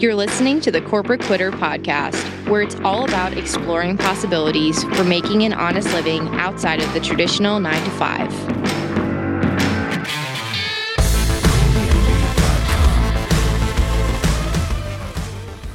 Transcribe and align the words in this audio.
You're 0.00 0.14
listening 0.14 0.60
to 0.60 0.70
the 0.70 0.80
Corporate 0.80 1.20
Quitter 1.22 1.50
podcast, 1.50 2.14
where 2.48 2.62
it's 2.62 2.76
all 2.84 3.04
about 3.04 3.36
exploring 3.36 3.98
possibilities 3.98 4.84
for 4.84 5.02
making 5.02 5.42
an 5.42 5.52
honest 5.52 5.92
living 5.92 6.28
outside 6.36 6.80
of 6.80 6.94
the 6.94 7.00
traditional 7.00 7.58
nine 7.58 7.82
to 7.82 7.90
five. 7.90 8.32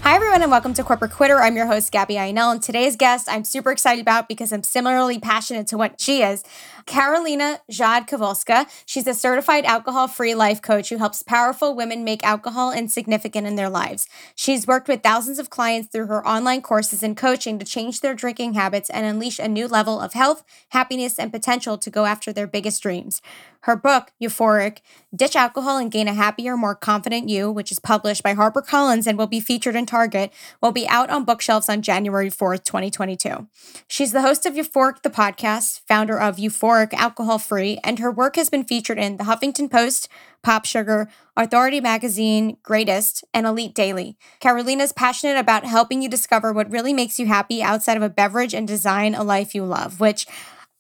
Hi, 0.04 0.16
everyone, 0.16 0.42
and 0.42 0.52
welcome 0.52 0.74
to 0.76 0.84
Corporate 0.86 1.12
Quitter. 1.12 1.42
I'm 1.42 1.58
your 1.58 1.66
host, 1.66 1.92
Gabby 1.92 2.16
Ainel, 2.16 2.54
and 2.54 2.64
today's 2.64 2.96
guest 2.96 3.28
I'm 3.30 3.44
super 3.44 3.72
excited 3.72 4.02
about 4.02 4.30
because 4.30 4.54
I'm 4.54 4.64
similarly 4.64 5.20
passionate 5.20 5.68
to 5.68 5.78
what 5.78 6.00
she 6.00 6.22
is. 6.22 6.46
Karolina 6.86 7.60
Rzadkowolska. 7.72 8.68
She's 8.86 9.08
a 9.08 9.14
certified 9.14 9.66
alcohol 9.66 10.08
free 10.08 10.36
life 10.36 10.62
coach 10.62 10.90
who 10.90 10.98
helps 10.98 11.24
powerful 11.24 11.76
women 11.76 12.04
make 12.04 12.24
alcohol 12.24 12.72
insignificant 12.72 13.48
in 13.48 13.56
their 13.56 13.70
lives. 13.70 14.08
She's 14.36 14.68
worked 14.68 14.88
with 14.88 15.04
thousands 15.04 15.40
of 15.40 15.50
clients 15.50 15.90
through 15.90 16.08
her 16.08 16.28
online 16.28 16.62
courses 16.62 17.04
and 17.04 17.16
coaching 17.16 17.60
to 17.60 17.66
change 17.66 18.02
their 18.02 18.16
drinking 18.16 18.54
habits 18.54 18.90
and 18.90 19.06
unleash 19.06 19.40
a 19.40 19.48
new 19.48 19.68
level 19.68 20.00
of 20.00 20.14
health, 20.14 20.44
happiness, 20.70 21.18
and 21.20 21.32
potential 21.32 21.78
to 21.78 21.90
go 21.90 22.06
after 22.06 22.34
their 22.34 22.48
biggest 22.48 22.84
dreams. 22.84 23.22
Her 23.62 23.78
book, 23.78 24.12
Euphoric 24.22 24.80
Ditch 25.16 25.38
Alcohol 25.38 25.78
and 25.78 25.90
Gain 25.90 26.10
a 26.10 26.14
Happier, 26.14 26.58
More 26.58 26.76
Confident 26.76 27.30
You, 27.30 27.50
which 27.50 27.72
is 27.72 27.80
published 27.80 28.22
by 28.22 28.36
HarperCollins 28.36 29.08
and 29.08 29.18
will 29.18 29.28
be 29.28 29.40
featured 29.40 29.76
in 29.76 29.86
Target, 29.86 30.34
will 30.62 30.74
be 30.74 30.88
out 30.90 31.10
on 31.10 31.24
bookshelves 31.24 31.70
on 31.70 31.82
January 31.82 32.30
4th, 32.30 32.66
2022. 32.66 33.48
She's 33.88 34.12
the 34.12 34.22
host 34.22 34.46
of 34.46 34.56
Euphoric, 34.56 35.02
the 35.02 35.10
podcast, 35.10 35.80
founder 35.88 36.20
of 36.20 36.36
Euphoric 36.38 36.73
Alcohol 36.74 37.40
Free, 37.40 37.80
and 37.84 38.00
her 38.00 38.12
work 38.12 38.36
has 38.36 38.50
been 38.50 38.64
featured 38.64 38.98
in 38.98 39.18
The 39.18 39.26
Huffington 39.26 39.70
Post, 39.70 40.10
Pop 40.42 40.66
Sugar, 40.66 41.08
Authority 41.38 41.80
Magazine, 41.80 42.58
Greatist, 42.64 43.24
and 43.34 43.46
Elite 43.46 43.76
Daily. 43.76 44.18
Karolina 44.42 44.82
is 44.82 44.92
passionate 44.92 45.38
about 45.38 45.66
helping 45.66 46.02
you 46.02 46.10
discover 46.10 46.52
what 46.52 46.72
really 46.72 46.94
makes 46.94 47.20
you 47.20 47.28
happy 47.28 47.62
outside 47.62 47.96
of 47.96 48.04
a 48.04 48.10
beverage 48.10 48.54
and 48.54 48.68
design 48.68 49.14
a 49.14 49.24
life 49.24 49.54
you 49.54 49.64
love, 49.64 50.00
which 50.00 50.26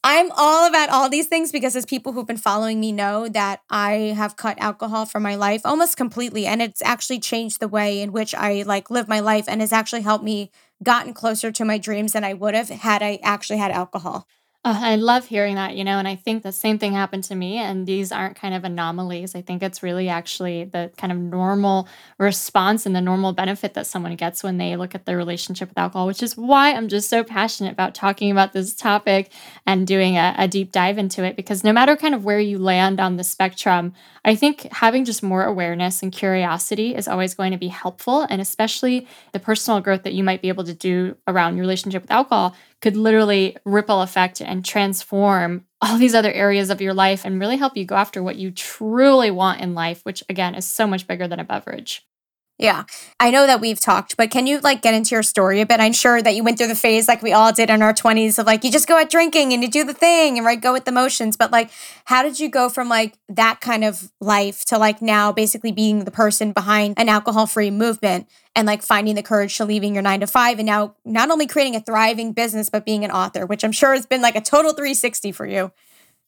I'm 0.03 0.31
all 0.35 0.67
about 0.67 0.89
all 0.89 1.09
these 1.09 1.27
things 1.27 1.51
because 1.51 1.75
as 1.77 1.85
people 1.85 2.11
who've 2.11 2.27
been 2.27 2.35
following 2.35 2.79
me 2.79 2.91
know 2.91 3.29
that 3.29 3.61
I 3.69 4.13
have 4.17 4.35
cut 4.35 4.59
alcohol 4.59 5.05
from 5.05 5.23
my 5.23 5.35
life 5.35 5.61
almost 5.63 5.95
completely 5.95 6.45
and 6.45 6.61
it's 6.61 6.81
actually 6.81 7.21
changed 7.21 7.61
the 7.61 7.69
way 7.69 8.01
in 8.01 8.11
which 8.11 8.35
I 8.35 8.63
like 8.63 8.89
live 8.89 9.07
my 9.07 9.21
life 9.21 9.45
and 9.47 9.61
has 9.61 9.71
actually 9.71 10.01
helped 10.01 10.25
me 10.25 10.51
gotten 10.83 11.13
closer 11.13 11.53
to 11.53 11.63
my 11.63 11.77
dreams 11.77 12.11
than 12.11 12.25
I 12.25 12.33
would 12.33 12.53
have 12.53 12.67
had 12.67 13.01
I 13.01 13.19
actually 13.23 13.59
had 13.59 13.71
alcohol. 13.71 14.27
Uh, 14.65 14.79
I 14.81 14.95
love 14.95 15.25
hearing 15.27 15.55
that, 15.55 15.75
you 15.75 15.83
know, 15.83 15.99
and 15.99 16.07
I 16.07 16.15
think 16.15 16.41
the 16.41 16.53
same 16.53 16.79
thing 16.79 16.93
happened 16.93 17.25
to 17.25 17.35
me. 17.35 17.57
And 17.57 17.85
these 17.85 18.13
aren't 18.13 18.37
kind 18.37 18.53
of 18.53 18.63
anomalies. 18.63 19.35
I 19.35 19.41
think 19.41 19.61
it's 19.61 19.83
really 19.83 20.07
actually 20.07 20.63
the 20.63 20.89
kind 20.95 21.11
of 21.11 21.17
normal 21.17 21.89
response 22.17 22.85
and 22.85 22.95
the 22.95 23.01
normal 23.01 23.33
benefit 23.33 23.73
that 23.73 23.87
someone 23.87 24.15
gets 24.15 24.41
when 24.41 24.59
they 24.59 24.77
look 24.77 24.95
at 24.95 25.05
their 25.05 25.17
relationship 25.17 25.67
with 25.67 25.77
alcohol, 25.77 26.07
which 26.07 26.23
is 26.23 26.37
why 26.37 26.71
I'm 26.73 26.87
just 26.87 27.09
so 27.09 27.25
passionate 27.25 27.73
about 27.73 27.93
talking 27.93 28.31
about 28.31 28.53
this 28.53 28.73
topic 28.73 29.33
and 29.65 29.85
doing 29.85 30.15
a, 30.15 30.33
a 30.37 30.47
deep 30.47 30.71
dive 30.71 30.97
into 30.97 31.25
it. 31.25 31.35
Because 31.35 31.65
no 31.65 31.73
matter 31.73 31.97
kind 31.97 32.15
of 32.15 32.23
where 32.23 32.39
you 32.39 32.57
land 32.57 33.01
on 33.01 33.17
the 33.17 33.25
spectrum, 33.25 33.93
I 34.23 34.33
think 34.35 34.69
having 34.71 35.03
just 35.03 35.21
more 35.21 35.43
awareness 35.43 36.01
and 36.01 36.09
curiosity 36.09 36.95
is 36.95 37.09
always 37.09 37.33
going 37.33 37.51
to 37.51 37.57
be 37.57 37.67
helpful. 37.67 38.25
And 38.29 38.39
especially 38.39 39.09
the 39.33 39.39
personal 39.39 39.81
growth 39.81 40.03
that 40.03 40.13
you 40.13 40.23
might 40.23 40.41
be 40.41 40.47
able 40.47 40.63
to 40.63 40.73
do 40.73 41.17
around 41.27 41.57
your 41.57 41.63
relationship 41.63 42.03
with 42.03 42.11
alcohol 42.11 42.55
could 42.83 42.97
literally 42.97 43.55
ripple 43.63 44.01
effect 44.01 44.41
and 44.41 44.65
transform 44.65 45.65
all 45.81 45.97
these 45.97 46.13
other 46.13 46.31
areas 46.33 46.69
of 46.69 46.81
your 46.81 46.93
life 46.93 47.23
and 47.23 47.39
really 47.39 47.55
help 47.55 47.77
you 47.77 47.85
go 47.85 47.95
after 47.95 48.21
what 48.21 48.35
you 48.35 48.51
truly 48.51 49.31
want 49.31 49.61
in 49.61 49.73
life, 49.73 50.01
which 50.03 50.21
again 50.27 50.53
is 50.53 50.65
so 50.65 50.85
much 50.85 51.07
bigger 51.07 51.25
than 51.25 51.39
a 51.39 51.45
beverage. 51.45 52.05
Yeah. 52.59 52.83
I 53.19 53.31
know 53.31 53.47
that 53.47 53.59
we've 53.61 53.79
talked, 53.79 54.15
but 54.15 54.29
can 54.29 54.45
you 54.45 54.59
like 54.59 54.83
get 54.83 54.93
into 54.93 55.15
your 55.15 55.23
story 55.23 55.59
a 55.59 55.65
bit? 55.65 55.79
I'm 55.79 55.91
sure 55.91 56.21
that 56.21 56.35
you 56.35 56.43
went 56.43 56.59
through 56.59 56.67
the 56.67 56.75
phase 56.75 57.07
like 57.07 57.23
we 57.23 57.33
all 57.33 57.51
did 57.51 57.71
in 57.71 57.81
our 57.81 57.93
20s 57.93 58.37
of 58.37 58.45
like 58.45 58.63
you 58.63 58.71
just 58.71 58.87
go 58.87 58.97
out 58.97 59.09
drinking 59.09 59.53
and 59.53 59.63
you 59.63 59.69
do 59.69 59.83
the 59.83 59.93
thing 59.93 60.37
and 60.37 60.45
right 60.45 60.61
go 60.61 60.71
with 60.71 60.85
the 60.85 60.91
motions. 60.91 61.35
But 61.35 61.51
like 61.51 61.71
how 62.05 62.21
did 62.21 62.39
you 62.39 62.49
go 62.49 62.69
from 62.69 62.89
like 62.89 63.17
that 63.27 63.59
kind 63.59 63.83
of 63.83 64.11
life 64.21 64.65
to 64.65 64.77
like 64.77 65.01
now 65.01 65.31
basically 65.31 65.71
being 65.71 66.05
the 66.05 66.11
person 66.11 66.51
behind 66.51 66.93
an 66.97 67.09
alcohol-free 67.09 67.71
movement 67.71 68.27
and 68.55 68.67
like 68.67 68.83
finding 68.83 69.15
the 69.15 69.23
courage 69.23 69.57
to 69.57 69.65
leaving 69.65 69.95
your 69.95 70.03
9 70.03 70.19
to 70.19 70.27
5 70.27 70.59
and 70.59 70.67
now 70.67 70.95
not 71.03 71.31
only 71.31 71.47
creating 71.47 71.75
a 71.75 71.81
thriving 71.81 72.33
business 72.33 72.69
but 72.69 72.85
being 72.85 73.03
an 73.03 73.09
author, 73.09 73.47
which 73.47 73.63
I'm 73.63 73.71
sure 73.71 73.93
has 73.93 74.05
been 74.05 74.21
like 74.21 74.35
a 74.35 74.41
total 74.41 74.73
360 74.73 75.31
for 75.31 75.47
you. 75.47 75.71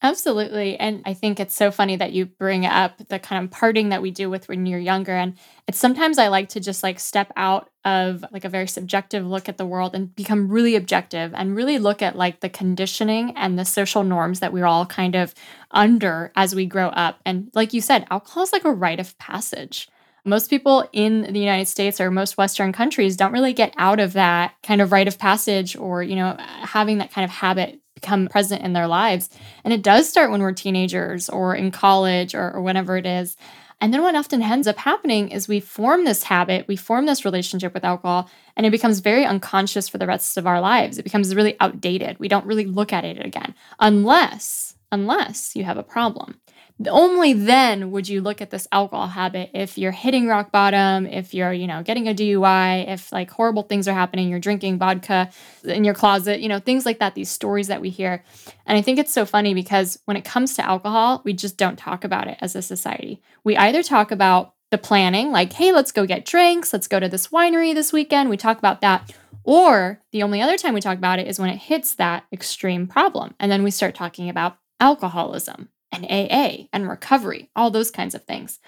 Absolutely. 0.06 0.78
And 0.78 1.02
I 1.04 1.16
think 1.16 1.40
it's 1.40 1.56
so 1.56 1.72
funny 1.72 1.96
that 1.96 2.12
you 2.12 2.28
bring 2.28 2.64
up 2.64 3.02
the 3.08 3.18
kind 3.18 3.44
of 3.44 3.50
parting 3.50 3.90
that 3.90 4.04
we 4.04 4.12
do 4.12 4.30
with 4.30 4.48
when 4.48 4.68
you're 4.68 4.78
younger. 4.78 5.14
And 5.14 5.36
it's 5.68 5.80
sometimes 5.80 6.20
I 6.20 6.28
like 6.28 6.50
to 6.50 6.60
just 6.60 6.84
like 6.84 7.00
step 7.00 7.34
out 7.36 7.72
of 7.84 8.24
like 8.32 8.46
a 8.46 8.50
very 8.50 8.68
subjective 8.68 9.26
look 9.26 9.50
at 9.50 9.58
the 9.58 9.66
world 9.66 9.96
and 9.96 10.16
become 10.16 10.48
really 10.48 10.76
objective 10.76 11.34
and 11.34 11.56
really 11.56 11.80
look 11.80 12.04
at 12.04 12.16
like 12.16 12.42
the 12.42 12.50
conditioning 12.50 13.34
and 13.36 13.58
the 13.58 13.66
social 13.66 14.04
norms 14.04 14.42
that 14.42 14.54
we're 14.54 14.68
all 14.68 14.86
kind 14.86 15.16
of 15.16 15.34
under 15.72 16.32
as 16.36 16.54
we 16.54 16.68
grow 16.68 16.90
up. 16.90 17.20
And 17.26 17.50
like 17.56 17.74
you 17.74 17.82
said, 17.82 18.06
alcohol 18.12 18.44
is 18.44 18.54
like 18.54 18.64
a 18.66 18.72
rite 18.72 19.00
of 19.00 19.18
passage 19.18 19.90
most 20.28 20.50
people 20.50 20.90
in 20.92 21.22
the 21.34 21.40
United 21.40 21.68
States 21.68 22.02
or 22.02 22.10
most 22.10 22.36
Western 22.36 22.74
countries 22.74 23.16
don't 23.16 23.32
really 23.32 23.54
get 23.54 23.76
out 23.78 24.00
of 24.00 24.14
that 24.14 24.56
kind 24.64 24.82
of 24.82 24.92
rite 24.92 25.08
of 25.08 25.20
passage 25.20 25.76
or, 25.76 26.02
you 26.02 26.16
know, 26.16 26.36
having 26.40 26.98
that 26.98 27.12
kind 27.12 27.24
of 27.24 27.30
habit 27.30 27.80
become 28.06 28.28
present 28.28 28.62
in 28.62 28.74
their 28.74 28.88
lives. 28.88 29.30
And 29.64 29.74
it 29.74 29.82
does 29.82 30.08
start 30.08 30.30
when 30.30 30.42
we're 30.42 30.52
teenagers 30.52 31.28
or 31.28 31.56
in 31.56 31.72
college 31.72 32.36
or, 32.36 32.54
or 32.54 32.62
whenever 32.62 32.98
it 32.98 33.06
is. 33.06 33.36
And 33.82 33.94
then 33.94 34.04
what 34.04 34.16
often 34.16 34.42
ends 34.42 34.68
up 34.68 34.78
happening 34.78 35.30
is 35.30 35.48
we 35.48 35.60
form 35.60 36.06
this 36.06 36.24
habit, 36.24 36.68
we 36.68 36.76
form 36.76 37.08
this 37.08 37.26
relationship 37.26 37.74
with 37.74 37.84
alcohol, 37.84 38.30
and 38.56 38.66
it 38.66 38.70
becomes 38.72 39.00
very 39.00 39.26
unconscious 39.26 39.90
for 39.90 39.98
the 39.98 40.08
rest 40.08 40.38
of 40.38 40.48
our 40.48 40.62
lives. 40.62 40.98
It 40.98 41.04
becomes 41.04 41.36
really 41.36 41.58
outdated. 41.60 42.18
We 42.20 42.28
don't 42.28 42.46
really 42.46 42.66
look 42.66 42.94
at 42.94 43.04
it 43.04 43.26
again 43.26 43.56
unless 43.80 44.76
unless 44.92 45.56
you 45.56 45.64
have 45.64 45.78
a 45.78 45.84
problem 45.84 46.40
only 46.90 47.31
then 47.31 47.91
would 47.91 48.09
you 48.09 48.22
look 48.22 48.41
at 48.41 48.50
this 48.50 48.68
alcohol 48.72 49.08
habit 49.08 49.50
if 49.53 49.78
you're 49.78 49.94
hitting 49.94 50.28
rock 50.28 50.52
bottom, 50.52 51.06
if 51.06 51.34
you're, 51.34 51.53
you 51.53 51.68
know, 51.68 51.81
getting 51.84 52.09
a 52.09 52.13
DUI, 52.13 52.90
if 52.90 53.12
like 53.13 53.31
horrible 53.31 53.63
things 53.63 53.88
are 53.88 53.94
happening, 53.94 54.28
you're 54.28 54.40
drinking 54.40 54.78
vodka 54.78 55.30
in 55.63 55.86
your 55.86 55.94
closet, 55.94 56.41
you 56.41 56.50
know, 56.50 56.59
things 56.59 56.86
like 56.86 57.00
that, 57.00 57.16
these 57.16 57.30
stories 57.30 57.68
that 57.68 57.80
we 57.80 57.90
hear. 57.90 58.24
And 58.66 58.78
I 58.78 58.81
think 58.81 59.00
it's 59.00 59.13
so 59.13 59.25
funny 59.25 59.53
because 59.53 60.00
when 60.06 60.18
it 60.18 60.25
comes 60.25 60.56
to 60.56 60.66
alcohol, 60.66 61.22
we 61.24 61.34
just 61.34 61.56
don't 61.58 61.78
talk 61.78 62.03
about 62.03 62.28
it 62.28 62.38
as 62.41 62.56
a 62.56 62.62
society. 62.62 63.22
We 63.46 63.56
either 63.56 63.81
talk 63.81 64.12
about 64.12 64.53
the 64.69 64.78
planning, 64.78 65.31
like, 65.31 65.53
hey, 65.53 65.72
let's 65.72 65.94
go 65.94 66.06
get 66.06 66.25
drinks, 66.25 66.74
let's 66.74 66.88
go 66.90 67.00
to 67.00 67.07
this 67.07 67.30
winery 67.30 67.74
this 67.74 67.94
weekend. 67.94 68.30
We 68.30 68.38
talk 68.38 68.57
about 68.57 68.81
that. 68.81 69.13
Or 69.44 70.02
the 70.12 70.24
only 70.24 70.42
other 70.42 70.57
time 70.57 70.74
we 70.74 70.81
talk 70.81 70.97
about 70.97 71.19
it 71.19 71.28
is 71.28 71.40
when 71.40 71.52
it 71.52 71.57
hits 71.57 71.96
that 71.96 72.25
extreme 72.34 72.88
problem. 72.88 73.36
And 73.40 73.50
then 73.50 73.63
we 73.63 73.72
start 73.72 73.96
talking 73.96 74.28
about 74.28 74.57
alcoholism 74.81 75.69
and 75.95 76.06
AA 76.06 76.67
and 76.73 76.88
recovery, 76.88 77.50
all 77.56 77.72
those 77.72 77.91
kinds 77.91 78.16
of 78.16 78.23
things. 78.23 78.59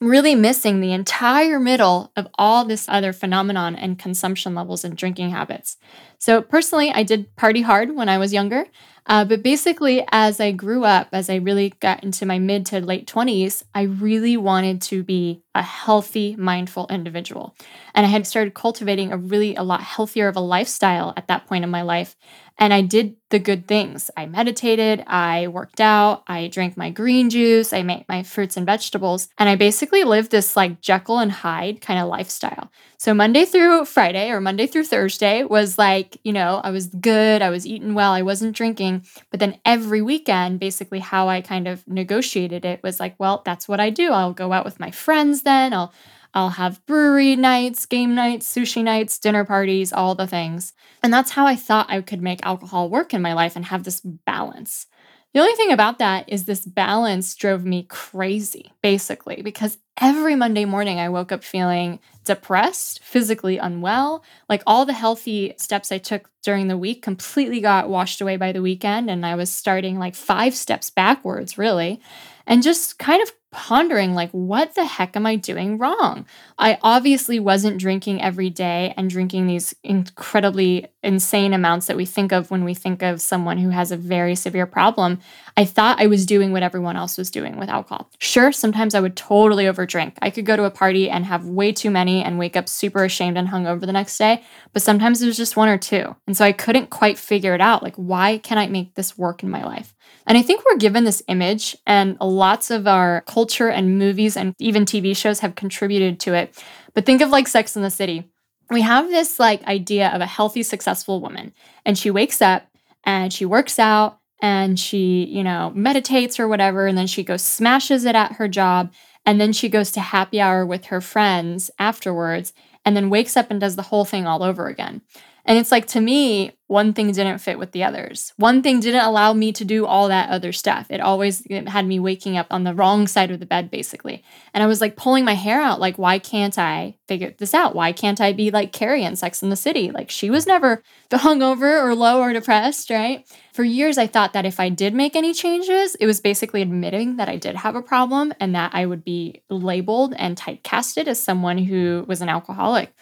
Really 0.00 0.36
missing 0.36 0.80
the 0.80 0.92
entire 0.92 1.58
middle 1.58 2.12
of 2.16 2.28
all 2.36 2.64
this 2.64 2.88
other 2.88 3.12
phenomenon 3.12 3.74
and 3.74 3.98
consumption 3.98 4.54
levels 4.54 4.84
and 4.84 4.96
drinking 4.96 5.30
habits. 5.30 5.76
So, 6.18 6.40
personally, 6.40 6.92
I 6.92 7.02
did 7.02 7.34
party 7.34 7.62
hard 7.62 7.96
when 7.96 8.08
I 8.08 8.18
was 8.18 8.32
younger. 8.32 8.66
Uh, 9.08 9.24
but 9.24 9.42
basically, 9.42 10.04
as 10.12 10.38
I 10.38 10.52
grew 10.52 10.84
up, 10.84 11.08
as 11.12 11.30
I 11.30 11.36
really 11.36 11.70
got 11.80 12.04
into 12.04 12.26
my 12.26 12.38
mid 12.38 12.66
to 12.66 12.80
late 12.80 13.06
20s, 13.06 13.64
I 13.74 13.82
really 13.82 14.36
wanted 14.36 14.82
to 14.82 15.02
be 15.02 15.42
a 15.54 15.62
healthy, 15.62 16.36
mindful 16.36 16.86
individual. 16.90 17.54
And 17.94 18.04
I 18.04 18.10
had 18.10 18.26
started 18.26 18.52
cultivating 18.52 19.10
a 19.10 19.16
really 19.16 19.56
a 19.56 19.62
lot 19.62 19.80
healthier 19.80 20.28
of 20.28 20.36
a 20.36 20.40
lifestyle 20.40 21.14
at 21.16 21.26
that 21.28 21.46
point 21.46 21.64
in 21.64 21.70
my 21.70 21.80
life. 21.82 22.16
And 22.58 22.74
I 22.74 22.82
did 22.82 23.16
the 23.30 23.38
good 23.38 23.66
things. 23.66 24.10
I 24.16 24.26
meditated, 24.26 25.04
I 25.06 25.48
worked 25.48 25.80
out, 25.80 26.24
I 26.26 26.48
drank 26.48 26.76
my 26.76 26.90
green 26.90 27.30
juice, 27.30 27.72
I 27.72 27.82
made 27.82 28.04
my 28.08 28.22
fruits 28.22 28.56
and 28.56 28.66
vegetables, 28.66 29.28
and 29.38 29.48
I 29.48 29.54
basically 29.56 30.04
lived 30.04 30.32
this 30.32 30.56
like 30.56 30.80
Jekyll 30.82 31.18
and 31.18 31.32
Hyde 31.32 31.80
kind 31.80 31.98
of 32.00 32.08
lifestyle. 32.08 32.70
So 33.00 33.14
Monday 33.14 33.44
through 33.44 33.84
Friday 33.84 34.28
or 34.30 34.40
Monday 34.40 34.66
through 34.66 34.82
Thursday 34.82 35.44
was 35.44 35.78
like, 35.78 36.18
you 36.24 36.32
know, 36.32 36.60
I 36.64 36.70
was 36.70 36.88
good, 36.88 37.42
I 37.42 37.50
was 37.50 37.64
eating 37.64 37.94
well, 37.94 38.10
I 38.10 38.22
wasn't 38.22 38.56
drinking. 38.56 39.06
But 39.30 39.38
then 39.38 39.60
every 39.64 40.02
weekend, 40.02 40.58
basically 40.58 40.98
how 40.98 41.28
I 41.28 41.40
kind 41.40 41.68
of 41.68 41.86
negotiated 41.86 42.64
it 42.64 42.82
was 42.82 42.98
like, 42.98 43.14
well, 43.16 43.42
that's 43.44 43.68
what 43.68 43.78
I 43.78 43.90
do. 43.90 44.10
I'll 44.10 44.32
go 44.32 44.52
out 44.52 44.64
with 44.64 44.80
my 44.80 44.90
friends 44.90 45.42
then. 45.42 45.72
I'll 45.72 45.92
I'll 46.34 46.50
have 46.50 46.84
brewery 46.86 47.36
nights, 47.36 47.86
game 47.86 48.14
nights, 48.14 48.52
sushi 48.52 48.84
nights, 48.84 49.18
dinner 49.18 49.44
parties, 49.44 49.92
all 49.92 50.14
the 50.14 50.26
things. 50.26 50.74
And 51.02 51.12
that's 51.12 51.30
how 51.30 51.46
I 51.46 51.56
thought 51.56 51.90
I 51.90 52.02
could 52.02 52.20
make 52.20 52.44
alcohol 52.44 52.90
work 52.90 53.14
in 53.14 53.22
my 53.22 53.32
life 53.32 53.56
and 53.56 53.64
have 53.64 53.84
this 53.84 54.00
balance. 54.02 54.86
The 55.34 55.40
only 55.40 55.54
thing 55.54 55.72
about 55.72 55.98
that 55.98 56.24
is 56.28 56.44
this 56.44 56.64
balance 56.64 57.34
drove 57.34 57.64
me 57.64 57.84
crazy, 57.88 58.72
basically, 58.82 59.42
because 59.42 59.76
every 60.00 60.34
Monday 60.34 60.64
morning 60.64 60.98
I 60.98 61.10
woke 61.10 61.32
up 61.32 61.44
feeling 61.44 62.00
depressed, 62.24 63.02
physically 63.02 63.58
unwell. 63.58 64.24
Like 64.48 64.62
all 64.66 64.86
the 64.86 64.94
healthy 64.94 65.54
steps 65.58 65.92
I 65.92 65.98
took 65.98 66.30
during 66.42 66.68
the 66.68 66.78
week 66.78 67.02
completely 67.02 67.60
got 67.60 67.90
washed 67.90 68.20
away 68.20 68.36
by 68.36 68.52
the 68.52 68.62
weekend. 68.62 69.10
And 69.10 69.26
I 69.26 69.34
was 69.34 69.50
starting 69.52 69.98
like 69.98 70.14
five 70.14 70.54
steps 70.54 70.88
backwards, 70.88 71.58
really, 71.58 72.00
and 72.46 72.62
just 72.62 72.98
kind 72.98 73.22
of 73.22 73.30
pondering 73.50 74.14
like 74.14 74.30
what 74.30 74.74
the 74.74 74.84
heck 74.84 75.16
am 75.16 75.24
i 75.24 75.34
doing 75.34 75.78
wrong? 75.78 76.26
I 76.58 76.78
obviously 76.82 77.40
wasn't 77.40 77.78
drinking 77.78 78.20
every 78.20 78.50
day 78.50 78.92
and 78.96 79.08
drinking 79.08 79.46
these 79.46 79.74
incredibly 79.82 80.86
insane 81.02 81.54
amounts 81.54 81.86
that 81.86 81.96
we 81.96 82.04
think 82.04 82.32
of 82.32 82.50
when 82.50 82.64
we 82.64 82.74
think 82.74 83.02
of 83.02 83.20
someone 83.20 83.58
who 83.58 83.70
has 83.70 83.90
a 83.90 83.96
very 83.96 84.34
severe 84.34 84.66
problem. 84.66 85.20
I 85.56 85.64
thought 85.64 86.00
i 86.00 86.06
was 86.06 86.26
doing 86.26 86.52
what 86.52 86.62
everyone 86.62 86.96
else 86.96 87.16
was 87.16 87.30
doing 87.30 87.58
with 87.58 87.68
alcohol. 87.68 88.10
Sure 88.18 88.52
sometimes 88.52 88.94
i 88.94 89.00
would 89.00 89.16
totally 89.16 89.64
overdrink. 89.64 90.14
I 90.20 90.30
could 90.30 90.44
go 90.46 90.56
to 90.56 90.64
a 90.64 90.70
party 90.70 91.08
and 91.08 91.24
have 91.24 91.46
way 91.46 91.72
too 91.72 91.90
many 91.90 92.22
and 92.22 92.38
wake 92.38 92.56
up 92.56 92.68
super 92.68 93.04
ashamed 93.04 93.38
and 93.38 93.48
hungover 93.48 93.80
the 93.80 93.92
next 93.92 94.18
day 94.18 94.42
but 94.72 94.82
sometimes 94.82 95.22
it 95.22 95.26
was 95.26 95.36
just 95.36 95.56
one 95.56 95.68
or 95.68 95.78
two. 95.78 96.14
And 96.26 96.36
so 96.36 96.44
i 96.44 96.52
couldn't 96.52 96.90
quite 96.90 97.18
figure 97.18 97.54
it 97.54 97.60
out 97.60 97.82
like 97.82 97.96
why 97.96 98.38
can 98.38 98.58
i 98.58 98.66
make 98.66 98.94
this 98.94 99.16
work 99.16 99.42
in 99.42 99.48
my 99.48 99.64
life? 99.64 99.94
And 100.28 100.36
I 100.36 100.42
think 100.42 100.62
we're 100.64 100.76
given 100.76 101.04
this 101.04 101.22
image, 101.26 101.74
and 101.86 102.18
lots 102.20 102.70
of 102.70 102.86
our 102.86 103.22
culture 103.38 103.68
and 103.68 104.00
movies 104.00 104.36
and 104.36 104.52
even 104.58 104.84
TV 104.84 105.16
shows 105.16 105.38
have 105.38 105.54
contributed 105.54 106.18
to 106.18 106.34
it. 106.34 106.60
But 106.92 107.06
think 107.06 107.20
of 107.22 107.30
like 107.30 107.46
Sex 107.46 107.76
in 107.76 107.82
the 107.82 107.90
City. 107.90 108.28
We 108.68 108.80
have 108.80 109.08
this 109.08 109.38
like 109.38 109.62
idea 109.62 110.08
of 110.08 110.20
a 110.20 110.26
healthy, 110.26 110.64
successful 110.64 111.20
woman, 111.20 111.52
and 111.86 111.96
she 111.96 112.10
wakes 112.10 112.42
up 112.42 112.66
and 113.04 113.32
she 113.32 113.44
works 113.44 113.78
out 113.78 114.18
and 114.42 114.76
she, 114.76 115.24
you 115.26 115.44
know, 115.44 115.70
meditates 115.72 116.40
or 116.40 116.48
whatever, 116.48 116.88
and 116.88 116.98
then 116.98 117.06
she 117.06 117.22
goes 117.22 117.42
smashes 117.42 118.04
it 118.04 118.16
at 118.16 118.32
her 118.32 118.48
job, 118.48 118.92
and 119.24 119.40
then 119.40 119.52
she 119.52 119.68
goes 119.68 119.92
to 119.92 120.00
happy 120.00 120.40
hour 120.40 120.66
with 120.66 120.86
her 120.86 121.00
friends 121.00 121.70
afterwards, 121.78 122.52
and 122.84 122.96
then 122.96 123.08
wakes 123.08 123.36
up 123.36 123.52
and 123.52 123.60
does 123.60 123.76
the 123.76 123.82
whole 123.90 124.04
thing 124.04 124.26
all 124.26 124.42
over 124.42 124.66
again. 124.66 125.00
And 125.48 125.56
it's 125.56 125.72
like 125.72 125.86
to 125.88 126.00
me, 126.02 126.52
one 126.66 126.92
thing 126.92 127.10
didn't 127.10 127.38
fit 127.38 127.58
with 127.58 127.72
the 127.72 127.82
others. 127.82 128.34
One 128.36 128.62
thing 128.62 128.80
didn't 128.80 129.00
allow 129.00 129.32
me 129.32 129.50
to 129.52 129.64
do 129.64 129.86
all 129.86 130.08
that 130.08 130.28
other 130.28 130.52
stuff. 130.52 130.86
It 130.90 131.00
always 131.00 131.40
it 131.46 131.66
had 131.70 131.86
me 131.86 131.98
waking 131.98 132.36
up 132.36 132.48
on 132.50 132.64
the 132.64 132.74
wrong 132.74 133.06
side 133.06 133.30
of 133.30 133.40
the 133.40 133.46
bed, 133.46 133.70
basically. 133.70 134.22
And 134.52 134.62
I 134.62 134.66
was 134.66 134.82
like 134.82 134.94
pulling 134.94 135.24
my 135.24 135.32
hair 135.32 135.58
out, 135.58 135.80
like, 135.80 135.96
why 135.96 136.18
can't 136.18 136.58
I 136.58 136.96
figure 137.06 137.34
this 137.38 137.54
out? 137.54 137.74
Why 137.74 137.92
can't 137.92 138.20
I 138.20 138.34
be 138.34 138.50
like 138.50 138.72
Carrie 138.72 139.04
in 139.04 139.16
Sex 139.16 139.42
in 139.42 139.48
the 139.48 139.56
City? 139.56 139.90
Like, 139.90 140.10
she 140.10 140.28
was 140.28 140.46
never 140.46 140.82
hungover 141.10 141.82
or 141.82 141.94
low 141.94 142.20
or 142.20 142.34
depressed, 142.34 142.90
right? 142.90 143.26
For 143.54 143.64
years, 143.64 143.96
I 143.96 144.06
thought 144.06 144.34
that 144.34 144.44
if 144.44 144.60
I 144.60 144.68
did 144.68 144.92
make 144.92 145.16
any 145.16 145.32
changes, 145.32 145.94
it 145.94 146.04
was 146.04 146.20
basically 146.20 146.60
admitting 146.60 147.16
that 147.16 147.30
I 147.30 147.36
did 147.36 147.56
have 147.56 147.74
a 147.74 147.80
problem 147.80 148.34
and 148.38 148.54
that 148.54 148.72
I 148.74 148.84
would 148.84 149.02
be 149.02 149.40
labeled 149.48 150.12
and 150.18 150.36
typecasted 150.36 151.06
as 151.06 151.18
someone 151.18 151.56
who 151.56 152.04
was 152.06 152.20
an 152.20 152.28
alcoholic. 152.28 152.92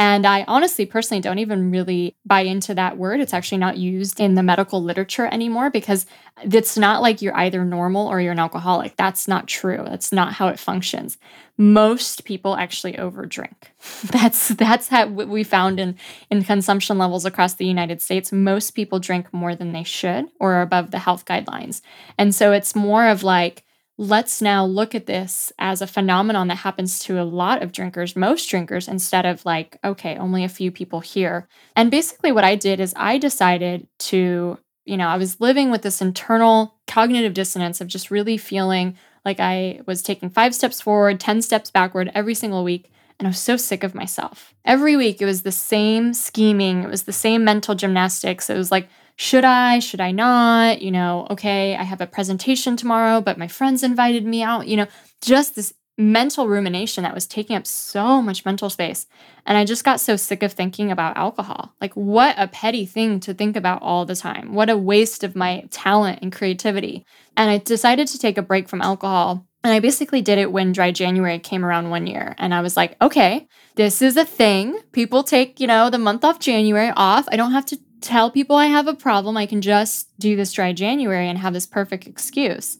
And 0.00 0.24
I 0.24 0.46
honestly, 0.48 0.86
personally, 0.86 1.20
don't 1.20 1.40
even 1.40 1.70
really 1.70 2.16
buy 2.24 2.40
into 2.40 2.72
that 2.72 2.96
word. 2.96 3.20
It's 3.20 3.34
actually 3.34 3.58
not 3.58 3.76
used 3.76 4.18
in 4.18 4.34
the 4.34 4.42
medical 4.42 4.82
literature 4.82 5.26
anymore 5.26 5.68
because 5.68 6.06
it's 6.42 6.78
not 6.78 7.02
like 7.02 7.20
you're 7.20 7.36
either 7.36 7.66
normal 7.66 8.06
or 8.06 8.18
you're 8.18 8.32
an 8.32 8.38
alcoholic. 8.38 8.96
That's 8.96 9.28
not 9.28 9.46
true. 9.46 9.82
That's 9.84 10.10
not 10.10 10.32
how 10.32 10.48
it 10.48 10.58
functions. 10.58 11.18
Most 11.58 12.24
people 12.24 12.56
actually 12.56 12.94
overdrink. 12.94 13.52
That's 14.04 14.48
that's 14.48 14.88
how 14.88 15.06
we 15.06 15.44
found 15.44 15.78
in 15.78 15.96
in 16.30 16.44
consumption 16.44 16.96
levels 16.96 17.26
across 17.26 17.52
the 17.52 17.66
United 17.66 18.00
States. 18.00 18.32
Most 18.32 18.70
people 18.70 19.00
drink 19.00 19.30
more 19.34 19.54
than 19.54 19.72
they 19.72 19.84
should 19.84 20.28
or 20.40 20.62
above 20.62 20.92
the 20.92 20.98
health 20.98 21.26
guidelines. 21.26 21.82
And 22.16 22.34
so 22.34 22.52
it's 22.52 22.74
more 22.74 23.06
of 23.06 23.22
like 23.22 23.64
let's 24.00 24.40
now 24.40 24.64
look 24.64 24.94
at 24.94 25.04
this 25.04 25.52
as 25.58 25.82
a 25.82 25.86
phenomenon 25.86 26.48
that 26.48 26.54
happens 26.54 26.98
to 27.00 27.20
a 27.20 27.22
lot 27.22 27.62
of 27.62 27.70
drinkers, 27.70 28.16
most 28.16 28.48
drinkers, 28.48 28.88
instead 28.88 29.26
of 29.26 29.44
like, 29.44 29.76
okay, 29.84 30.16
only 30.16 30.42
a 30.42 30.48
few 30.48 30.70
people 30.70 31.00
here. 31.00 31.46
And 31.76 31.90
basically, 31.90 32.32
what 32.32 32.42
I 32.42 32.54
did 32.56 32.80
is 32.80 32.94
I 32.96 33.18
decided 33.18 33.86
to, 33.98 34.58
you 34.86 34.96
know, 34.96 35.06
I 35.06 35.18
was 35.18 35.38
living 35.38 35.70
with 35.70 35.82
this 35.82 36.00
internal 36.00 36.76
cognitive 36.86 37.34
dissonance 37.34 37.82
of 37.82 37.88
just 37.88 38.10
really 38.10 38.38
feeling 38.38 38.96
like 39.26 39.38
I 39.38 39.82
was 39.86 40.02
taking 40.02 40.30
five 40.30 40.54
steps 40.54 40.80
forward, 40.80 41.20
10 41.20 41.42
steps 41.42 41.70
backward 41.70 42.10
every 42.14 42.34
single 42.34 42.64
week. 42.64 42.90
And 43.18 43.26
I 43.26 43.32
was 43.32 43.38
so 43.38 43.58
sick 43.58 43.84
of 43.84 43.94
myself. 43.94 44.54
Every 44.64 44.96
week, 44.96 45.20
it 45.20 45.26
was 45.26 45.42
the 45.42 45.52
same 45.52 46.14
scheming, 46.14 46.84
it 46.84 46.88
was 46.88 47.02
the 47.02 47.12
same 47.12 47.44
mental 47.44 47.74
gymnastics. 47.74 48.48
It 48.48 48.56
was 48.56 48.70
like, 48.70 48.88
should 49.20 49.44
I, 49.44 49.80
should 49.80 50.00
I 50.00 50.12
not? 50.12 50.80
You 50.80 50.90
know, 50.90 51.26
okay, 51.28 51.76
I 51.76 51.82
have 51.82 52.00
a 52.00 52.06
presentation 52.06 52.74
tomorrow, 52.74 53.20
but 53.20 53.36
my 53.36 53.48
friends 53.48 53.82
invited 53.82 54.24
me 54.24 54.42
out. 54.42 54.66
You 54.66 54.78
know, 54.78 54.86
just 55.20 55.56
this 55.56 55.74
mental 55.98 56.48
rumination 56.48 57.04
that 57.04 57.12
was 57.12 57.26
taking 57.26 57.54
up 57.54 57.66
so 57.66 58.22
much 58.22 58.46
mental 58.46 58.70
space. 58.70 59.06
And 59.44 59.58
I 59.58 59.66
just 59.66 59.84
got 59.84 60.00
so 60.00 60.16
sick 60.16 60.42
of 60.42 60.54
thinking 60.54 60.90
about 60.90 61.18
alcohol. 61.18 61.74
Like, 61.82 61.92
what 61.92 62.34
a 62.38 62.48
petty 62.48 62.86
thing 62.86 63.20
to 63.20 63.34
think 63.34 63.58
about 63.58 63.82
all 63.82 64.06
the 64.06 64.16
time. 64.16 64.54
What 64.54 64.70
a 64.70 64.78
waste 64.78 65.22
of 65.22 65.36
my 65.36 65.68
talent 65.70 66.20
and 66.22 66.32
creativity. 66.32 67.04
And 67.36 67.50
I 67.50 67.58
decided 67.58 68.08
to 68.08 68.18
take 68.18 68.38
a 68.38 68.42
break 68.42 68.70
from 68.70 68.80
alcohol. 68.80 69.46
And 69.62 69.74
I 69.74 69.80
basically 69.80 70.22
did 70.22 70.38
it 70.38 70.50
when 70.50 70.72
dry 70.72 70.92
January 70.92 71.38
came 71.38 71.62
around 71.62 71.90
one 71.90 72.06
year. 72.06 72.34
And 72.38 72.54
I 72.54 72.62
was 72.62 72.74
like, 72.74 72.96
okay, 73.02 73.48
this 73.74 74.00
is 74.00 74.16
a 74.16 74.24
thing. 74.24 74.80
People 74.92 75.22
take, 75.22 75.60
you 75.60 75.66
know, 75.66 75.90
the 75.90 75.98
month 75.98 76.24
off 76.24 76.38
January 76.38 76.90
off. 76.96 77.28
I 77.30 77.36
don't 77.36 77.52
have 77.52 77.66
to 77.66 77.78
tell 78.00 78.30
people 78.30 78.56
I 78.56 78.66
have 78.66 78.86
a 78.86 78.94
problem. 78.94 79.36
I 79.36 79.46
can 79.46 79.60
just 79.60 80.08
do 80.18 80.36
this 80.36 80.52
dry 80.52 80.72
January 80.72 81.28
and 81.28 81.38
have 81.38 81.52
this 81.52 81.66
perfect 81.66 82.06
excuse. 82.06 82.78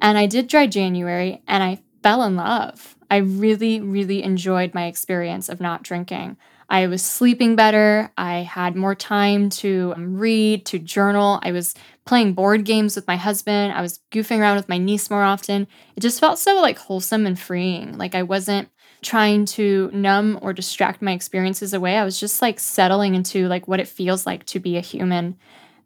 And 0.00 0.16
I 0.16 0.26
did 0.26 0.48
dry 0.48 0.66
January 0.66 1.42
and 1.46 1.62
I 1.62 1.80
fell 2.02 2.22
in 2.22 2.36
love. 2.36 2.96
I 3.10 3.18
really, 3.18 3.80
really 3.80 4.22
enjoyed 4.22 4.74
my 4.74 4.86
experience 4.86 5.48
of 5.48 5.60
not 5.60 5.82
drinking. 5.82 6.36
I 6.70 6.86
was 6.86 7.02
sleeping 7.02 7.56
better. 7.56 8.12
I 8.18 8.40
had 8.40 8.76
more 8.76 8.94
time 8.94 9.48
to 9.50 9.94
um, 9.96 10.18
read, 10.18 10.66
to 10.66 10.78
journal. 10.78 11.40
I 11.42 11.52
was 11.52 11.74
playing 12.04 12.34
board 12.34 12.64
games 12.64 12.94
with 12.94 13.06
my 13.06 13.16
husband. 13.16 13.72
I 13.72 13.80
was 13.80 14.00
goofing 14.10 14.38
around 14.38 14.56
with 14.56 14.68
my 14.68 14.76
niece 14.76 15.08
more 15.08 15.22
often. 15.22 15.66
It 15.96 16.00
just 16.00 16.20
felt 16.20 16.38
so 16.38 16.60
like 16.60 16.78
wholesome 16.78 17.26
and 17.26 17.38
freeing. 17.38 17.96
Like 17.96 18.14
I 18.14 18.22
wasn't 18.22 18.68
trying 19.02 19.44
to 19.46 19.90
numb 19.92 20.38
or 20.42 20.52
distract 20.52 21.02
my 21.02 21.12
experiences 21.12 21.72
away. 21.72 21.96
I 21.96 22.04
was 22.04 22.18
just 22.18 22.42
like 22.42 22.58
settling 22.58 23.14
into 23.14 23.48
like 23.48 23.68
what 23.68 23.80
it 23.80 23.88
feels 23.88 24.26
like 24.26 24.44
to 24.46 24.60
be 24.60 24.76
a 24.76 24.80
human. 24.80 25.36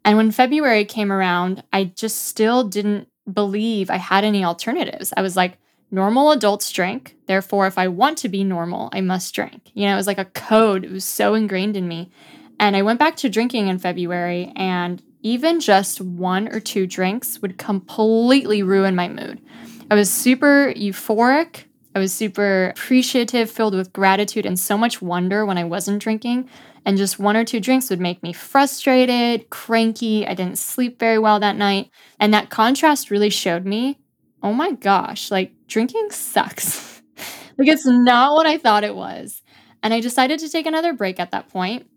And 0.05 0.17
when 0.17 0.31
February 0.31 0.85
came 0.85 1.11
around, 1.11 1.63
I 1.71 1.85
just 1.85 2.23
still 2.23 2.63
didn't 2.63 3.07
believe 3.31 3.89
I 3.89 3.97
had 3.97 4.23
any 4.23 4.43
alternatives. 4.43 5.13
I 5.15 5.21
was 5.21 5.35
like, 5.35 5.57
normal 5.91 6.31
adults 6.31 6.71
drink. 6.71 7.15
Therefore, 7.27 7.67
if 7.67 7.77
I 7.77 7.87
want 7.87 8.17
to 8.19 8.29
be 8.29 8.43
normal, 8.43 8.89
I 8.91 9.01
must 9.01 9.33
drink. 9.33 9.71
You 9.73 9.85
know, 9.85 9.93
it 9.93 9.97
was 9.97 10.07
like 10.07 10.17
a 10.17 10.25
code. 10.25 10.83
It 10.83 10.91
was 10.91 11.05
so 11.05 11.35
ingrained 11.35 11.77
in 11.77 11.87
me. 11.87 12.11
And 12.59 12.75
I 12.75 12.81
went 12.81 12.99
back 12.99 13.15
to 13.17 13.29
drinking 13.29 13.67
in 13.67 13.79
February, 13.79 14.51
and 14.55 15.01
even 15.21 15.59
just 15.59 16.01
one 16.01 16.47
or 16.49 16.59
two 16.59 16.85
drinks 16.85 17.41
would 17.41 17.57
completely 17.57 18.63
ruin 18.63 18.95
my 18.95 19.07
mood. 19.07 19.41
I 19.89 19.95
was 19.95 20.11
super 20.11 20.73
euphoric. 20.75 21.65
I 21.95 21.99
was 21.99 22.13
super 22.13 22.69
appreciative, 22.69 23.51
filled 23.51 23.75
with 23.75 23.93
gratitude 23.93 24.45
and 24.45 24.59
so 24.59 24.77
much 24.77 25.01
wonder 25.01 25.45
when 25.45 25.57
I 25.57 25.63
wasn't 25.63 26.01
drinking. 26.01 26.49
And 26.85 26.97
just 26.97 27.19
one 27.19 27.37
or 27.37 27.45
two 27.45 27.59
drinks 27.59 27.89
would 27.89 27.99
make 27.99 28.23
me 28.23 28.33
frustrated, 28.33 29.49
cranky. 29.49 30.27
I 30.27 30.33
didn't 30.33 30.57
sleep 30.57 30.99
very 30.99 31.19
well 31.19 31.39
that 31.39 31.55
night. 31.55 31.89
And 32.19 32.33
that 32.33 32.49
contrast 32.49 33.11
really 33.11 33.29
showed 33.29 33.65
me 33.65 33.99
oh 34.43 34.53
my 34.53 34.73
gosh, 34.73 35.31
like 35.31 35.53
drinking 35.67 36.09
sucks. 36.11 37.01
like 37.57 37.67
it's 37.69 37.85
not 37.85 38.33
what 38.33 38.45
I 38.45 38.57
thought 38.57 38.83
it 38.83 38.95
was. 38.95 39.41
And 39.81 39.93
I 39.93 40.01
decided 40.01 40.39
to 40.39 40.49
take 40.49 40.65
another 40.65 40.93
break 40.93 41.19
at 41.19 41.31
that 41.31 41.49
point. 41.49 41.87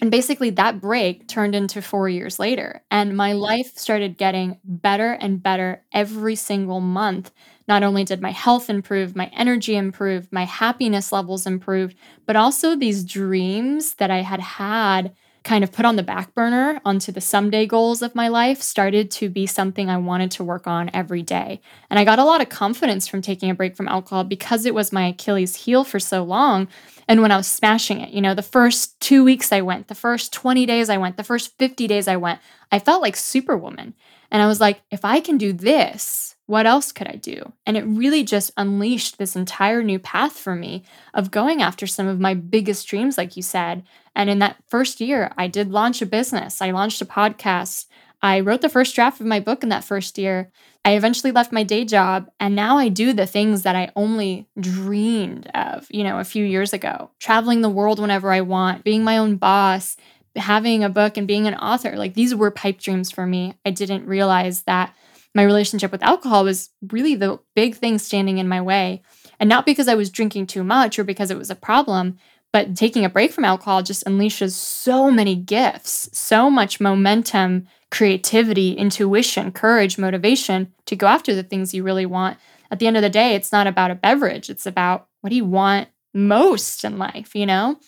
And 0.00 0.10
basically, 0.10 0.50
that 0.50 0.80
break 0.80 1.26
turned 1.26 1.54
into 1.54 1.80
four 1.80 2.08
years 2.08 2.38
later. 2.38 2.82
And 2.90 3.16
my 3.16 3.32
mm. 3.32 3.40
life 3.40 3.76
started 3.76 4.18
getting 4.18 4.58
better 4.64 5.12
and 5.12 5.42
better 5.42 5.82
every 5.92 6.36
single 6.36 6.80
month 6.80 7.30
not 7.68 7.82
only 7.82 8.04
did 8.04 8.20
my 8.20 8.30
health 8.30 8.70
improve, 8.70 9.16
my 9.16 9.30
energy 9.34 9.76
improved, 9.76 10.32
my 10.32 10.44
happiness 10.44 11.12
levels 11.12 11.46
improved, 11.46 11.96
but 12.24 12.36
also 12.36 12.76
these 12.76 13.04
dreams 13.04 13.94
that 13.94 14.10
I 14.10 14.22
had 14.22 14.40
had 14.40 15.14
kind 15.42 15.62
of 15.62 15.70
put 15.70 15.84
on 15.84 15.94
the 15.94 16.02
back 16.02 16.34
burner 16.34 16.80
onto 16.84 17.12
the 17.12 17.20
someday 17.20 17.66
goals 17.66 18.02
of 18.02 18.14
my 18.16 18.26
life 18.26 18.60
started 18.60 19.12
to 19.12 19.28
be 19.28 19.46
something 19.46 19.88
I 19.88 19.96
wanted 19.96 20.32
to 20.32 20.44
work 20.44 20.66
on 20.66 20.90
every 20.92 21.22
day. 21.22 21.60
And 21.88 22.00
I 22.00 22.04
got 22.04 22.18
a 22.18 22.24
lot 22.24 22.40
of 22.40 22.48
confidence 22.48 23.06
from 23.06 23.22
taking 23.22 23.48
a 23.48 23.54
break 23.54 23.76
from 23.76 23.86
alcohol 23.86 24.24
because 24.24 24.66
it 24.66 24.74
was 24.74 24.92
my 24.92 25.06
Achilles 25.06 25.54
heel 25.54 25.84
for 25.84 26.00
so 26.00 26.24
long. 26.24 26.66
And 27.08 27.22
when 27.22 27.30
I 27.30 27.36
was 27.36 27.46
smashing 27.46 28.00
it, 28.00 28.10
you 28.10 28.20
know, 28.20 28.34
the 28.34 28.42
first 28.42 28.98
two 29.00 29.24
weeks 29.24 29.52
I 29.52 29.60
went, 29.60 29.88
the 29.88 29.94
first 29.94 30.32
20 30.32 30.66
days 30.66 30.90
I 30.90 30.96
went, 30.96 31.16
the 31.16 31.24
first 31.24 31.56
50 31.58 31.86
days 31.86 32.08
I 32.08 32.16
went, 32.16 32.40
I 32.72 32.78
felt 32.78 33.02
like 33.02 33.16
Superwoman. 33.16 33.94
And 34.30 34.42
I 34.42 34.46
was 34.46 34.60
like, 34.60 34.82
if 34.90 35.04
I 35.04 35.20
can 35.20 35.38
do 35.38 35.52
this, 35.52 36.34
what 36.46 36.66
else 36.66 36.92
could 36.92 37.08
I 37.08 37.16
do? 37.16 37.52
And 37.64 37.76
it 37.76 37.84
really 37.84 38.24
just 38.24 38.52
unleashed 38.56 39.18
this 39.18 39.36
entire 39.36 39.82
new 39.82 39.98
path 39.98 40.32
for 40.32 40.54
me 40.54 40.84
of 41.14 41.30
going 41.30 41.62
after 41.62 41.86
some 41.86 42.06
of 42.06 42.20
my 42.20 42.34
biggest 42.34 42.88
dreams, 42.88 43.18
like 43.18 43.36
you 43.36 43.42
said. 43.42 43.84
And 44.14 44.30
in 44.30 44.38
that 44.40 44.56
first 44.68 45.00
year, 45.00 45.32
I 45.36 45.48
did 45.48 45.70
launch 45.70 46.02
a 46.02 46.06
business, 46.06 46.62
I 46.62 46.70
launched 46.70 47.02
a 47.02 47.06
podcast. 47.06 47.86
I 48.22 48.40
wrote 48.40 48.62
the 48.62 48.70
first 48.70 48.94
draft 48.94 49.20
of 49.20 49.26
my 49.26 49.40
book 49.40 49.62
in 49.62 49.68
that 49.68 49.84
first 49.84 50.16
year. 50.16 50.50
I 50.86 50.92
eventually 50.92 51.32
left 51.32 51.50
my 51.50 51.64
day 51.64 51.84
job 51.84 52.30
and 52.38 52.54
now 52.54 52.78
I 52.78 52.90
do 52.90 53.12
the 53.12 53.26
things 53.26 53.62
that 53.62 53.74
I 53.74 53.90
only 53.96 54.46
dreamed 54.60 55.48
of, 55.52 55.84
you 55.90 56.04
know, 56.04 56.20
a 56.20 56.24
few 56.24 56.44
years 56.44 56.72
ago. 56.72 57.10
Traveling 57.18 57.60
the 57.60 57.68
world 57.68 57.98
whenever 57.98 58.30
I 58.30 58.42
want, 58.42 58.84
being 58.84 59.02
my 59.02 59.18
own 59.18 59.34
boss, 59.34 59.96
having 60.36 60.84
a 60.84 60.88
book 60.88 61.16
and 61.16 61.26
being 61.26 61.48
an 61.48 61.56
author. 61.56 61.96
Like 61.96 62.14
these 62.14 62.36
were 62.36 62.52
pipe 62.52 62.78
dreams 62.78 63.10
for 63.10 63.26
me. 63.26 63.54
I 63.66 63.72
didn't 63.72 64.06
realize 64.06 64.62
that 64.62 64.94
my 65.34 65.42
relationship 65.42 65.90
with 65.90 66.04
alcohol 66.04 66.44
was 66.44 66.70
really 66.80 67.16
the 67.16 67.40
big 67.56 67.74
thing 67.74 67.98
standing 67.98 68.38
in 68.38 68.48
my 68.48 68.60
way. 68.60 69.02
And 69.40 69.48
not 69.48 69.66
because 69.66 69.88
I 69.88 69.96
was 69.96 70.08
drinking 70.08 70.46
too 70.46 70.62
much 70.62 71.00
or 71.00 71.04
because 71.04 71.32
it 71.32 71.36
was 71.36 71.50
a 71.50 71.56
problem, 71.56 72.18
but 72.52 72.76
taking 72.76 73.04
a 73.04 73.10
break 73.10 73.32
from 73.32 73.44
alcohol 73.44 73.82
just 73.82 74.04
unleashes 74.06 74.52
so 74.52 75.10
many 75.10 75.34
gifts, 75.34 76.08
so 76.12 76.50
much 76.50 76.80
momentum, 76.80 77.66
creativity, 77.90 78.72
intuition, 78.72 79.52
courage, 79.52 79.98
motivation 79.98 80.72
to 80.86 80.96
go 80.96 81.06
after 81.06 81.34
the 81.34 81.42
things 81.42 81.74
you 81.74 81.82
really 81.82 82.06
want. 82.06 82.38
At 82.70 82.78
the 82.78 82.86
end 82.86 82.96
of 82.96 83.02
the 83.02 83.10
day, 83.10 83.34
it's 83.34 83.52
not 83.52 83.66
about 83.66 83.90
a 83.90 83.94
beverage, 83.94 84.50
it's 84.50 84.66
about 84.66 85.08
what 85.20 85.30
do 85.30 85.36
you 85.36 85.44
want 85.44 85.88
most 86.14 86.84
in 86.84 86.98
life, 86.98 87.34
you 87.34 87.46
know? 87.46 87.78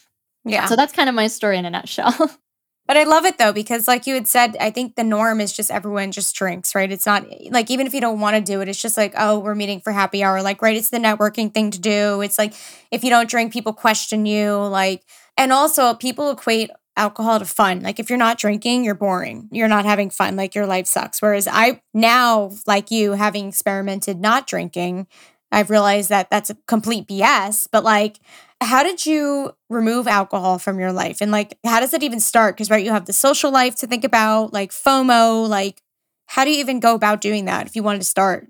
Yeah. 0.45 0.67
So 0.67 0.77
that's 0.77 0.93
kind 0.93 1.09
of 1.09 1.15
my 1.15 1.27
story 1.27 1.59
in 1.59 1.65
a 1.65 1.71
nutshell. 1.71 2.15
But 2.89 2.97
I 2.97 3.05
love 3.05 3.27
it 3.27 3.37
though, 3.37 3.53
because 3.53 3.87
like 3.87 4.07
you 4.07 4.15
had 4.15 4.27
said, 4.27 4.57
I 4.59 4.71
think 4.71 4.97
the 4.97 5.05
norm 5.05 5.43
is 5.43 5.53
just 5.53 5.71
everyone 5.71 6.11
just 6.11 6.35
drinks, 6.35 6.75
right? 6.75 6.91
It's 6.91 7.05
not 7.05 7.27
like 7.51 7.71
even 7.71 7.87
if 7.87 7.93
you 7.93 8.01
don't 8.01 8.19
want 8.19 8.37
to 8.37 8.43
do 8.43 8.63
it, 8.63 8.69
it's 8.69 8.81
just 8.81 8.97
like, 8.97 9.13
oh, 9.19 9.39
we're 9.39 9.55
meeting 9.55 9.81
for 9.81 9.93
happy 9.93 10.25
hour. 10.25 10.43
Like, 10.43 10.63
right, 10.63 10.75
it's 10.75 10.89
the 10.89 10.97
networking 10.99 11.53
thing 11.53 11.71
to 11.73 11.79
do. 11.79 12.23
It's 12.23 12.39
like 12.39 12.55
if 12.91 13.05
you 13.05 13.11
don't 13.11 13.29
drink, 13.29 13.53
people 13.53 13.75
question 13.75 14.25
you. 14.25 14.57
Like, 14.57 15.05
and 15.37 15.53
also 15.53 15.93
people 15.93 16.31
equate 16.31 16.71
alcohol 16.97 17.39
to 17.39 17.45
fun. 17.45 17.83
Like 17.83 18.01
if 18.01 18.09
you're 18.09 18.19
not 18.19 18.39
drinking, 18.39 18.85
you're 18.85 18.95
boring. 18.95 19.51
You're 19.53 19.69
not 19.69 19.85
having 19.85 20.09
fun. 20.09 20.37
Like 20.37 20.55
your 20.55 20.67
life 20.67 20.87
sucks. 20.87 21.21
Whereas 21.21 21.47
I 21.47 21.83
now, 21.93 22.53
like 22.67 22.91
you, 22.91 23.13
having 23.13 23.49
experimented 23.49 24.19
not 24.19 24.47
drinking, 24.47 25.07
I've 25.53 25.69
realized 25.69 26.09
that 26.09 26.31
that's 26.31 26.51
a 26.51 26.57
complete 26.67 27.07
BS. 27.07 27.69
But 27.71 27.85
like 27.85 28.19
how 28.61 28.83
did 28.83 29.07
you 29.07 29.53
remove 29.69 30.07
alcohol 30.07 30.59
from 30.59 30.81
your 30.81 30.93
life? 30.93 31.21
And 31.21 31.31
like, 31.31 31.59
how 31.65 31.81
does 31.81 31.95
it 31.95 32.03
even 32.03 32.21
start? 32.21 32.57
Because, 32.57 32.71
right, 32.71 32.85
you 32.85 32.91
have 32.91 33.07
the 33.07 33.13
social 33.13 33.51
life 33.51 33.77
to 33.77 33.87
think 33.87 34.05
about, 34.05 34.53
like 34.53 34.73
FOMO. 34.73 35.49
Like, 35.49 35.83
how 36.27 36.45
do 36.45 36.51
you 36.51 36.59
even 36.59 36.81
go 36.81 36.95
about 36.95 37.21
doing 37.21 37.45
that 37.47 37.67
if 37.67 37.77
you 37.77 37.83
wanted 37.83 38.01
to 38.01 38.07
start? 38.07 38.49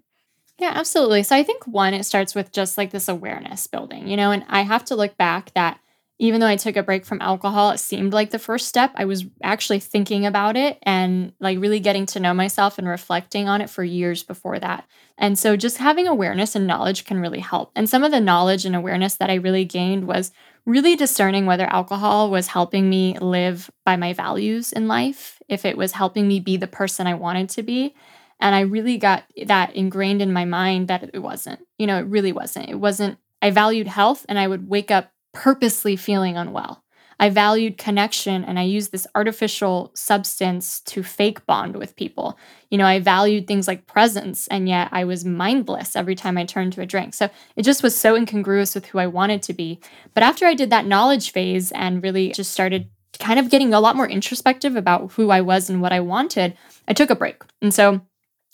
Yeah, 0.59 0.73
absolutely. 0.75 1.23
So 1.23 1.37
I 1.37 1.43
think 1.43 1.67
one, 1.67 1.95
it 1.95 2.05
starts 2.05 2.35
with 2.35 2.51
just 2.53 2.77
like 2.77 2.91
this 2.91 3.09
awareness 3.09 3.67
building, 3.67 4.09
you 4.09 4.17
know, 4.17 4.33
and 4.33 4.45
I 4.49 4.63
have 4.63 4.85
to 4.87 4.97
look 4.97 5.17
back 5.17 5.53
that 5.55 5.79
even 6.19 6.41
though 6.41 6.47
I 6.47 6.57
took 6.57 6.77
a 6.77 6.83
break 6.83 7.05
from 7.05 7.21
alcohol, 7.21 7.71
it 7.71 7.79
seemed 7.79 8.13
like 8.13 8.31
the 8.31 8.39
first 8.39 8.67
step. 8.67 8.93
I 8.97 9.05
was 9.05 9.25
actually 9.43 9.79
thinking 9.79 10.27
about 10.27 10.57
it 10.57 10.79
and 10.83 11.33
like 11.39 11.61
really 11.61 11.79
getting 11.79 12.07
to 12.07 12.21
know 12.21 12.35
myself 12.35 12.77
and 12.77 12.89
reflecting 12.89 13.49
on 13.49 13.61
it 13.61 13.71
for 13.71 13.85
years 13.85 14.25
before 14.25 14.59
that. 14.59 14.85
And 15.17 15.39
so 15.39 15.57
just 15.57 15.79
having 15.79 16.09
awareness 16.09 16.57
and 16.57 16.67
knowledge 16.67 17.05
can 17.05 17.21
really 17.21 17.39
help. 17.39 17.71
And 17.77 17.89
some 17.89 18.03
of 18.03 18.11
the 18.11 18.21
knowledge 18.21 18.65
and 18.65 18.75
awareness 18.75 19.15
that 19.17 19.31
I 19.31 19.35
really 19.35 19.65
gained 19.65 20.07
was 20.07 20.33
really 20.67 20.97
discerning 20.97 21.47
whether 21.47 21.67
alcohol 21.67 22.31
was 22.31 22.49
helping 22.49 22.91
me 22.91 23.17
live 23.19 23.71
by 23.87 23.97
my 23.97 24.13
values 24.13 24.73
in 24.73 24.89
life, 24.89 25.41
if 25.49 25.65
it 25.65 25.77
was 25.77 25.93
helping 25.93 26.27
me 26.27 26.41
be 26.41 26.57
the 26.57 26.67
person 26.67 27.07
I 27.07 27.15
wanted 27.15 27.49
to 27.51 27.63
be. 27.63 27.95
And 28.41 28.55
I 28.55 28.61
really 28.61 28.99
got 28.99 29.25
that 29.47 29.75
ingrained 29.75 30.23
in 30.23 30.33
my 30.33 30.45
mind 30.45 30.89
that 30.89 31.11
it 31.13 31.19
wasn't. 31.21 31.61
You 31.79 31.87
know, 31.87 31.99
it 31.99 32.07
really 32.07 32.33
wasn't. 32.33 32.69
It 32.69 32.77
wasn't, 32.77 33.19
I 33.41 33.51
valued 33.51 33.87
health 33.87 34.27
and 34.29 34.39
I 34.39 34.47
would 34.47 34.69
wake 34.69 34.91
up 34.91 35.13
purposely 35.33 35.97
feeling 35.97 36.37
unwell. 36.37 36.83
I 37.21 37.31
valued 37.31 37.79
connection 37.79 38.45
and 38.45 38.59
I 38.59 38.63
used 38.63 38.93
this 38.93 39.07
artificial 39.15 39.91
substance 39.95 40.81
to 40.83 41.03
fake 41.03 41.45
bond 41.47 41.77
with 41.77 41.97
people. 41.97 42.39
You 42.71 42.79
know, 42.79 42.87
I 42.87 43.01
valued 43.01 43.47
things 43.47 43.67
like 43.67 43.87
presence 43.89 44.47
and 44.49 44.69
yet 44.69 44.89
I 44.93 45.05
was 45.05 45.25
mindless 45.25 45.97
every 45.97 46.15
time 46.15 46.39
I 46.39 46.45
turned 46.45 46.75
to 46.75 46.81
a 46.81 46.87
drink. 46.87 47.15
So 47.15 47.29
it 47.57 47.63
just 47.63 47.83
was 47.83 47.97
so 47.97 48.15
incongruous 48.15 48.75
with 48.75 48.87
who 48.87 48.99
I 48.99 49.09
wanted 49.09 49.43
to 49.45 49.53
be. 49.53 49.81
But 50.15 50.23
after 50.23 50.47
I 50.47 50.55
did 50.55 50.71
that 50.71 50.87
knowledge 50.87 51.33
phase 51.33 51.73
and 51.73 52.03
really 52.03 52.31
just 52.31 52.53
started 52.53 52.89
kind 53.19 53.41
of 53.41 53.51
getting 53.51 53.75
a 53.75 53.81
lot 53.81 53.97
more 53.97 54.09
introspective 54.09 54.77
about 54.77 55.13
who 55.13 55.31
I 55.31 55.41
was 55.41 55.69
and 55.69 55.83
what 55.83 55.93
I 55.93 56.01
wanted, 56.01 56.57
I 56.87 56.93
took 56.93 57.11
a 57.11 57.17
break. 57.17 57.43
And 57.61 57.75
so 57.75 58.01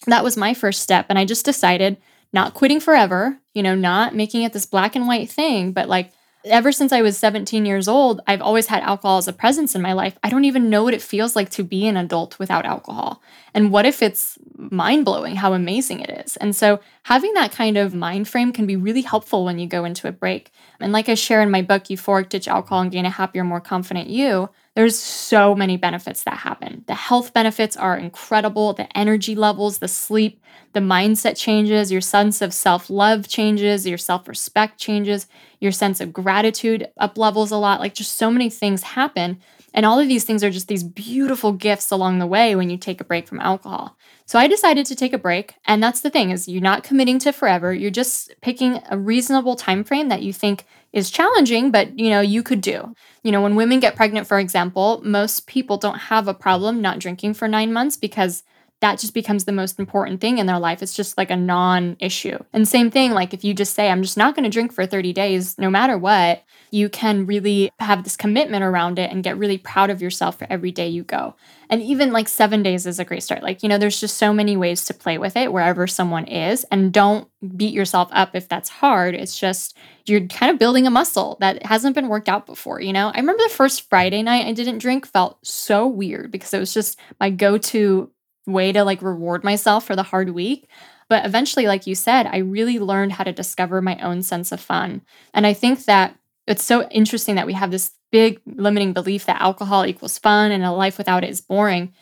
that 0.06 0.24
was 0.24 0.38
my 0.38 0.54
first 0.54 0.80
step. 0.80 1.06
And 1.10 1.18
I 1.18 1.26
just 1.26 1.44
decided 1.44 1.98
not 2.32 2.54
quitting 2.54 2.80
forever, 2.80 3.38
you 3.52 3.62
know, 3.62 3.74
not 3.74 4.14
making 4.14 4.42
it 4.42 4.54
this 4.54 4.64
black 4.64 4.96
and 4.96 5.06
white 5.06 5.30
thing, 5.30 5.72
but 5.72 5.88
like, 5.88 6.12
ever 6.44 6.72
since 6.72 6.92
I 6.92 7.02
was 7.02 7.16
17 7.16 7.64
years 7.64 7.88
old, 7.88 8.20
I've 8.26 8.42
always 8.42 8.66
had 8.66 8.82
alcohol 8.82 9.18
as 9.18 9.28
a 9.28 9.32
presence 9.32 9.74
in 9.74 9.82
my 9.82 9.92
life. 9.92 10.18
I 10.22 10.28
don't 10.28 10.44
even 10.44 10.70
know 10.70 10.84
what 10.84 10.94
it 10.94 11.02
feels 11.02 11.34
like 11.34 11.50
to 11.50 11.64
be 11.64 11.86
an 11.86 11.96
adult 11.96 12.38
without 12.38 12.66
alcohol. 12.66 13.22
And 13.54 13.70
what 13.70 13.86
if 13.86 14.02
it's 14.02 14.38
mind 14.56 15.04
blowing 15.04 15.36
how 15.36 15.54
amazing 15.54 16.00
it 16.00 16.10
is? 16.24 16.36
And 16.36 16.54
so, 16.54 16.80
having 17.04 17.32
that 17.34 17.52
kind 17.52 17.76
of 17.76 17.94
mind 17.94 18.28
frame 18.28 18.52
can 18.52 18.66
be 18.66 18.76
really 18.76 19.02
helpful 19.02 19.44
when 19.44 19.58
you 19.58 19.66
go 19.66 19.84
into 19.84 20.08
a 20.08 20.12
break. 20.12 20.52
And 20.80 20.92
like 20.92 21.08
I 21.08 21.14
share 21.14 21.42
in 21.42 21.50
my 21.50 21.62
book, 21.62 21.84
Euphoric 21.84 22.28
Ditch 22.28 22.48
Alcohol 22.48 22.82
and 22.82 22.92
Gain 22.92 23.06
a 23.06 23.10
Happier, 23.10 23.44
More 23.44 23.60
Confident 23.60 24.08
You, 24.08 24.50
there's 24.74 24.98
so 24.98 25.54
many 25.54 25.76
benefits 25.76 26.24
that 26.24 26.38
happen. 26.38 26.84
The 26.88 26.94
health 26.94 27.32
benefits 27.32 27.76
are 27.76 27.96
incredible, 27.96 28.72
the 28.72 28.94
energy 28.98 29.36
levels, 29.36 29.78
the 29.78 29.86
sleep, 29.88 30.40
the 30.72 30.80
mindset 30.80 31.36
changes, 31.36 31.92
your 31.92 32.00
sense 32.00 32.42
of 32.42 32.52
self 32.52 32.90
love 32.90 33.28
changes, 33.28 33.86
your 33.86 33.98
self 33.98 34.26
respect 34.26 34.78
changes, 34.80 35.28
your 35.60 35.70
sense 35.72 36.00
of 36.00 36.12
gratitude 36.12 36.88
up 36.98 37.16
levels 37.16 37.52
a 37.52 37.56
lot. 37.56 37.78
Like, 37.80 37.94
just 37.94 38.14
so 38.14 38.30
many 38.30 38.50
things 38.50 38.82
happen. 38.82 39.40
And 39.74 39.84
all 39.84 39.98
of 39.98 40.06
these 40.06 40.24
things 40.24 40.44
are 40.44 40.50
just 40.50 40.68
these 40.68 40.84
beautiful 40.84 41.52
gifts 41.52 41.90
along 41.90 42.20
the 42.20 42.28
way 42.28 42.54
when 42.54 42.70
you 42.70 42.78
take 42.78 43.00
a 43.00 43.04
break 43.04 43.26
from 43.26 43.40
alcohol. 43.40 43.96
So 44.24 44.38
I 44.38 44.46
decided 44.46 44.86
to 44.86 44.94
take 44.94 45.12
a 45.12 45.18
break, 45.18 45.56
and 45.66 45.82
that's 45.82 46.00
the 46.00 46.10
thing 46.10 46.30
is 46.30 46.48
you're 46.48 46.62
not 46.62 46.84
committing 46.84 47.18
to 47.18 47.32
forever. 47.32 47.74
You're 47.74 47.90
just 47.90 48.32
picking 48.40 48.80
a 48.88 48.96
reasonable 48.96 49.56
time 49.56 49.82
frame 49.82 50.08
that 50.08 50.22
you 50.22 50.32
think 50.32 50.64
is 50.92 51.10
challenging, 51.10 51.72
but 51.72 51.98
you 51.98 52.08
know, 52.08 52.20
you 52.20 52.42
could 52.42 52.60
do. 52.60 52.94
You 53.24 53.32
know, 53.32 53.42
when 53.42 53.56
women 53.56 53.80
get 53.80 53.96
pregnant, 53.96 54.28
for 54.28 54.38
example, 54.38 55.02
most 55.04 55.48
people 55.48 55.76
don't 55.76 55.98
have 55.98 56.28
a 56.28 56.34
problem 56.34 56.80
not 56.80 57.00
drinking 57.00 57.34
for 57.34 57.48
9 57.48 57.72
months 57.72 57.96
because 57.96 58.44
that 58.84 58.98
just 58.98 59.14
becomes 59.14 59.46
the 59.46 59.52
most 59.52 59.78
important 59.78 60.20
thing 60.20 60.36
in 60.36 60.44
their 60.44 60.58
life. 60.58 60.82
It's 60.82 60.94
just 60.94 61.16
like 61.16 61.30
a 61.30 61.36
non 61.36 61.96
issue. 62.00 62.38
And 62.52 62.68
same 62.68 62.90
thing, 62.90 63.12
like 63.12 63.32
if 63.32 63.42
you 63.42 63.54
just 63.54 63.72
say, 63.72 63.88
I'm 63.88 64.02
just 64.02 64.18
not 64.18 64.34
going 64.34 64.44
to 64.44 64.50
drink 64.50 64.74
for 64.74 64.84
30 64.84 65.14
days, 65.14 65.56
no 65.56 65.70
matter 65.70 65.96
what, 65.96 66.44
you 66.70 66.90
can 66.90 67.24
really 67.24 67.70
have 67.78 68.04
this 68.04 68.14
commitment 68.14 68.62
around 68.62 68.98
it 68.98 69.10
and 69.10 69.24
get 69.24 69.38
really 69.38 69.56
proud 69.56 69.88
of 69.88 70.02
yourself 70.02 70.38
for 70.38 70.46
every 70.50 70.70
day 70.70 70.86
you 70.86 71.02
go. 71.02 71.34
And 71.70 71.80
even 71.80 72.12
like 72.12 72.28
seven 72.28 72.62
days 72.62 72.84
is 72.84 72.98
a 72.98 73.06
great 73.06 73.22
start. 73.22 73.42
Like, 73.42 73.62
you 73.62 73.70
know, 73.70 73.78
there's 73.78 74.00
just 74.00 74.18
so 74.18 74.34
many 74.34 74.54
ways 74.54 74.84
to 74.84 74.92
play 74.92 75.16
with 75.16 75.34
it 75.34 75.50
wherever 75.50 75.86
someone 75.86 76.26
is. 76.26 76.64
And 76.64 76.92
don't 76.92 77.26
beat 77.56 77.72
yourself 77.72 78.10
up 78.12 78.34
if 78.34 78.48
that's 78.48 78.68
hard. 78.68 79.14
It's 79.14 79.38
just 79.38 79.78
you're 80.04 80.26
kind 80.26 80.52
of 80.52 80.58
building 80.58 80.86
a 80.86 80.90
muscle 80.90 81.38
that 81.40 81.64
hasn't 81.64 81.94
been 81.94 82.08
worked 82.08 82.28
out 82.28 82.44
before, 82.44 82.82
you 82.82 82.92
know? 82.92 83.10
I 83.14 83.16
remember 83.16 83.42
the 83.44 83.54
first 83.54 83.88
Friday 83.88 84.22
night 84.22 84.44
I 84.44 84.52
didn't 84.52 84.78
drink 84.78 85.06
felt 85.06 85.38
so 85.46 85.86
weird 85.86 86.30
because 86.30 86.52
it 86.52 86.58
was 86.58 86.74
just 86.74 86.98
my 87.18 87.30
go 87.30 87.56
to 87.56 88.10
way 88.46 88.72
to 88.72 88.84
like 88.84 89.02
reward 89.02 89.44
myself 89.44 89.86
for 89.86 89.96
the 89.96 90.02
hard 90.02 90.30
week. 90.30 90.68
But 91.08 91.26
eventually, 91.26 91.66
like 91.66 91.86
you 91.86 91.94
said, 91.94 92.26
I 92.26 92.38
really 92.38 92.78
learned 92.78 93.12
how 93.12 93.24
to 93.24 93.32
discover 93.32 93.82
my 93.82 93.98
own 93.98 94.22
sense 94.22 94.52
of 94.52 94.60
fun. 94.60 95.02
And 95.32 95.46
I 95.46 95.52
think 95.52 95.84
that 95.84 96.16
it's 96.46 96.64
so 96.64 96.88
interesting 96.88 97.34
that 97.36 97.46
we 97.46 97.52
have 97.54 97.70
this 97.70 97.92
big 98.10 98.40
limiting 98.46 98.92
belief 98.92 99.26
that 99.26 99.40
alcohol 99.40 99.86
equals 99.86 100.18
fun 100.18 100.50
and 100.50 100.64
a 100.64 100.72
life 100.72 100.98
without 100.98 101.24
it 101.24 101.30
is 101.30 101.40
boring. 101.40 101.92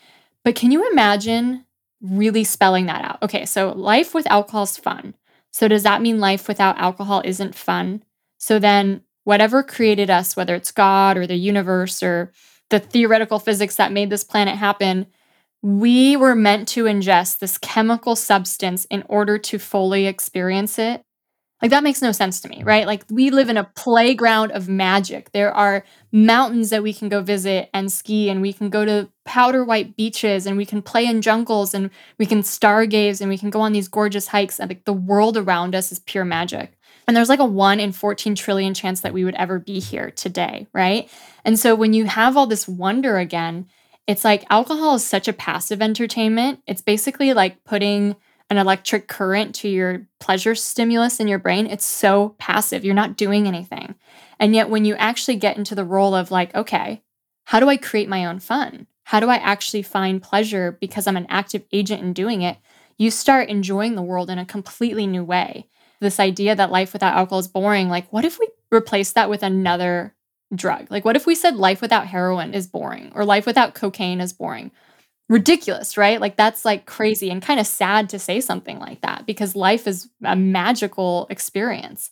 But 0.45 0.55
can 0.55 0.71
you 0.71 0.91
imagine 0.91 1.65
really 2.01 2.45
spelling 2.45 2.87
that 2.87 3.05
out? 3.05 3.23
Okay, 3.23 3.45
so 3.45 3.73
life 3.73 4.15
with 4.15 4.27
alcohol 4.31 4.65
is 4.65 4.77
fun. 4.77 5.15
So 5.53 5.69
does 5.69 5.83
that 5.85 6.03
mean 6.03 6.19
life 6.21 6.49
without 6.49 6.79
alcohol 6.79 7.23
isn't 7.25 7.55
fun? 7.55 8.03
So 8.39 8.59
then, 8.59 9.03
whatever 9.25 9.63
created 9.63 10.11
us, 10.11 10.37
whether 10.37 10.55
it's 10.55 10.73
God 10.73 11.17
or 11.17 11.27
the 11.27 11.37
universe 11.37 12.03
or 12.03 12.33
the 12.71 12.81
theoretical 12.81 13.39
physics 13.39 13.77
that 13.77 13.93
made 13.93 14.11
this 14.11 14.25
planet 14.25 14.57
happen, 14.57 15.07
we 15.63 16.17
were 16.17 16.35
meant 16.35 16.67
to 16.69 16.85
ingest 16.85 17.39
this 17.39 17.57
chemical 17.57 18.17
substance 18.17 18.85
in 18.87 19.05
order 19.09 19.39
to 19.39 19.59
fully 19.59 20.07
experience 20.07 20.79
it. 20.79 21.03
Like, 21.63 21.71
that 21.71 21.85
makes 21.85 22.03
no 22.03 22.11
sense 22.11 22.41
to 22.41 22.49
me, 22.49 22.65
right? 22.65 22.89
Like, 22.89 23.05
we 23.09 23.31
live 23.31 23.49
in 23.49 23.57
a 23.57 23.71
playground 23.77 24.51
of 24.51 24.69
magic. 24.69 25.31
There 25.31 25.55
are 25.55 25.85
mountains 26.11 26.71
that 26.71 26.83
we 26.83 26.93
can 26.93 27.09
go 27.09 27.23
visit 27.23 27.71
and 27.73 27.93
ski, 27.93 28.29
and 28.29 28.43
we 28.43 28.53
can 28.53 28.69
go 28.69 28.85
to 28.85 29.09
powder 29.25 29.65
white 29.65 29.97
beaches, 29.97 30.45
and 30.45 30.57
we 30.57 30.67
can 30.67 30.83
play 30.83 31.07
in 31.07 31.23
jungles, 31.23 31.73
and 31.73 31.91
we 32.19 32.27
can 32.27 32.43
stargaze, 32.43 33.21
and 33.21 33.31
we 33.31 33.39
can 33.39 33.49
go 33.49 33.61
on 33.61 33.71
these 33.71 33.87
gorgeous 33.87 34.27
hikes. 34.27 34.59
And 34.59 34.69
like, 34.69 34.87
the 34.87 34.93
world 34.93 35.37
around 35.37 35.77
us 35.77 35.93
is 35.93 36.01
pure 36.01 36.25
magic. 36.25 36.77
And 37.07 37.17
there's 37.17 37.29
like 37.29 37.39
a 37.39 37.45
one 37.45 37.79
in 37.79 37.93
14 37.93 38.35
trillion 38.35 38.75
chance 38.75 39.01
that 39.03 39.15
we 39.15 39.25
would 39.25 39.37
ever 39.37 39.61
be 39.61 39.79
here 39.79 40.11
today, 40.11 40.67
right? 40.73 41.09
And 41.45 41.57
so, 41.57 41.77
when 41.77 41.93
you 41.93 42.07
have 42.07 42.37
all 42.37 42.49
this 42.49 42.67
wonder 42.67 43.19
again, 43.19 43.69
it's 44.07 44.25
like 44.25 44.45
alcohol 44.51 44.97
is 44.97 45.05
such 45.05 45.29
a 45.29 45.33
passive 45.33 45.81
entertainment. 45.81 46.61
It's 46.67 46.83
basically 46.83 47.33
like 47.35 47.65
putting 47.65 48.17
an 48.51 48.59
electric 48.59 49.09
current 49.09 49.55
to 49.55 49.69
your 49.69 50.07
pleasure 50.21 50.55
stimulus 50.55 51.21
in 51.21 51.29
your 51.29 51.39
brain. 51.39 51.67
It's 51.67 51.85
so 51.85 52.35
passive. 52.39 52.85
You're 52.85 52.95
not 52.95 53.17
doing 53.17 53.47
anything. 53.47 53.95
And 54.39 54.55
yet, 54.55 54.69
when 54.69 54.85
you 54.85 54.95
actually 54.97 55.37
get 55.37 55.57
into 55.57 55.75
the 55.75 55.85
role 55.85 56.15
of 56.15 56.31
like, 56.31 56.55
okay, 56.55 57.03
how 57.45 57.61
do 57.61 57.69
I 57.69 57.77
create 57.77 58.09
my 58.09 58.27
own 58.27 58.41
fun? 58.41 58.87
How 59.05 59.21
do 59.21 59.29
I 59.29 59.37
actually 59.37 59.83
find 59.83 60.23
pleasure 60.23 60.77
because 60.81 61.07
I'm 61.07 61.17
an 61.17 61.27
active 61.29 61.65
agent 61.73 62.03
in 62.03 62.13
doing 62.13 62.43
it? 62.43 62.59
You 62.99 63.11
start 63.11 63.49
enjoying 63.49 63.95
the 63.95 64.03
world 64.03 64.31
in 64.31 64.39
a 64.39 64.45
completely 64.45 65.07
new 65.07 65.25
way. 65.25 65.69
This 66.01 66.21
idea 66.21 66.55
that 66.57 66.71
life 66.71 66.93
without 66.93 67.15
alcohol 67.15 67.39
is 67.39 67.49
boring, 67.49 67.89
like, 67.89 68.13
what 68.13 68.25
if 68.25 68.39
we 68.39 68.49
replace 68.73 69.13
that 69.13 69.31
with 69.31 69.43
another 69.43 70.15
drug. 70.55 70.91
Like, 70.91 71.05
what 71.05 71.17
if 71.17 71.27
we 71.27 71.35
said 71.35 71.57
life 71.57 71.81
without 71.81 72.07
heroin 72.07 72.55
is 72.55 72.67
boring 72.67 73.13
or 73.15 73.25
life 73.25 73.47
without 73.47 73.75
cocaine 73.75 74.21
is 74.21 74.33
boring? 74.33 74.71
ridiculous, 75.33 75.97
right? 75.97 76.21
Like 76.21 76.37
that's 76.37 76.65
like 76.65 76.85
crazy 76.85 77.31
and 77.31 77.41
kind 77.41 77.59
of 77.59 77.67
sad 77.67 78.11
to 78.11 78.19
say 78.19 78.39
something 78.41 78.79
like 78.79 79.01
that 79.01 79.25
because 79.25 79.57
life 79.57 79.87
is 79.87 80.11
a 80.23 80.37
magical 80.37 81.27
experience. 81.31 82.11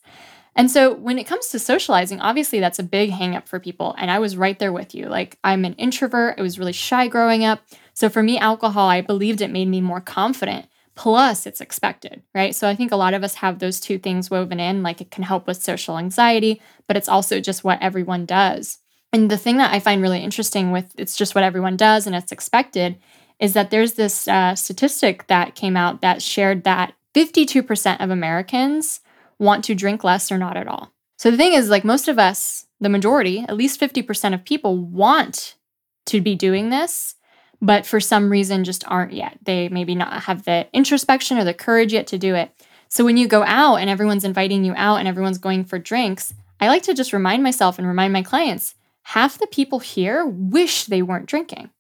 And 0.57 0.71
so 0.71 0.95
when 0.95 1.19
it 1.19 1.27
comes 1.27 1.49
to 1.49 1.59
socializing, 1.59 2.21
obviously 2.21 2.61
that's 2.61 2.79
a 2.79 2.83
big 2.83 3.11
hangup 3.11 3.47
for 3.47 3.61
people. 3.61 3.95
And 3.99 4.11
I 4.11 4.19
was 4.19 4.39
right 4.39 4.59
there 4.59 4.73
with 4.73 4.95
you. 4.95 5.07
Like 5.07 5.39
I'm 5.45 5.67
an 5.67 5.75
introvert, 5.75 6.39
I 6.39 6.43
was 6.43 6.59
really 6.59 6.73
shy 6.73 7.09
growing 7.09 7.45
up. 7.45 7.61
So 7.93 8.09
for 8.09 8.23
me, 8.23 8.39
alcohol, 8.39 8.89
I 8.89 9.03
believed 9.03 9.43
it 9.43 9.51
made 9.51 9.69
me 9.69 9.83
more 9.83 10.01
confident. 10.01 10.67
Plus, 11.01 11.47
it's 11.47 11.63
expected, 11.63 12.21
right? 12.35 12.55
So 12.55 12.69
I 12.69 12.77
think 12.77 12.93
a 12.93 12.97
lot 12.97 13.15
of 13.15 13.25
us 13.25 13.37
have 13.37 13.59
those 13.59 13.81
two 13.81 13.99
things 13.99 14.31
woven 14.31 14.61
in. 14.61 14.83
Like 14.83 15.01
it 15.01 15.11
can 15.11 15.23
help 15.23 15.47
with 15.47 15.63
social 15.63 15.97
anxiety, 15.97 16.61
but 16.87 16.95
it's 16.95 17.09
also 17.09 17.41
just 17.41 17.65
what 17.65 17.81
everyone 17.81 18.27
does. 18.27 18.81
And 19.11 19.31
the 19.31 19.39
thing 19.39 19.57
that 19.57 19.73
I 19.73 19.81
find 19.81 20.03
really 20.03 20.23
interesting 20.23 20.73
with 20.73 20.93
it's 20.99 21.17
just 21.17 21.35
what 21.35 21.43
everyone 21.43 21.79
does 21.79 22.07
and 22.07 22.15
it's 22.15 22.33
expected 22.33 22.99
is 23.39 23.55
that 23.55 23.71
there's 23.71 23.95
this 23.95 24.29
uh, 24.29 24.55
statistic 24.55 25.27
that 25.29 25.55
came 25.55 25.75
out 25.75 26.03
that 26.03 26.21
shared 26.21 26.65
that 26.65 26.93
52% 27.15 27.99
of 27.99 28.11
Americans 28.11 29.01
want 29.39 29.65
to 29.65 29.75
drink 29.75 30.05
less 30.05 30.31
or 30.31 30.37
not 30.37 30.59
at 30.59 30.69
all. 30.69 30.93
So 31.17 31.31
the 31.31 31.39
thing 31.39 31.55
is, 31.55 31.71
like 31.71 31.83
most 31.83 32.09
of 32.09 32.19
us, 32.19 32.67
the 32.79 32.91
majority, 32.91 33.39
at 33.49 33.57
least 33.57 33.81
50% 33.81 34.35
of 34.35 34.45
people 34.45 34.77
want 34.77 35.57
to 36.05 36.21
be 36.21 36.35
doing 36.35 36.69
this, 36.69 37.15
but 37.63 37.87
for 37.87 38.01
some 38.01 38.31
reason 38.31 38.65
just 38.65 38.85
aren't 38.87 39.13
yet. 39.13 39.39
They 39.45 39.69
maybe 39.69 39.95
not 39.95 40.25
have 40.25 40.45
the 40.45 40.67
introspection 40.73 41.39
or 41.39 41.45
the 41.45 41.55
courage 41.55 41.93
yet 41.93 42.07
to 42.09 42.19
do 42.19 42.35
it. 42.35 42.53
So 42.89 43.05
when 43.05 43.17
you 43.17 43.29
go 43.29 43.45
out 43.45 43.77
and 43.77 43.89
everyone's 43.89 44.25
inviting 44.25 44.65
you 44.65 44.75
out 44.77 44.97
and 44.97 45.07
everyone's 45.07 45.39
going 45.39 45.65
for 45.65 45.79
drinks, 45.79 46.35
I 46.61 46.69
like 46.69 46.83
to 46.85 46.95
just 46.95 47.13
remind 47.13 47.43
myself 47.43 47.79
and 47.79 47.87
remind 47.87 48.13
my 48.13 48.23
clients 48.23 48.75
half 49.03 49.39
the 49.39 49.47
people 49.47 49.79
here 49.79 50.27
wish 50.27 50.85
they 50.85 51.03
weren't 51.03 51.27
drinking. 51.27 51.71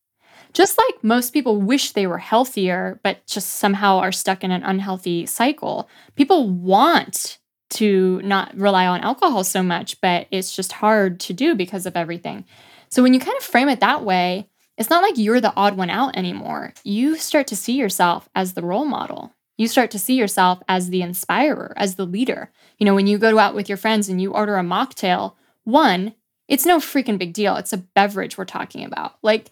Just 0.53 0.79
like 0.79 1.05
most 1.05 1.31
people 1.31 1.61
wish 1.61 1.93
they 1.93 2.07
were 2.07 2.19
healthier, 2.19 2.99
but 3.03 3.25
just 3.27 3.51
somehow 3.51 3.99
are 3.99 4.13
stuck 4.13 4.43
in 4.43 4.51
an 4.51 4.65
unhealthy 4.65 5.27
cycle, 5.27 5.89
people 6.17 6.49
want 6.49 7.39
to 7.71 8.21
not 8.23 8.57
rely 8.57 8.87
on 8.87 9.01
alcohol 9.01 9.45
so 9.45 9.63
much, 9.63 10.01
but 10.01 10.27
it's 10.31 10.55
just 10.55 10.73
hard 10.73 11.21
to 11.21 11.33
do 11.33 11.55
because 11.55 11.87
of 11.87 11.97
everything. 11.97 12.45
So 12.89 13.03
when 13.03 13.15
you 13.15 13.21
kind 13.21 13.37
of 13.37 13.45
frame 13.45 13.69
it 13.69 13.79
that 13.81 14.03
way, 14.03 14.49
it's 14.81 14.89
not 14.89 15.03
like 15.03 15.19
you're 15.19 15.43
the 15.43 15.55
odd 15.57 15.77
one 15.77 15.91
out 15.91 16.17
anymore. 16.17 16.73
You 16.85 17.17
start 17.17 17.47
to 17.49 17.57
see 17.57 17.75
yourself 17.75 18.31
as 18.35 18.55
the 18.55 18.63
role 18.63 18.87
model. 18.87 19.35
You 19.59 19.69
start 19.69 19.91
to 19.91 19.99
see 19.99 20.15
yourself 20.15 20.63
as 20.69 20.89
the 20.89 21.03
inspirer, 21.03 21.75
as 21.77 21.97
the 21.97 22.07
leader. 22.07 22.51
You 22.79 22.87
know, 22.87 22.95
when 22.95 23.07
you 23.07 23.19
go 23.19 23.39
out 23.39 23.55
with 23.55 23.69
your 23.69 23.77
friends 23.77 24.09
and 24.09 24.23
you 24.23 24.33
order 24.33 24.57
a 24.57 24.63
mocktail, 24.63 25.35
one, 25.65 26.15
it's 26.49 26.65
no 26.65 26.79
freaking 26.79 27.19
big 27.19 27.35
deal. 27.35 27.57
It's 27.57 27.75
a 27.75 27.85
beverage 27.95 28.39
we're 28.39 28.47
talking 28.47 28.83
about. 28.87 29.17
Like, 29.23 29.51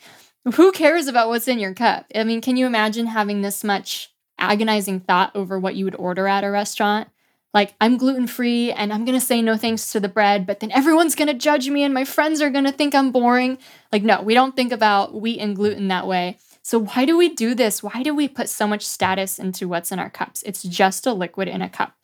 who 0.55 0.73
cares 0.73 1.09
about 1.09 1.29
what's 1.29 1.47
in 1.47 1.59
your 1.59 1.75
cup? 1.75 2.07
I 2.15 2.25
mean, 2.25 2.41
can 2.41 2.57
you 2.57 2.65
imagine 2.65 3.05
having 3.09 3.43
this 3.43 3.63
much 3.63 4.11
agonizing 4.39 5.01
thought 5.01 5.37
over 5.37 5.59
what 5.59 5.77
you 5.77 5.85
would 5.85 5.97
order 5.97 6.27
at 6.27 6.43
a 6.43 6.51
restaurant? 6.51 7.09
Like, 7.55 7.75
I'm 7.81 7.97
gluten 7.97 8.27
free 8.27 8.73
and 8.73 8.93
I'm 8.93 9.05
gonna 9.05 9.21
say 9.21 9.41
no 9.41 9.57
thanks 9.57 9.93
to 9.93 10.01
the 10.01 10.09
bread, 10.09 10.47
but 10.47 10.61
then 10.61 10.71
everyone's 10.71 11.15
gonna 11.15 11.35
judge 11.35 11.71
me 11.71 11.83
and 11.83 11.95
my 11.95 12.05
friends 12.05 12.41
are 12.43 12.51
gonna 12.51 12.73
think 12.73 12.95
I'm 12.95 13.11
boring. 13.11 13.59
Like, 13.93 14.03
no, 14.03 14.21
we 14.23 14.35
don't 14.35 14.55
think 14.55 14.73
about 14.73 15.15
wheat 15.15 15.41
and 15.41 15.57
gluten 15.57 15.89
that 15.89 16.07
way. 16.07 16.39
So, 16.63 16.81
why 16.81 17.07
do 17.07 17.17
we 17.17 17.35
do 17.35 17.55
this? 17.55 17.83
Why 17.83 18.03
do 18.03 18.15
we 18.15 18.29
put 18.29 18.51
so 18.51 18.67
much 18.67 18.87
status 18.87 19.39
into 19.39 19.67
what's 19.67 19.91
in 19.91 19.99
our 19.99 20.11
cups? 20.11 20.43
It's 20.43 20.63
just 20.63 21.07
a 21.07 21.15
liquid 21.15 21.49
in 21.49 21.63
a 21.63 21.69
cup. 21.71 21.95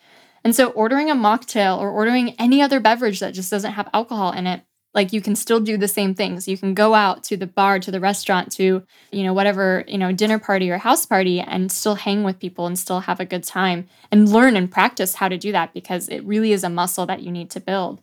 And 0.43 0.57
so, 0.57 0.71
ordering 0.71 1.11
a 1.11 1.15
mocktail 1.15 1.79
or 1.79 1.91
ordering 1.91 2.31
any 2.39 2.63
other 2.63 2.81
beverage 2.81 3.21
that 3.21 3.35
just 3.35 3.51
doesn't 3.51 3.73
have 3.73 3.91
alcohol 3.93 4.33
in 4.33 4.47
it 4.47 4.63
like 4.95 5.13
you 5.13 5.21
can 5.21 5.35
still 5.35 5.61
do 5.61 5.77
the 5.77 5.89
same 5.89 6.15
things. 6.15 6.47
You 6.47 6.57
can 6.57 6.73
go 6.73 6.95
out 6.95 7.25
to 7.25 7.37
the 7.37 7.47
bar 7.47 7.79
to 7.81 7.91
the 7.91 8.01
restaurant 8.01 8.53
to 8.53 8.83
you 9.11 9.23
know 9.25 9.33
whatever 9.33 9.85
you 9.87 9.99
know 9.99 10.13
dinner 10.13 10.39
party 10.39 10.71
or 10.71 10.79
house 10.79 11.05
party 11.05 11.41
and 11.41 11.71
still 11.71 11.97
hang 11.97 12.23
with 12.23 12.39
people 12.39 12.67
and 12.67 12.79
still 12.79 13.01
have 13.01 13.21
a 13.21 13.25
good 13.25 13.45
time 13.45 13.89
and 14.11 14.29
learn 14.29 14.57
and 14.57 14.71
practice 14.71 15.17
how 15.17 15.29
to 15.29 15.37
do 15.37 15.53
that 15.53 15.75
because 15.75 16.09
it 16.09 16.25
really 16.25 16.53
is 16.53 16.65
a 16.65 16.71
muscle 16.71 17.07
that 17.07 17.23
you 17.23 17.31
need 17.31 17.51
to 17.51 17.61
build. 17.61 18.01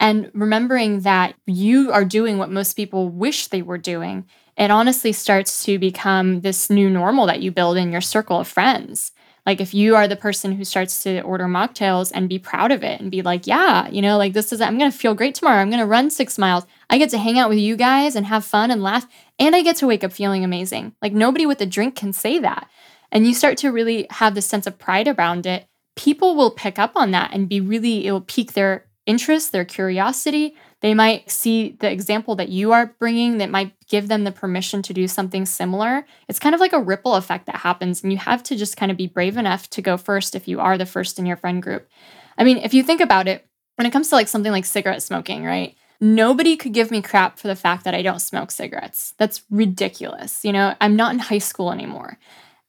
And 0.00 0.30
remembering 0.34 1.00
that 1.00 1.34
you 1.46 1.92
are 1.92 2.04
doing 2.04 2.36
what 2.36 2.50
most 2.50 2.74
people 2.74 3.08
wish 3.08 3.46
they 3.46 3.62
were 3.62 3.78
doing 3.78 4.26
it 4.56 4.70
honestly 4.70 5.12
starts 5.12 5.64
to 5.64 5.78
become 5.78 6.42
this 6.42 6.70
new 6.70 6.88
normal 6.88 7.26
that 7.26 7.42
you 7.42 7.50
build 7.50 7.76
in 7.76 7.90
your 7.90 8.00
circle 8.00 8.38
of 8.40 8.48
friends 8.48 9.12
like 9.46 9.60
if 9.60 9.74
you 9.74 9.94
are 9.94 10.08
the 10.08 10.16
person 10.16 10.52
who 10.52 10.64
starts 10.64 11.02
to 11.02 11.20
order 11.20 11.44
mocktails 11.44 12.10
and 12.14 12.28
be 12.28 12.38
proud 12.38 12.72
of 12.72 12.82
it 12.82 13.00
and 13.00 13.10
be 13.10 13.22
like, 13.22 13.46
yeah, 13.46 13.88
you 13.88 14.00
know, 14.00 14.16
like 14.16 14.32
this 14.32 14.52
is 14.52 14.60
I'm 14.60 14.78
going 14.78 14.90
to 14.90 14.96
feel 14.96 15.14
great 15.14 15.34
tomorrow. 15.34 15.60
I'm 15.60 15.70
going 15.70 15.80
to 15.80 15.86
run 15.86 16.10
6 16.10 16.38
miles. 16.38 16.64
I 16.88 16.98
get 16.98 17.10
to 17.10 17.18
hang 17.18 17.38
out 17.38 17.50
with 17.50 17.58
you 17.58 17.76
guys 17.76 18.16
and 18.16 18.26
have 18.26 18.44
fun 18.44 18.70
and 18.70 18.82
laugh 18.82 19.06
and 19.38 19.54
I 19.54 19.62
get 19.62 19.76
to 19.76 19.86
wake 19.86 20.04
up 20.04 20.12
feeling 20.12 20.44
amazing. 20.44 20.94
Like 21.02 21.12
nobody 21.12 21.44
with 21.44 21.60
a 21.60 21.66
drink 21.66 21.94
can 21.96 22.12
say 22.12 22.38
that. 22.38 22.70
And 23.12 23.26
you 23.26 23.34
start 23.34 23.58
to 23.58 23.70
really 23.70 24.06
have 24.10 24.34
this 24.34 24.46
sense 24.46 24.66
of 24.66 24.78
pride 24.78 25.08
around 25.08 25.46
it. 25.46 25.66
People 25.94 26.34
will 26.34 26.50
pick 26.50 26.78
up 26.78 26.92
on 26.96 27.10
that 27.10 27.32
and 27.32 27.48
be 27.48 27.60
really 27.60 28.06
it 28.06 28.12
will 28.12 28.20
pique 28.20 28.54
their 28.54 28.86
interest, 29.06 29.52
their 29.52 29.64
curiosity. 29.64 30.56
They 30.84 30.92
might 30.92 31.30
see 31.30 31.78
the 31.80 31.90
example 31.90 32.36
that 32.36 32.50
you 32.50 32.72
are 32.72 32.94
bringing 32.98 33.38
that 33.38 33.48
might 33.48 33.72
give 33.88 34.08
them 34.08 34.24
the 34.24 34.30
permission 34.30 34.82
to 34.82 34.92
do 34.92 35.08
something 35.08 35.46
similar. 35.46 36.04
It's 36.28 36.38
kind 36.38 36.54
of 36.54 36.60
like 36.60 36.74
a 36.74 36.78
ripple 36.78 37.14
effect 37.14 37.46
that 37.46 37.56
happens, 37.56 38.02
and 38.02 38.12
you 38.12 38.18
have 38.18 38.42
to 38.42 38.54
just 38.54 38.76
kind 38.76 38.92
of 38.92 38.98
be 38.98 39.06
brave 39.06 39.38
enough 39.38 39.70
to 39.70 39.80
go 39.80 39.96
first 39.96 40.34
if 40.34 40.46
you 40.46 40.60
are 40.60 40.76
the 40.76 40.84
first 40.84 41.18
in 41.18 41.24
your 41.24 41.38
friend 41.38 41.62
group. 41.62 41.88
I 42.36 42.44
mean, 42.44 42.58
if 42.58 42.74
you 42.74 42.82
think 42.82 43.00
about 43.00 43.28
it, 43.28 43.46
when 43.76 43.86
it 43.86 43.92
comes 43.92 44.10
to 44.10 44.14
like 44.14 44.28
something 44.28 44.52
like 44.52 44.66
cigarette 44.66 45.02
smoking, 45.02 45.42
right? 45.42 45.74
Nobody 46.02 46.54
could 46.54 46.74
give 46.74 46.90
me 46.90 47.00
crap 47.00 47.38
for 47.38 47.48
the 47.48 47.56
fact 47.56 47.84
that 47.84 47.94
I 47.94 48.02
don't 48.02 48.20
smoke 48.20 48.50
cigarettes. 48.50 49.14
That's 49.16 49.40
ridiculous. 49.48 50.44
You 50.44 50.52
know, 50.52 50.74
I'm 50.82 50.96
not 50.96 51.14
in 51.14 51.18
high 51.18 51.38
school 51.38 51.72
anymore. 51.72 52.18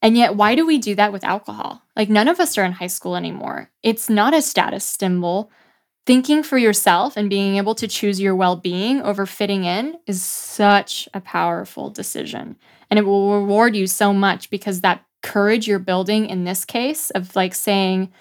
And 0.01 0.15
yet, 0.15 0.37
why 0.37 0.55
do 0.55 0.65
we 0.65 0.77
do 0.77 0.95
that 0.95 1.11
with 1.11 1.25
alcohol? 1.25 1.81
Like, 1.97 2.07
none 2.07 2.29
of 2.29 2.39
us 2.39 2.57
are 2.57 2.63
in 2.63 2.71
high 2.71 2.87
school 2.87 3.17
anymore. 3.17 3.71
It's 3.83 4.09
not 4.09 4.33
a 4.33 4.41
status 4.41 4.85
symbol 4.85 5.51
thinking 6.05 6.43
for 6.43 6.57
yourself 6.57 7.17
and 7.17 7.29
being 7.29 7.57
able 7.57 7.75
to 7.75 7.87
choose 7.87 8.21
your 8.21 8.35
well 8.35 8.55
being 8.55 9.01
over 9.01 9.25
fitting 9.25 9.65
in 9.65 9.97
is 10.05 10.21
such 10.21 11.09
a 11.13 11.21
powerful 11.21 11.89
decision. 11.89 12.55
And 12.89 12.99
it 12.99 13.05
will 13.05 13.39
reward 13.39 13.75
you 13.75 13.87
so 13.87 14.13
much 14.13 14.49
because 14.49 14.81
that 14.81 15.03
courage 15.23 15.67
you're 15.67 15.79
building 15.79 16.27
in 16.27 16.43
this 16.43 16.65
case 16.65 17.09
of 17.11 17.35
like 17.35 17.55
saying 17.55 18.11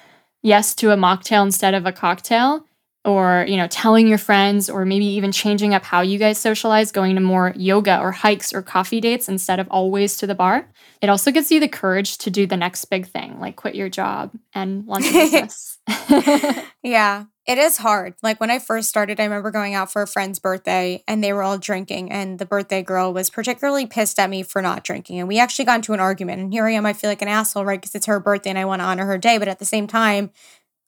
yes 0.43 0.75
to 0.77 0.91
a 0.91 0.97
mocktail 0.97 1.45
instead 1.45 1.75
of 1.75 1.85
a 1.85 1.93
cocktail 1.93 2.65
or 3.05 3.45
you 3.49 3.57
know 3.57 3.67
telling 3.69 4.09
your 4.09 4.19
friends 4.19 4.71
or 4.71 4.85
maybe 4.85 5.05
even 5.05 5.33
changing 5.33 5.75
up 5.75 5.85
how 5.85 6.01
you 6.01 6.19
guys 6.19 6.39
socialize 6.39 6.91
going 6.91 7.15
to 7.15 7.21
more 7.21 7.53
yoga 7.57 7.99
or 8.01 8.13
hikes 8.13 8.53
or 8.53 8.63
coffee 8.63 9.01
dates 9.01 9.29
instead 9.29 9.61
of 9.61 9.69
always 9.69 10.17
to 10.17 10.27
the 10.27 10.35
bar 10.35 10.69
it 11.01 11.09
also 11.09 11.31
gives 11.31 11.51
you 11.51 11.61
the 11.61 11.69
courage 11.69 12.19
to 12.19 12.31
do 12.31 12.47
the 12.47 12.57
next 12.57 12.85
big 12.87 13.07
thing 13.07 13.39
like 13.41 13.57
quit 13.57 13.75
your 13.75 13.89
job 13.89 14.31
and 14.55 14.87
launch 14.87 15.07
a 15.07 15.13
business 15.31 15.79
yeah 16.83 17.25
it 17.47 17.59
is 17.59 17.77
hard. 17.77 18.15
Like 18.23 18.41
when 18.41 18.51
I 18.51 18.59
first 18.59 18.89
started, 18.89 19.21
I 19.21 19.25
remember 19.25 19.51
going 19.51 19.75
out 19.75 19.93
for 19.93 20.01
a 20.01 20.07
friend's 20.07 20.39
birthday 20.39 21.05
and 21.07 21.23
they 21.23 21.33
were 21.33 21.43
all 21.43 21.59
drinking, 21.59 22.11
and 22.11 22.39
the 22.39 22.47
birthday 22.47 22.83
girl 22.83 23.13
was 23.13 23.29
particularly 23.29 23.85
pissed 23.85 24.19
at 24.19 24.31
me 24.31 24.43
for 24.43 24.63
not 24.63 24.83
drinking. 24.83 25.19
And 25.19 25.29
we 25.29 25.39
actually 25.39 25.67
got 25.67 25.77
into 25.77 25.93
an 25.93 26.01
argument. 26.01 26.41
And 26.41 26.53
here 26.53 26.67
I 26.67 26.71
am, 26.73 26.87
I 26.87 26.95
feel 26.95 27.11
like 27.11 27.21
an 27.21 27.29
asshole, 27.29 27.67
right? 27.67 27.81
Because 27.81 27.95
it's 27.95 28.07
her 28.07 28.19
birthday 28.19 28.51
and 28.51 28.59
I 28.59 28.65
want 28.65 28.81
to 28.81 28.87
honor 28.87 29.05
her 29.05 29.19
day. 29.19 29.37
But 29.37 29.49
at 29.49 29.59
the 29.59 29.67
same 29.67 29.87
time, 29.87 30.31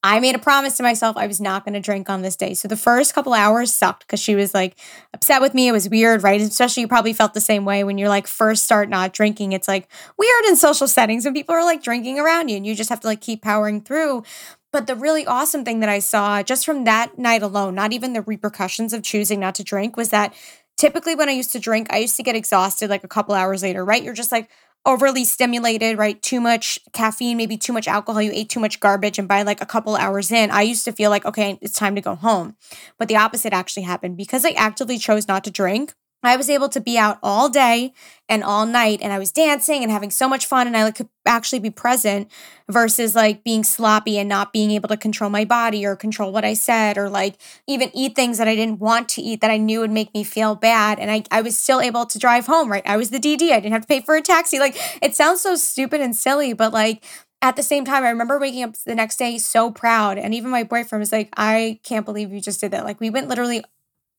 I 0.03 0.19
made 0.19 0.35
a 0.35 0.39
promise 0.39 0.77
to 0.77 0.83
myself 0.83 1.17
I 1.17 1.27
was 1.27 1.41
not 1.41 1.65
going 1.65 1.73
to 1.73 1.79
drink 1.79 2.09
on 2.09 2.21
this 2.21 2.35
day. 2.35 2.53
So 2.53 2.67
the 2.67 2.77
first 2.77 3.13
couple 3.13 3.33
hours 3.33 3.73
sucked 3.73 4.05
because 4.05 4.21
she 4.21 4.35
was 4.35 4.53
like 4.53 4.77
upset 5.13 5.41
with 5.41 5.53
me. 5.53 5.67
It 5.67 5.71
was 5.71 5.89
weird, 5.89 6.23
right? 6.23 6.39
Especially 6.39 6.81
you 6.81 6.87
probably 6.87 7.13
felt 7.13 7.33
the 7.33 7.41
same 7.41 7.65
way 7.65 7.83
when 7.83 7.97
you're 7.97 8.09
like 8.09 8.27
first 8.27 8.63
start 8.63 8.89
not 8.89 9.11
drinking. 9.11 9.53
It's 9.53 9.67
like 9.67 9.89
weird 10.17 10.45
in 10.47 10.55
social 10.55 10.87
settings 10.87 11.25
when 11.25 11.33
people 11.33 11.55
are 11.55 11.63
like 11.63 11.81
drinking 11.81 12.19
around 12.19 12.49
you 12.49 12.57
and 12.57 12.65
you 12.65 12.75
just 12.75 12.89
have 12.89 12.99
to 13.01 13.07
like 13.07 13.21
keep 13.21 13.41
powering 13.41 13.81
through. 13.81 14.23
But 14.71 14.85
the 14.85 14.95
really 14.95 15.25
awesome 15.25 15.65
thing 15.65 15.79
that 15.79 15.89
I 15.89 15.99
saw 15.99 16.43
just 16.43 16.65
from 16.65 16.83
that 16.83 17.17
night 17.17 17.41
alone, 17.41 17.73
not 17.73 17.93
even 17.93 18.13
the 18.13 18.21
repercussions 18.21 18.93
of 18.93 19.01
choosing 19.01 19.39
not 19.39 19.55
to 19.55 19.63
drink, 19.63 19.97
was 19.97 20.09
that 20.09 20.33
typically 20.77 21.15
when 21.15 21.29
I 21.29 21.33
used 21.33 21.51
to 21.53 21.59
drink, 21.59 21.87
I 21.89 21.97
used 21.97 22.15
to 22.17 22.23
get 22.23 22.35
exhausted 22.35 22.89
like 22.89 23.03
a 23.03 23.07
couple 23.07 23.33
hours 23.33 23.63
later, 23.63 23.83
right? 23.83 24.03
You're 24.03 24.13
just 24.13 24.31
like 24.31 24.49
overly 24.87 25.25
stimulated, 25.25 25.97
right? 25.97 26.19
Too 26.21 26.39
much 26.39 26.79
caffeine, 26.93 27.37
maybe 27.37 27.57
too 27.57 27.73
much 27.73 27.87
alcohol, 27.87 28.21
you 28.21 28.31
ate 28.33 28.49
too 28.49 28.61
much 28.61 28.79
garbage. 28.79 29.19
And 29.19 29.27
by 29.27 29.43
like 29.43 29.61
a 29.61 29.65
couple 29.65 29.95
hours 29.97 30.31
in, 30.31 30.49
I 30.49 30.61
used 30.61 30.85
to 30.85 30.93
feel 30.93 31.09
like, 31.09 31.25
okay, 31.25 31.59
it's 31.61 31.77
time 31.77 31.93
to 31.95 32.01
go 32.01 32.15
home. 32.15 32.55
But 32.97 33.09
the 33.09 33.17
opposite 33.17 33.53
actually 33.53 33.83
happened 33.83 34.15
because 34.15 34.45
I 34.45 34.51
actively 34.51 34.97
chose 34.97 35.27
not 35.27 35.43
to 35.43 35.51
drink. 35.51 35.93
I 36.23 36.35
was 36.35 36.49
able 36.49 36.67
to 36.69 36.81
be 36.81 36.97
out 36.97 37.19
all 37.21 37.47
day 37.47 37.93
and 38.27 38.43
all 38.43 38.65
night 38.65 38.99
and 39.01 39.13
I 39.13 39.19
was 39.19 39.31
dancing 39.31 39.83
and 39.83 39.91
having 39.91 40.09
so 40.09 40.27
much 40.27 40.45
fun 40.45 40.67
and 40.67 40.75
I 40.75 40.89
could 40.91 41.09
actually 41.25 41.59
be 41.59 41.69
present 41.69 42.29
versus 42.67 43.15
like 43.15 43.43
being 43.43 43.63
sloppy 43.63 44.17
and 44.17 44.27
not 44.27 44.51
being 44.51 44.71
able 44.71 44.89
to 44.89 44.97
control 44.97 45.29
my 45.29 45.45
body 45.45 45.85
or 45.85 45.95
control 45.95 46.31
what 46.31 46.43
I 46.43 46.53
said 46.53 46.97
or 46.97 47.09
like 47.09 47.35
even 47.67 47.91
eat 47.93 48.15
things 48.15 48.39
that 48.39 48.47
I 48.47 48.55
didn't 48.55 48.79
want 48.79 49.09
to 49.09 49.21
eat 49.21 49.41
that 49.41 49.51
I 49.51 49.57
knew 49.57 49.81
would 49.81 49.91
make 49.91 50.13
me 50.13 50.23
feel 50.23 50.55
bad 50.55 50.99
and 50.99 51.11
I, 51.11 51.23
I 51.31 51.41
was 51.41 51.57
still 51.57 51.79
able 51.79 52.05
to 52.05 52.19
drive 52.19 52.47
home, 52.47 52.71
right? 52.71 52.85
I 52.85 52.97
was 52.97 53.11
the 53.11 53.19
DD. 53.19 53.51
I 53.51 53.59
didn't 53.59 53.73
have 53.73 53.83
to 53.83 53.87
pay 53.87 54.01
for 54.01 54.15
a 54.15 54.21
taxi. 54.21 54.59
Like 54.59 54.75
it 55.01 55.15
sounds 55.15 55.41
so 55.41 55.55
stupid 55.55 56.01
and 56.01 56.15
silly, 56.15 56.53
but 56.53 56.73
like 56.73 57.03
at 57.41 57.55
the 57.55 57.63
same 57.63 57.85
time, 57.85 58.03
I 58.03 58.09
remember 58.09 58.39
waking 58.39 58.63
up 58.63 58.75
the 58.77 58.95
next 58.95 59.17
day 59.17 59.37
so 59.37 59.69
proud. 59.69 60.17
And 60.17 60.33
even 60.33 60.49
my 60.49 60.63
boyfriend 60.63 61.01
was 61.01 61.11
like, 61.11 61.29
I 61.37 61.79
can't 61.83 62.05
believe 62.05 62.33
you 62.33 62.41
just 62.41 62.59
did 62.59 62.71
that. 62.71 62.83
Like, 62.83 62.99
we 62.99 63.11
went 63.11 63.27
literally 63.27 63.63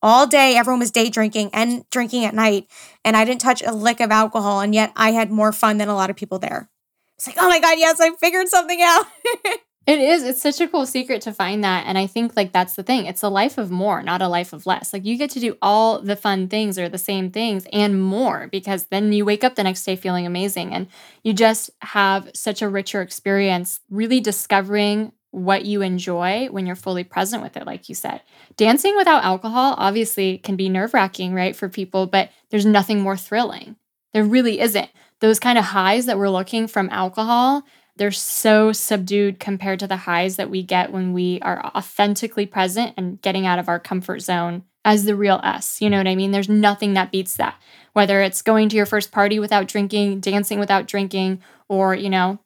all 0.02 0.26
day 0.26 0.56
everyone 0.56 0.80
was 0.80 0.90
day 0.90 1.08
drinking 1.11 1.50
and 1.52 1.88
drinking 1.90 2.24
at 2.24 2.34
night 2.34 2.66
and 3.04 3.16
i 3.16 3.24
didn't 3.24 3.40
touch 3.40 3.62
a 3.62 3.72
lick 3.72 4.00
of 4.00 4.11
alcohol 4.11 4.61
and 4.61 4.74
yet 4.74 4.92
i 4.96 5.12
had 5.12 5.30
more 5.30 5.52
fun 5.52 5.78
than 5.78 5.88
a 5.88 5.94
lot 5.94 6.11
of 6.11 6.16
people 6.16 6.38
there 6.38 6.68
it's 7.16 7.26
like 7.26 7.37
oh 7.38 7.48
my 7.48 7.61
god 7.61 7.78
yes 7.78 8.00
i 8.00 8.11
figured 8.16 8.48
something 8.48 8.80
out 8.82 9.06
It 9.88 10.00
is. 10.00 10.22
It's 10.22 10.42
such 10.42 10.61
a 10.61 10.68
cool 10.68 10.84
secret 10.84 11.22
to 11.22 11.32
find 11.32 11.64
that. 11.64 11.87
And 11.87 11.96
I 11.96 12.06
think 12.06 12.37
like 12.37 12.52
that's 12.52 12.74
the 12.74 12.82
thing. 12.82 13.06
It's 13.06 13.22
a 13.22 13.30
life 13.30 13.56
of 13.56 13.70
more, 13.70 14.02
not 14.02 14.20
a 14.20 14.28
life 14.28 14.52
of 14.52 14.66
less. 14.66 14.92
Like 14.92 15.06
you 15.06 15.16
get 15.16 15.30
to 15.30 15.40
do 15.40 15.56
all 15.62 16.02
the 16.02 16.14
fun 16.14 16.48
things 16.48 16.78
or 16.78 16.90
the 16.90 16.98
same 16.98 17.30
things 17.30 17.66
and 17.72 17.98
more 18.02 18.48
because 18.52 18.84
then 18.90 19.14
you 19.14 19.24
wake 19.24 19.44
up 19.44 19.54
the 19.54 19.62
next 19.62 19.84
day 19.84 19.96
feeling 19.96 20.26
amazing 20.26 20.74
and 20.74 20.88
you 21.22 21.32
just 21.32 21.70
have 21.80 22.30
such 22.34 22.61
a 22.61 22.68
richer 22.68 23.00
experience 23.00 23.80
really 23.88 24.20
discovering 24.20 25.11
what 25.30 25.64
you 25.64 25.82
enjoy 25.82 26.48
when 26.50 26.66
you're 26.66 26.76
fully 26.76 27.04
present 27.04 27.42
with 27.42 27.56
it, 27.56 27.66
like 27.66 27.88
you 27.88 27.94
said. 27.94 28.22
Dancing 28.56 28.96
without 28.96 29.24
alcohol 29.24 29.74
obviously 29.76 30.38
can 30.38 30.56
be 30.56 30.68
nerve 30.68 30.94
wracking, 30.94 31.34
right, 31.34 31.54
for 31.54 31.68
people, 31.68 32.06
but 32.06 32.30
there's 32.50 32.66
nothing 32.66 33.00
more 33.00 33.16
thrilling. 33.16 33.76
There 34.12 34.24
really 34.24 34.60
isn't. 34.60 34.88
Those 35.20 35.38
kind 35.38 35.58
of 35.58 35.64
highs 35.64 36.06
that 36.06 36.18
we're 36.18 36.30
looking 36.30 36.66
from 36.66 36.88
alcohol 36.90 37.64
they're 37.98 38.12
so 38.12 38.72
subdued 38.72 39.40
compared 39.40 39.80
to 39.80 39.88
the 39.88 39.96
highs 39.96 40.36
that 40.36 40.50
we 40.50 40.62
get 40.62 40.92
when 40.92 41.12
we 41.12 41.40
are 41.42 41.66
authentically 41.66 42.46
present 42.46 42.94
and 42.96 43.20
getting 43.20 43.44
out 43.44 43.58
of 43.58 43.68
our 43.68 43.80
comfort 43.80 44.20
zone 44.20 44.62
as 44.84 45.04
the 45.04 45.16
real 45.16 45.40
us. 45.42 45.80
You 45.82 45.90
know 45.90 45.98
what 45.98 46.06
I 46.06 46.14
mean? 46.14 46.30
There's 46.30 46.48
nothing 46.48 46.94
that 46.94 47.10
beats 47.10 47.36
that. 47.36 47.60
Whether 47.94 48.22
it's 48.22 48.40
going 48.40 48.68
to 48.68 48.76
your 48.76 48.86
first 48.86 49.10
party 49.10 49.40
without 49.40 49.66
drinking, 49.66 50.20
dancing 50.20 50.60
without 50.60 50.86
drinking, 50.86 51.42
or, 51.68 51.92
you 51.92 52.08
know, 52.08 52.38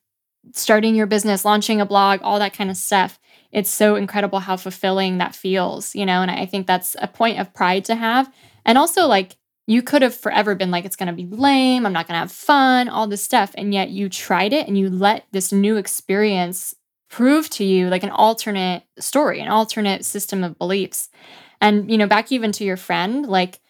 starting 0.53 0.95
your 0.95 1.07
business, 1.07 1.45
launching 1.45 1.81
a 1.81 1.87
blog, 1.87 2.21
all 2.23 2.39
that 2.39 2.55
kind 2.55 2.71
of 2.71 2.77
stuff. 2.77 3.19
It's 3.53 3.71
so 3.71 3.97
incredible 3.97 4.41
how 4.41 4.57
fulfilling 4.57 5.19
that 5.19 5.35
feels, 5.35 5.95
you 5.95 6.07
know, 6.07 6.23
and 6.23 6.31
I 6.31 6.47
think 6.47 6.67
that's 6.67 6.97
a 7.01 7.07
point 7.07 7.39
of 7.39 7.55
pride 7.55 7.85
to 7.87 7.95
have. 7.95 8.33
And 8.65 8.79
also, 8.79 9.07
like, 9.07 9.37
you 9.67 9.83
could 9.83 10.03
have 10.03 10.15
forever 10.15 10.55
been 10.55 10.71
like, 10.71 10.85
it's 10.85 10.97
going 10.97 11.09
to 11.09 11.13
be 11.13 11.27
lame. 11.27 11.87
I'm 11.87 11.93
not 11.93 12.09
going 12.09 12.15
to 12.15 12.21
have 12.21 12.33
fun, 12.33 12.89
all 12.89 13.07
this 13.07 13.23
stuff. 13.23 13.53
And 13.55 13.73
yet 13.73 13.91
you 13.91 14.09
tried 14.09 14.53
it 14.53 14.67
and 14.67 14.77
you 14.77 14.91
let 14.91 15.27
this 15.33 15.53
new 15.53 15.77
experience 15.77 16.75
prove 17.09 17.49
to 17.51 17.65
you 17.65 17.89
like 17.89 18.03
an 18.03 18.11
alternate 18.11 18.83
story, 18.99 19.41
an 19.41 19.49
alternate 19.49 20.05
system 20.05 20.43
of 20.43 20.59
beliefs. 20.59 21.11
And, 21.61 21.91
you 21.91 21.99
know, 21.99 22.09
back 22.09 22.33
even 22.33 22.51
to 22.53 22.65
your 22.65 22.77
friend, 22.77 23.27
like, 23.27 23.61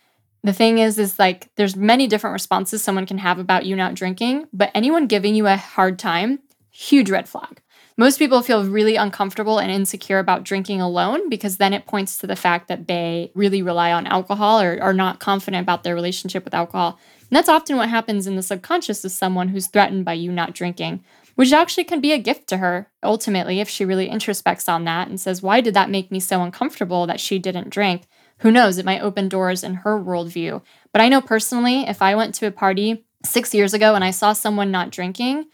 the 0.45 0.53
thing 0.53 0.79
is 0.79 0.99
is 0.99 1.19
like 1.19 1.49
there's 1.57 1.77
many 1.77 2.07
different 2.07 2.33
responses 2.33 2.83
someone 2.83 3.07
can 3.07 3.19
have 3.19 3.39
about 3.39 3.65
you 3.67 3.77
not 3.77 3.95
drinking 3.95 4.47
but 4.53 4.71
anyone 4.75 5.07
giving 5.07 5.35
you 5.35 5.47
a 5.47 5.57
hard 5.57 5.99
time 5.99 6.41
huge 6.73 7.11
red 7.11 7.29
flag 7.29 7.63
most 7.97 8.19
people 8.19 8.41
feel 8.43 8.65
really 8.65 8.97
uncomfortable 8.97 9.59
and 9.59 9.71
insecure 9.71 10.19
about 10.19 10.45
drinking 10.45 10.81
alone 10.81 11.29
because 11.29 11.59
then 11.59 11.75
it 11.75 11.87
points 11.87 12.17
to 12.19 12.27
the 12.27 12.37
fact 12.37 12.69
that 12.69 12.87
they 12.87 13.31
really 13.35 13.63
rely 13.63 13.93
on 13.93 14.07
alcohol 14.07 14.63
or 14.63 14.79
are 14.83 14.95
not 14.95 15.21
confident 15.21 15.63
about 15.63 15.83
their 15.83 15.95
relationship 15.95 16.45
with 16.45 16.55
alcohol. 16.55 16.99
And 17.21 17.37
that's 17.37 17.51
often 17.51 17.77
what 17.77 17.91
happens 17.91 18.27
in 18.27 18.37
the 18.37 18.43
subconscious 18.43 19.05
of 19.05 19.13
someone 19.13 19.49
who's 19.49 19.67
threatened 19.67 20.07
by 20.07 20.15
you 20.15 20.33
not 20.33 20.55
drinking, 20.55 21.05
which 21.35 21.53
actually 21.53 21.85
can 21.85 22.01
be 22.01 22.13
a 22.13 22.19
gift 22.19 22.47
to 22.49 22.59
her 22.59 22.91
ultimately 23.03 23.61
if 23.61 23.69
she 23.69 23.85
really 23.85 24.09
introspects 24.09 24.73
on 24.73 24.85
that 24.85 25.09
and 25.09 25.21
says, 25.21 25.43
Why 25.43 25.61
did 25.61 25.75
that 25.75 25.91
make 25.91 26.11
me 26.11 26.19
so 26.19 26.43
uncomfortable 26.43 27.07
that 27.07 27.21
she 27.21 27.39
didn't 27.39 27.71
drink? 27.71 28.05
Who 28.39 28.51
knows? 28.51 28.79
It 28.79 28.87
might 28.87 29.03
open 29.03 29.29
doors 29.29 29.63
in 29.63 29.75
her 29.75 30.01
worldview. 30.01 30.63
But 30.93 31.03
I 31.03 31.09
know 31.09 31.21
personally, 31.21 31.83
if 31.83 32.01
I 32.01 32.15
went 32.15 32.35
to 32.37 32.47
a 32.47 32.51
party 32.51 33.05
six 33.25 33.55
years 33.55 33.75
ago 33.75 33.95
and 33.95 34.03
I 34.03 34.11
saw 34.11 34.33
someone 34.33 34.71
not 34.71 34.91
drinking, 34.91 35.47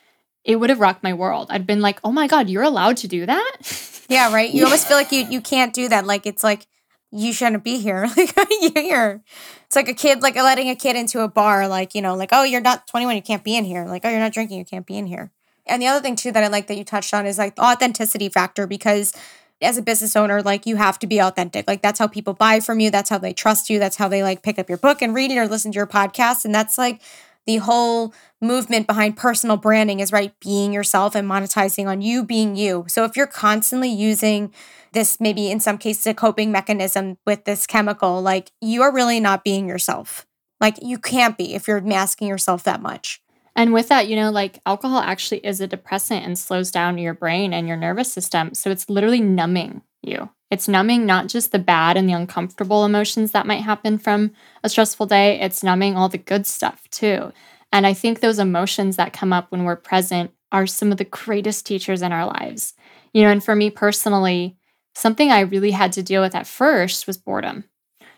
it 0.49 0.57
would 0.57 0.71
have 0.71 0.81
rocked 0.81 1.03
my 1.03 1.13
world. 1.13 1.49
I'd 1.51 1.67
been 1.67 1.83
like, 1.83 2.01
oh 2.03 2.11
my 2.11 2.27
God, 2.27 2.49
you're 2.49 2.63
allowed 2.63 2.97
to 2.99 3.09
do 3.09 3.27
that? 3.27 3.57
Yeah, 4.11 4.33
right. 4.33 4.51
You 4.51 4.65
almost 4.65 4.89
feel 4.89 4.97
like 4.97 5.13
you 5.13 5.27
you 5.29 5.43
can't 5.43 5.75
do 5.75 5.87
that. 5.91 6.07
Like 6.07 6.25
it's 6.25 6.43
like 6.43 6.67
you 7.13 7.31
shouldn't 7.31 7.63
be 7.63 7.79
here. 7.79 8.09
Like 8.17 8.33
you're. 8.75 9.21
It's 9.67 9.77
like 9.77 9.91
a 9.91 9.93
kid, 9.93 10.23
like 10.23 10.35
letting 10.35 10.71
a 10.71 10.75
kid 10.75 10.97
into 10.97 11.21
a 11.21 11.29
bar, 11.29 11.69
like, 11.69 11.95
you 11.95 12.01
know, 12.01 12.15
like, 12.15 12.31
oh, 12.33 12.43
you're 12.43 12.63
not 12.63 12.87
21, 12.87 13.17
you 13.17 13.21
can't 13.21 13.45
be 13.45 13.55
in 13.55 13.67
here. 13.67 13.85
Like, 13.85 14.07
oh, 14.07 14.09
you're 14.09 14.19
not 14.19 14.33
drinking, 14.33 14.57
you 14.57 14.65
can't 14.65 14.87
be 14.87 14.97
in 14.97 15.05
here. 15.05 15.31
And 15.67 15.83
the 15.83 15.89
other 15.89 16.01
thing 16.01 16.17
too 16.17 16.33
that 16.33 16.43
I 16.43 16.49
like 16.49 16.69
that 16.69 16.79
you 16.79 16.85
touched 16.85 17.13
on 17.13 17.27
is 17.27 17.37
like 17.37 17.57
the 17.57 17.63
authenticity 17.63 18.31
factor 18.31 18.67
because 18.67 19.13
as 19.61 19.77
a 19.77 19.83
business 19.83 20.17
owner, 20.17 20.41
like 20.41 20.65
you 20.65 20.77
have 20.77 20.99
to 21.01 21.07
be 21.07 21.19
authentic. 21.19 21.69
Like 21.69 21.83
that's 21.83 21.99
how 21.99 22.07
people 22.07 22.33
buy 22.33 22.61
from 22.61 22.81
you. 22.81 22.91
That's 22.91 23.11
how 23.11 23.19
they 23.19 23.35
trust 23.35 23.69
you. 23.69 23.79
That's 23.79 23.97
how 23.97 24.09
they 24.09 24.23
like 24.23 24.43
pick 24.43 24.59
up 24.59 24.71
your 24.71 24.79
book 24.79 25.03
and 25.03 25.15
read 25.15 25.31
it 25.31 25.37
or 25.37 25.47
listen 25.47 25.73
to 25.73 25.77
your 25.77 25.87
podcast. 25.87 26.47
And 26.47 26.55
that's 26.55 26.79
like 26.79 27.03
the 27.49 27.57
whole 27.57 28.13
movement 28.43 28.87
behind 28.87 29.17
personal 29.17 29.57
branding 29.57 30.01
is 30.01 30.13
right 30.13 30.39
being 30.39 30.71
yourself 30.71 31.15
and 31.15 31.27
monetizing 31.27 31.87
on 31.87 32.03
you 32.03 32.23
being 32.23 32.57
you. 32.57 32.85
So 32.89 33.07
if 33.07 33.17
you're 33.17 33.27
constantly 33.27 33.89
using 33.89 34.53
this 34.93 35.19
maybe 35.19 35.51
in 35.51 35.59
some 35.59 35.79
cases 35.79 36.07
a 36.07 36.13
coping 36.13 36.53
mechanism 36.53 37.17
with 37.27 37.47
this 37.47 37.67
chemical, 37.67 38.21
like 38.21 38.53
you 38.61 38.83
are 38.83 38.93
really 38.93 39.19
not 39.19 39.45
being 39.45 39.67
yourself. 39.67 40.27
Like 40.61 40.77
you 40.83 40.99
can't 40.99 41.39
be 41.39 41.55
if 41.55 41.67
you're 41.67 41.81
masking 41.81 42.29
yourself 42.29 42.65
that 42.65 42.83
much. 42.83 43.23
And 43.57 43.73
with 43.73 43.89
that, 43.89 44.09
you 44.09 44.17
know, 44.17 44.31
like 44.31 44.61
alcohol 44.67 44.99
actually 44.99 45.39
is 45.39 45.63
a 45.63 45.67
depressant 45.67 46.27
and 46.27 46.39
slows 46.39 46.71
down 46.71 46.99
your 46.99 47.15
brain 47.15 47.55
and 47.55 47.67
your 47.67 47.79
nervous 47.79 48.13
system. 48.13 48.53
So 48.53 48.69
it's 48.71 48.91
literally 48.91 49.23
numbing 49.23 49.81
you. 50.03 50.29
It's 50.51 50.69
numbing 50.69 51.05
not 51.05 51.29
just 51.29 51.53
the 51.53 51.59
bad 51.59 51.97
and 51.97 52.09
the 52.09 52.15
uncomfortable 52.15 52.85
emotions 52.85 53.33
that 53.33 53.47
might 53.47 53.63
happen 53.63 53.99
from 53.99 54.33
a 54.65 54.69
stressful 54.69 55.07
day, 55.07 55.39
it's 55.41 55.63
numbing 55.63 55.97
all 55.97 56.09
the 56.09 56.19
good 56.19 56.47
stuff 56.47 56.89
too. 56.91 57.33
And 57.73 57.87
I 57.87 57.93
think 57.93 58.21
those 58.21 58.39
emotions 58.39 58.97
that 58.97 59.13
come 59.13 59.33
up 59.33 59.51
when 59.51 59.65
we're 59.65 59.77
present 59.77 60.31
are 60.51 60.67
some 60.67 60.91
of 60.91 60.99
the 60.99 61.05
greatest 61.05 61.67
teachers 61.67 62.01
in 62.01 62.13
our 62.13 62.27
lives. 62.27 62.75
You 63.13 63.23
know, 63.23 63.31
and 63.31 63.45
for 63.45 63.55
me 63.55 63.71
personally, 63.71 64.57
something 64.95 65.31
I 65.31 65.41
really 65.41 65.71
had 65.71 65.93
to 65.93 66.03
deal 66.03 66.23
with 66.23 66.35
at 66.35 66.47
first 66.47 67.07
was 67.07 67.19
boredom. 67.19 67.65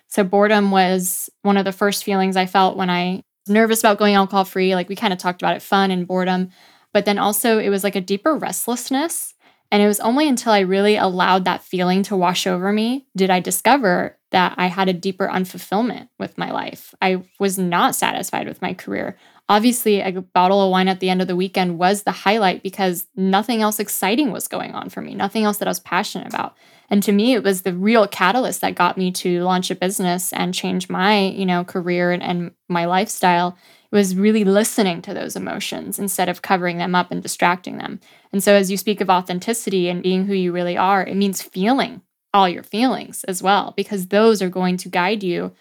So, 0.07 0.25
boredom 0.25 0.71
was 0.71 1.31
one 1.43 1.57
of 1.57 1.65
the 1.65 1.73
first 1.73 2.05
feelings 2.05 2.37
I 2.37 2.47
felt 2.47 2.77
when 2.77 2.91
I 2.91 3.23
was 3.47 3.55
nervous 3.55 3.81
about 3.81 3.99
going 3.99 4.15
alcohol 4.15 4.45
free. 4.45 4.75
Like 4.75 4.89
we 4.89 4.97
kind 4.97 5.13
of 5.13 5.19
talked 5.19 5.43
about 5.43 5.57
it 5.57 5.63
fun 5.63 5.91
and 5.91 6.07
boredom. 6.07 6.51
But 6.93 7.05
then 7.05 7.19
also, 7.19 7.59
it 7.59 7.71
was 7.71 7.85
like 7.85 7.97
a 7.97 8.01
deeper 8.01 8.37
restlessness 8.37 9.35
and 9.71 9.83
it 9.83 9.87
was 9.87 10.01
only 10.01 10.29
until 10.29 10.53
I 10.53 10.61
really 10.61 10.97
allowed 10.97 11.45
that 11.45 11.63
feeling 11.63 12.03
to 12.05 12.17
wash 12.17 12.47
over 12.47 12.73
me 12.73 13.07
did 13.17 13.31
I 13.31 13.41
discover 13.41 14.17
that 14.31 14.55
I 14.57 14.67
had 14.67 14.89
a 14.89 14.93
deeper 14.93 15.29
unfulfillment 15.29 16.09
with 16.19 16.39
my 16.39 16.51
life. 16.51 16.95
I 17.01 17.23
was 17.39 17.59
not 17.59 17.95
satisfied 17.95 18.47
with 18.47 18.63
my 18.63 18.75
career. 18.75 19.17
Obviously, 19.49 20.01
a 20.01 20.13
bottle 20.21 20.63
of 20.63 20.71
wine 20.71 20.87
at 20.87 21.01
the 21.01 21.11
end 21.11 21.21
of 21.21 21.29
the 21.29 21.35
weekend 21.35 21.79
was 21.79 22.03
the 22.03 22.13
highlight 22.13 22.63
because 22.63 23.09
nothing 23.17 23.63
else 23.63 23.81
exciting 23.81 24.31
was 24.31 24.47
going 24.47 24.73
on 24.73 24.89
for 24.89 25.01
me, 25.01 25.15
nothing 25.15 25.45
else 25.45 25.59
that 25.59 25.67
I 25.67 25.71
was 25.71 25.81
passionate 25.81 26.29
about. 26.29 26.57
And 26.91 27.03
to 27.05 27.13
me, 27.13 27.35
it 27.35 27.45
was 27.45 27.63
the 27.63 27.73
real 27.73 28.07
catalyst 28.09 28.61
that 28.63 28.75
got 28.75 28.99
me 28.99 29.13
to 29.13 29.43
launch 29.43 29.71
a 29.71 29.77
business 29.77 30.33
and 30.33 30.53
change 30.53 30.89
my, 30.89 31.21
you 31.29 31.47
know, 31.47 31.65
career 31.65 32.11
and, 32.11 32.23
and 32.23 32.51
my 32.69 32.85
lifestyle 32.85 33.57
it 33.91 33.97
was 33.97 34.15
really 34.15 34.45
listening 34.45 35.03
to 35.03 35.15
those 35.15 35.35
emotions 35.35 35.99
instead 35.99 36.29
of 36.29 36.43
covering 36.43 36.79
them 36.79 36.95
up 36.95 37.11
and 37.11 37.23
distracting 37.23 37.79
them. 37.79 38.01
And 38.33 38.43
so, 38.43 38.55
as 38.55 38.71
you 38.71 38.77
speak 38.77 39.01
of 39.01 39.11
authenticity 39.11 39.89
and 39.89 40.03
being 40.03 40.27
who 40.27 40.35
you 40.35 40.53
really 40.53 40.77
are, 40.77 41.05
it 41.05 41.17
means 41.17 41.43
feeling 41.43 42.03
all 42.33 42.49
your 42.49 42.63
feelings 42.63 43.25
as 43.25 43.43
well, 43.43 43.75
because 43.77 44.07
those 44.07 44.41
are 44.41 44.49
going 44.49 44.77
to 44.79 44.89
guide 44.89 45.25
you 45.25 45.53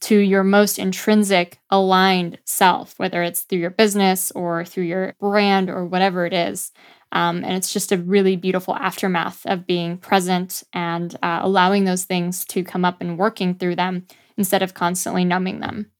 to 0.00 0.18
your 0.18 0.42
most 0.42 0.78
intrinsic 0.78 1.60
aligned 1.70 2.38
self, 2.44 2.98
whether 2.98 3.22
it's 3.22 3.42
through 3.42 3.60
your 3.60 3.70
business 3.70 4.32
or 4.32 4.64
through 4.64 4.84
your 4.84 5.14
brand 5.20 5.70
or 5.70 5.84
whatever 5.84 6.26
it 6.26 6.32
is. 6.32 6.72
Um, 7.16 7.42
and 7.44 7.54
it's 7.54 7.72
just 7.72 7.92
a 7.92 7.96
really 7.96 8.36
beautiful 8.36 8.76
aftermath 8.76 9.46
of 9.46 9.66
being 9.66 9.96
present 9.96 10.62
and 10.74 11.16
uh, 11.22 11.38
allowing 11.40 11.84
those 11.84 12.04
things 12.04 12.44
to 12.46 12.62
come 12.62 12.84
up 12.84 13.00
and 13.00 13.16
working 13.16 13.54
through 13.54 13.76
them 13.76 14.06
instead 14.36 14.62
of 14.62 14.74
constantly 14.74 15.24
numbing 15.24 15.60
them. 15.60 15.90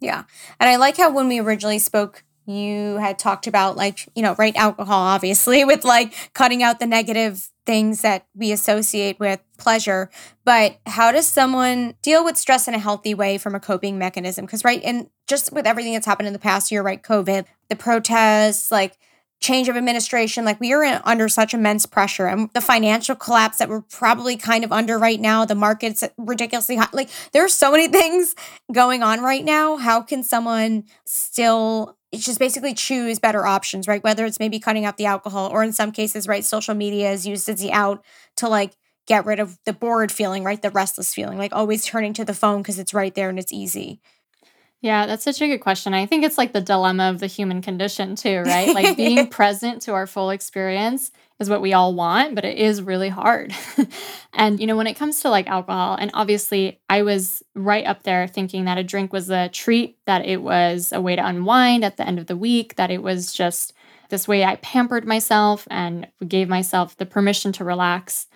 Yeah. 0.00 0.24
And 0.58 0.70
I 0.70 0.76
like 0.76 0.96
how 0.96 1.12
when 1.12 1.28
we 1.28 1.38
originally 1.38 1.78
spoke, 1.78 2.24
you 2.46 2.96
had 2.96 3.18
talked 3.18 3.46
about 3.46 3.76
like, 3.76 4.08
you 4.14 4.22
know, 4.22 4.34
right 4.38 4.56
alcohol, 4.56 5.02
obviously, 5.02 5.64
with 5.66 5.84
like 5.84 6.14
cutting 6.32 6.62
out 6.62 6.80
the 6.80 6.86
negative 6.86 7.50
things 7.66 8.00
that 8.00 8.26
we 8.34 8.50
associate 8.50 9.20
with 9.20 9.40
pleasure. 9.58 10.08
But 10.46 10.78
how 10.86 11.12
does 11.12 11.26
someone 11.26 11.94
deal 12.00 12.24
with 12.24 12.38
stress 12.38 12.68
in 12.68 12.74
a 12.74 12.78
healthy 12.78 13.12
way 13.12 13.36
from 13.36 13.54
a 13.54 13.60
coping 13.60 13.98
mechanism? 13.98 14.46
Because, 14.46 14.64
right, 14.64 14.80
and 14.82 15.10
just 15.26 15.52
with 15.52 15.66
everything 15.66 15.92
that's 15.92 16.06
happened 16.06 16.26
in 16.26 16.32
the 16.32 16.38
past 16.38 16.72
year, 16.72 16.82
right, 16.82 17.02
COVID, 17.02 17.44
the 17.68 17.76
protests, 17.76 18.72
like, 18.72 18.96
change 19.44 19.68
of 19.68 19.76
administration 19.76 20.42
like 20.46 20.58
we 20.58 20.72
are 20.72 20.82
in, 20.82 20.98
under 21.04 21.28
such 21.28 21.52
immense 21.52 21.84
pressure 21.84 22.26
and 22.26 22.48
the 22.54 22.62
financial 22.62 23.14
collapse 23.14 23.58
that 23.58 23.68
we're 23.68 23.82
probably 23.82 24.38
kind 24.38 24.64
of 24.64 24.72
under 24.72 24.98
right 24.98 25.20
now 25.20 25.44
the 25.44 25.54
market's 25.54 26.02
ridiculously 26.16 26.76
high 26.76 26.88
like 26.94 27.10
there 27.32 27.44
are 27.44 27.48
so 27.48 27.70
many 27.70 27.86
things 27.98 28.34
going 28.72 29.02
on 29.02 29.20
right 29.20 29.44
now. 29.44 29.76
How 29.76 30.00
can 30.00 30.22
someone 30.22 30.84
still 31.04 31.98
just 32.14 32.38
basically 32.38 32.72
choose 32.72 33.18
better 33.18 33.44
options 33.44 33.86
right? 33.86 34.02
Whether 34.02 34.24
it's 34.24 34.40
maybe 34.40 34.58
cutting 34.58 34.86
out 34.86 34.96
the 34.96 35.06
alcohol 35.06 35.50
or 35.50 35.62
in 35.62 35.74
some 35.74 35.92
cases 35.92 36.26
right 36.26 36.44
social 36.44 36.74
media 36.74 37.12
is 37.12 37.26
used 37.26 37.46
as 37.50 37.60
the 37.60 37.70
out 37.70 38.02
to 38.36 38.48
like 38.48 38.72
get 39.06 39.26
rid 39.26 39.40
of 39.40 39.58
the 39.66 39.74
bored 39.74 40.10
feeling 40.10 40.42
right? 40.42 40.62
The 40.62 40.70
restless 40.70 41.12
feeling 41.12 41.36
like 41.36 41.52
always 41.52 41.84
turning 41.84 42.14
to 42.14 42.24
the 42.24 42.32
phone 42.32 42.62
because 42.62 42.78
it's 42.78 42.94
right 42.94 43.14
there 43.14 43.28
and 43.28 43.38
it's 43.38 43.52
easy 43.52 44.00
Yeah, 44.84 45.06
that's 45.06 45.24
such 45.24 45.40
a 45.40 45.46
good 45.46 45.60
question. 45.62 45.94
I 45.94 46.04
think 46.04 46.24
it's 46.24 46.36
like 46.36 46.52
the 46.52 46.60
dilemma 46.60 47.04
of 47.04 47.18
the 47.18 47.26
human 47.26 47.62
condition, 47.62 48.16
too, 48.16 48.40
right? 48.40 48.74
Like 48.74 48.98
being 48.98 49.26
present 49.30 49.80
to 49.82 49.94
our 49.94 50.06
full 50.06 50.28
experience 50.28 51.10
is 51.40 51.48
what 51.48 51.62
we 51.62 51.72
all 51.72 51.94
want, 51.94 52.34
but 52.34 52.44
it 52.44 52.58
is 52.58 52.82
really 52.82 53.08
hard. 53.08 53.54
and, 54.34 54.60
you 54.60 54.66
know, 54.66 54.76
when 54.76 54.86
it 54.86 54.92
comes 54.92 55.20
to 55.20 55.30
like 55.30 55.46
alcohol, 55.46 55.96
and 55.98 56.10
obviously 56.12 56.82
I 56.90 57.00
was 57.00 57.42
right 57.54 57.86
up 57.86 58.02
there 58.02 58.26
thinking 58.26 58.66
that 58.66 58.76
a 58.76 58.84
drink 58.84 59.10
was 59.10 59.30
a 59.30 59.48
treat, 59.48 59.96
that 60.04 60.26
it 60.26 60.42
was 60.42 60.92
a 60.92 61.00
way 61.00 61.16
to 61.16 61.26
unwind 61.26 61.82
at 61.82 61.96
the 61.96 62.06
end 62.06 62.18
of 62.18 62.26
the 62.26 62.36
week, 62.36 62.76
that 62.76 62.90
it 62.90 63.02
was 63.02 63.32
just 63.32 63.72
this 64.10 64.28
way 64.28 64.44
I 64.44 64.56
pampered 64.56 65.06
myself 65.06 65.66
and 65.70 66.08
gave 66.28 66.46
myself 66.46 66.94
the 66.98 67.06
permission 67.06 67.52
to 67.52 67.64
relax. 67.64 68.26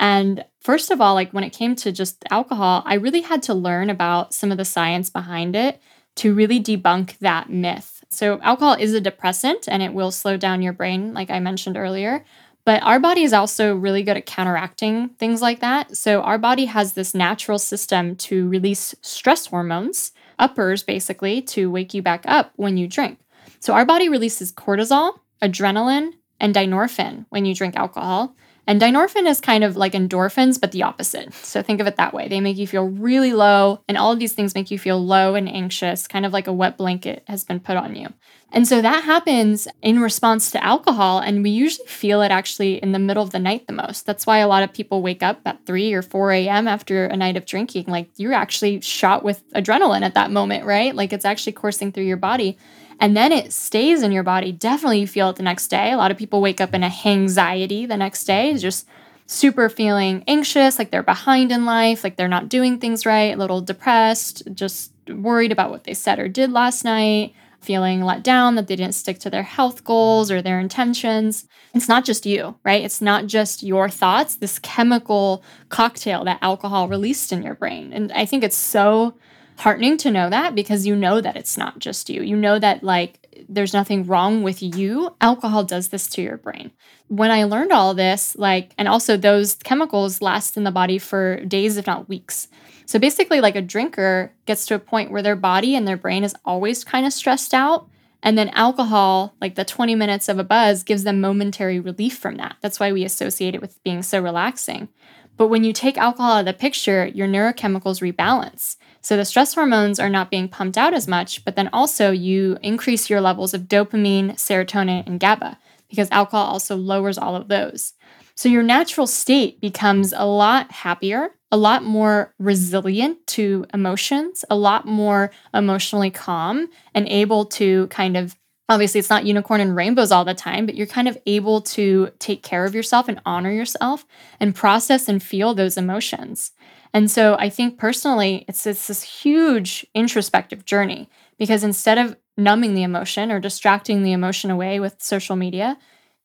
And 0.00 0.44
first 0.60 0.90
of 0.90 1.00
all, 1.00 1.14
like 1.14 1.30
when 1.30 1.44
it 1.44 1.50
came 1.50 1.76
to 1.76 1.92
just 1.92 2.24
alcohol, 2.28 2.82
I 2.84 2.94
really 2.94 3.20
had 3.20 3.44
to 3.44 3.54
learn 3.54 3.88
about 3.88 4.34
some 4.34 4.50
of 4.50 4.58
the 4.58 4.64
science 4.64 5.08
behind 5.08 5.54
it 5.54 5.80
to 6.16 6.34
really 6.34 6.60
debunk 6.60 7.18
that 7.18 7.50
myth. 7.50 8.04
So, 8.10 8.38
alcohol 8.42 8.74
is 8.74 8.92
a 8.92 9.00
depressant 9.00 9.68
and 9.68 9.82
it 9.82 9.94
will 9.94 10.10
slow 10.10 10.36
down 10.36 10.62
your 10.62 10.72
brain, 10.72 11.14
like 11.14 11.30
I 11.30 11.40
mentioned 11.40 11.76
earlier. 11.76 12.24
But 12.64 12.82
our 12.82 13.00
body 13.00 13.22
is 13.22 13.32
also 13.32 13.74
really 13.74 14.02
good 14.02 14.16
at 14.16 14.26
counteracting 14.26 15.08
things 15.10 15.42
like 15.42 15.60
that. 15.60 15.96
So, 15.96 16.20
our 16.20 16.38
body 16.38 16.66
has 16.66 16.92
this 16.92 17.14
natural 17.14 17.58
system 17.58 18.14
to 18.16 18.48
release 18.48 18.94
stress 19.00 19.46
hormones, 19.46 20.12
uppers 20.38 20.82
basically, 20.82 21.42
to 21.42 21.70
wake 21.70 21.94
you 21.94 22.02
back 22.02 22.24
up 22.26 22.52
when 22.56 22.76
you 22.76 22.86
drink. 22.86 23.18
So, 23.60 23.72
our 23.72 23.86
body 23.86 24.08
releases 24.08 24.52
cortisol, 24.52 25.20
adrenaline, 25.42 26.12
and 26.38 26.54
dynorphin 26.54 27.26
when 27.30 27.44
you 27.46 27.54
drink 27.54 27.76
alcohol. 27.76 28.36
And 28.66 28.80
dynorphin 28.80 29.26
is 29.26 29.40
kind 29.40 29.64
of 29.64 29.76
like 29.76 29.92
endorphins, 29.92 30.60
but 30.60 30.70
the 30.70 30.84
opposite. 30.84 31.34
So 31.34 31.62
think 31.62 31.80
of 31.80 31.86
it 31.86 31.96
that 31.96 32.14
way. 32.14 32.28
They 32.28 32.40
make 32.40 32.56
you 32.56 32.66
feel 32.66 32.84
really 32.88 33.32
low, 33.32 33.80
and 33.88 33.98
all 33.98 34.12
of 34.12 34.18
these 34.18 34.34
things 34.34 34.54
make 34.54 34.70
you 34.70 34.78
feel 34.78 35.04
low 35.04 35.34
and 35.34 35.48
anxious, 35.48 36.06
kind 36.06 36.24
of 36.24 36.32
like 36.32 36.46
a 36.46 36.52
wet 36.52 36.76
blanket 36.76 37.24
has 37.26 37.42
been 37.42 37.58
put 37.58 37.76
on 37.76 37.96
you. 37.96 38.08
And 38.52 38.68
so 38.68 38.82
that 38.82 39.04
happens 39.04 39.66
in 39.80 39.98
response 39.98 40.50
to 40.50 40.62
alcohol, 40.62 41.18
and 41.18 41.42
we 41.42 41.50
usually 41.50 41.88
feel 41.88 42.22
it 42.22 42.30
actually 42.30 42.74
in 42.74 42.92
the 42.92 42.98
middle 42.98 43.22
of 43.22 43.30
the 43.30 43.38
night 43.38 43.66
the 43.66 43.72
most. 43.72 44.06
That's 44.06 44.26
why 44.26 44.38
a 44.38 44.48
lot 44.48 44.62
of 44.62 44.72
people 44.72 45.02
wake 45.02 45.22
up 45.22 45.40
at 45.46 45.64
3 45.66 45.92
or 45.94 46.02
4 46.02 46.32
a.m. 46.32 46.68
after 46.68 47.06
a 47.06 47.16
night 47.16 47.36
of 47.36 47.46
drinking. 47.46 47.86
Like 47.88 48.10
you're 48.16 48.34
actually 48.34 48.80
shot 48.82 49.24
with 49.24 49.42
adrenaline 49.54 50.02
at 50.02 50.14
that 50.14 50.30
moment, 50.30 50.66
right? 50.66 50.94
Like 50.94 51.12
it's 51.12 51.24
actually 51.24 51.52
coursing 51.52 51.92
through 51.92 52.04
your 52.04 52.18
body 52.18 52.58
and 53.02 53.16
then 53.16 53.32
it 53.32 53.52
stays 53.52 54.04
in 54.04 54.12
your 54.12 54.22
body. 54.22 54.52
Definitely 54.52 55.00
you 55.00 55.08
feel 55.08 55.28
it 55.30 55.34
the 55.34 55.42
next 55.42 55.66
day. 55.66 55.90
A 55.90 55.96
lot 55.96 56.12
of 56.12 56.16
people 56.16 56.40
wake 56.40 56.60
up 56.60 56.72
in 56.72 56.84
a 56.84 56.92
anxiety 57.04 57.84
the 57.84 57.96
next 57.96 58.26
day, 58.26 58.56
just 58.56 58.86
super 59.26 59.68
feeling 59.68 60.22
anxious, 60.28 60.78
like 60.78 60.92
they're 60.92 61.02
behind 61.02 61.50
in 61.50 61.64
life, 61.64 62.04
like 62.04 62.14
they're 62.14 62.28
not 62.28 62.48
doing 62.48 62.78
things 62.78 63.04
right, 63.04 63.34
a 63.34 63.36
little 63.36 63.60
depressed, 63.60 64.44
just 64.54 64.92
worried 65.08 65.50
about 65.50 65.70
what 65.70 65.82
they 65.82 65.94
said 65.94 66.20
or 66.20 66.28
did 66.28 66.52
last 66.52 66.84
night, 66.84 67.34
feeling 67.60 68.02
let 68.02 68.22
down 68.22 68.54
that 68.54 68.68
they 68.68 68.76
didn't 68.76 68.94
stick 68.94 69.18
to 69.18 69.30
their 69.30 69.42
health 69.42 69.82
goals 69.82 70.30
or 70.30 70.40
their 70.40 70.60
intentions. 70.60 71.48
It's 71.74 71.88
not 71.88 72.04
just 72.04 72.24
you, 72.24 72.54
right? 72.62 72.84
It's 72.84 73.02
not 73.02 73.26
just 73.26 73.64
your 73.64 73.88
thoughts, 73.88 74.36
this 74.36 74.60
chemical 74.60 75.42
cocktail 75.70 76.22
that 76.26 76.38
alcohol 76.40 76.86
released 76.86 77.32
in 77.32 77.42
your 77.42 77.56
brain. 77.56 77.92
And 77.92 78.12
I 78.12 78.26
think 78.26 78.44
it's 78.44 78.56
so 78.56 79.14
heartening 79.58 79.96
to 79.98 80.10
know 80.10 80.30
that 80.30 80.54
because 80.54 80.86
you 80.86 80.96
know 80.96 81.20
that 81.20 81.36
it's 81.36 81.56
not 81.56 81.78
just 81.78 82.10
you. 82.10 82.22
You 82.22 82.36
know 82.36 82.58
that 82.58 82.82
like 82.82 83.22
there's 83.48 83.72
nothing 83.72 84.06
wrong 84.06 84.42
with 84.42 84.62
you. 84.62 85.14
Alcohol 85.20 85.64
does 85.64 85.88
this 85.88 86.08
to 86.08 86.22
your 86.22 86.36
brain. 86.36 86.70
When 87.08 87.30
I 87.30 87.44
learned 87.44 87.72
all 87.72 87.94
this, 87.94 88.34
like, 88.36 88.72
and 88.78 88.88
also 88.88 89.16
those 89.16 89.54
chemicals 89.56 90.22
last 90.22 90.56
in 90.56 90.64
the 90.64 90.70
body 90.70 90.98
for 90.98 91.44
days, 91.44 91.76
if 91.76 91.86
not 91.86 92.08
weeks. 92.08 92.48
So 92.86 92.98
basically, 92.98 93.40
like 93.40 93.56
a 93.56 93.62
drinker 93.62 94.32
gets 94.46 94.66
to 94.66 94.74
a 94.74 94.78
point 94.78 95.10
where 95.10 95.22
their 95.22 95.36
body 95.36 95.74
and 95.74 95.86
their 95.86 95.96
brain 95.96 96.24
is 96.24 96.34
always 96.44 96.84
kind 96.84 97.06
of 97.06 97.12
stressed 97.12 97.54
out. 97.54 97.88
And 98.22 98.38
then 98.38 98.50
alcohol, 98.50 99.34
like 99.40 99.56
the 99.56 99.64
20 99.64 99.94
minutes 99.94 100.28
of 100.28 100.38
a 100.38 100.44
buzz, 100.44 100.84
gives 100.84 101.02
them 101.02 101.20
momentary 101.20 101.80
relief 101.80 102.16
from 102.16 102.36
that. 102.36 102.56
That's 102.60 102.78
why 102.78 102.92
we 102.92 103.04
associate 103.04 103.54
it 103.54 103.60
with 103.60 103.82
being 103.82 104.02
so 104.02 104.20
relaxing. 104.20 104.88
But 105.36 105.48
when 105.48 105.64
you 105.64 105.72
take 105.72 105.98
alcohol 105.98 106.34
out 106.34 106.40
of 106.40 106.46
the 106.46 106.52
picture, 106.52 107.06
your 107.06 107.26
neurochemicals 107.26 108.00
rebalance. 108.00 108.76
So 109.02 109.16
the 109.16 109.24
stress 109.24 109.54
hormones 109.54 109.98
are 109.98 110.08
not 110.08 110.30
being 110.30 110.48
pumped 110.48 110.78
out 110.78 110.94
as 110.94 111.08
much, 111.08 111.44
but 111.44 111.56
then 111.56 111.68
also 111.72 112.12
you 112.12 112.56
increase 112.62 113.10
your 113.10 113.20
levels 113.20 113.52
of 113.52 113.62
dopamine, 113.62 114.34
serotonin, 114.34 115.06
and 115.06 115.18
GABA 115.18 115.58
because 115.88 116.08
alcohol 116.10 116.46
also 116.46 116.76
lowers 116.76 117.18
all 117.18 117.36
of 117.36 117.48
those. 117.48 117.92
So 118.34 118.48
your 118.48 118.62
natural 118.62 119.06
state 119.06 119.60
becomes 119.60 120.14
a 120.16 120.24
lot 120.24 120.70
happier, 120.72 121.32
a 121.50 121.56
lot 121.56 121.84
more 121.84 122.32
resilient 122.38 123.26
to 123.28 123.66
emotions, 123.74 124.44
a 124.48 124.56
lot 124.56 124.86
more 124.86 125.30
emotionally 125.52 126.10
calm, 126.10 126.68
and 126.94 127.06
able 127.08 127.44
to 127.46 127.88
kind 127.88 128.16
of 128.16 128.36
obviously 128.68 128.98
it's 128.98 129.10
not 129.10 129.26
unicorn 129.26 129.60
and 129.60 129.76
rainbows 129.76 130.10
all 130.10 130.24
the 130.24 130.32
time, 130.32 130.64
but 130.64 130.76
you're 130.76 130.86
kind 130.86 131.08
of 131.08 131.18
able 131.26 131.60
to 131.60 132.10
take 132.18 132.42
care 132.42 132.64
of 132.64 132.74
yourself 132.74 133.06
and 133.06 133.20
honor 133.26 133.50
yourself 133.50 134.06
and 134.40 134.54
process 134.54 135.08
and 135.08 135.22
feel 135.22 135.52
those 135.52 135.76
emotions. 135.76 136.52
And 136.94 137.10
so 137.10 137.36
I 137.38 137.48
think 137.48 137.78
personally, 137.78 138.44
it's, 138.48 138.66
it's 138.66 138.86
this 138.86 139.02
huge 139.02 139.86
introspective 139.94 140.64
journey 140.64 141.08
because 141.38 141.64
instead 141.64 141.98
of 141.98 142.16
numbing 142.36 142.74
the 142.74 142.82
emotion 142.82 143.30
or 143.30 143.40
distracting 143.40 144.02
the 144.02 144.12
emotion 144.12 144.50
away 144.50 144.80
with 144.80 145.02
social 145.02 145.36
media, 145.36 145.78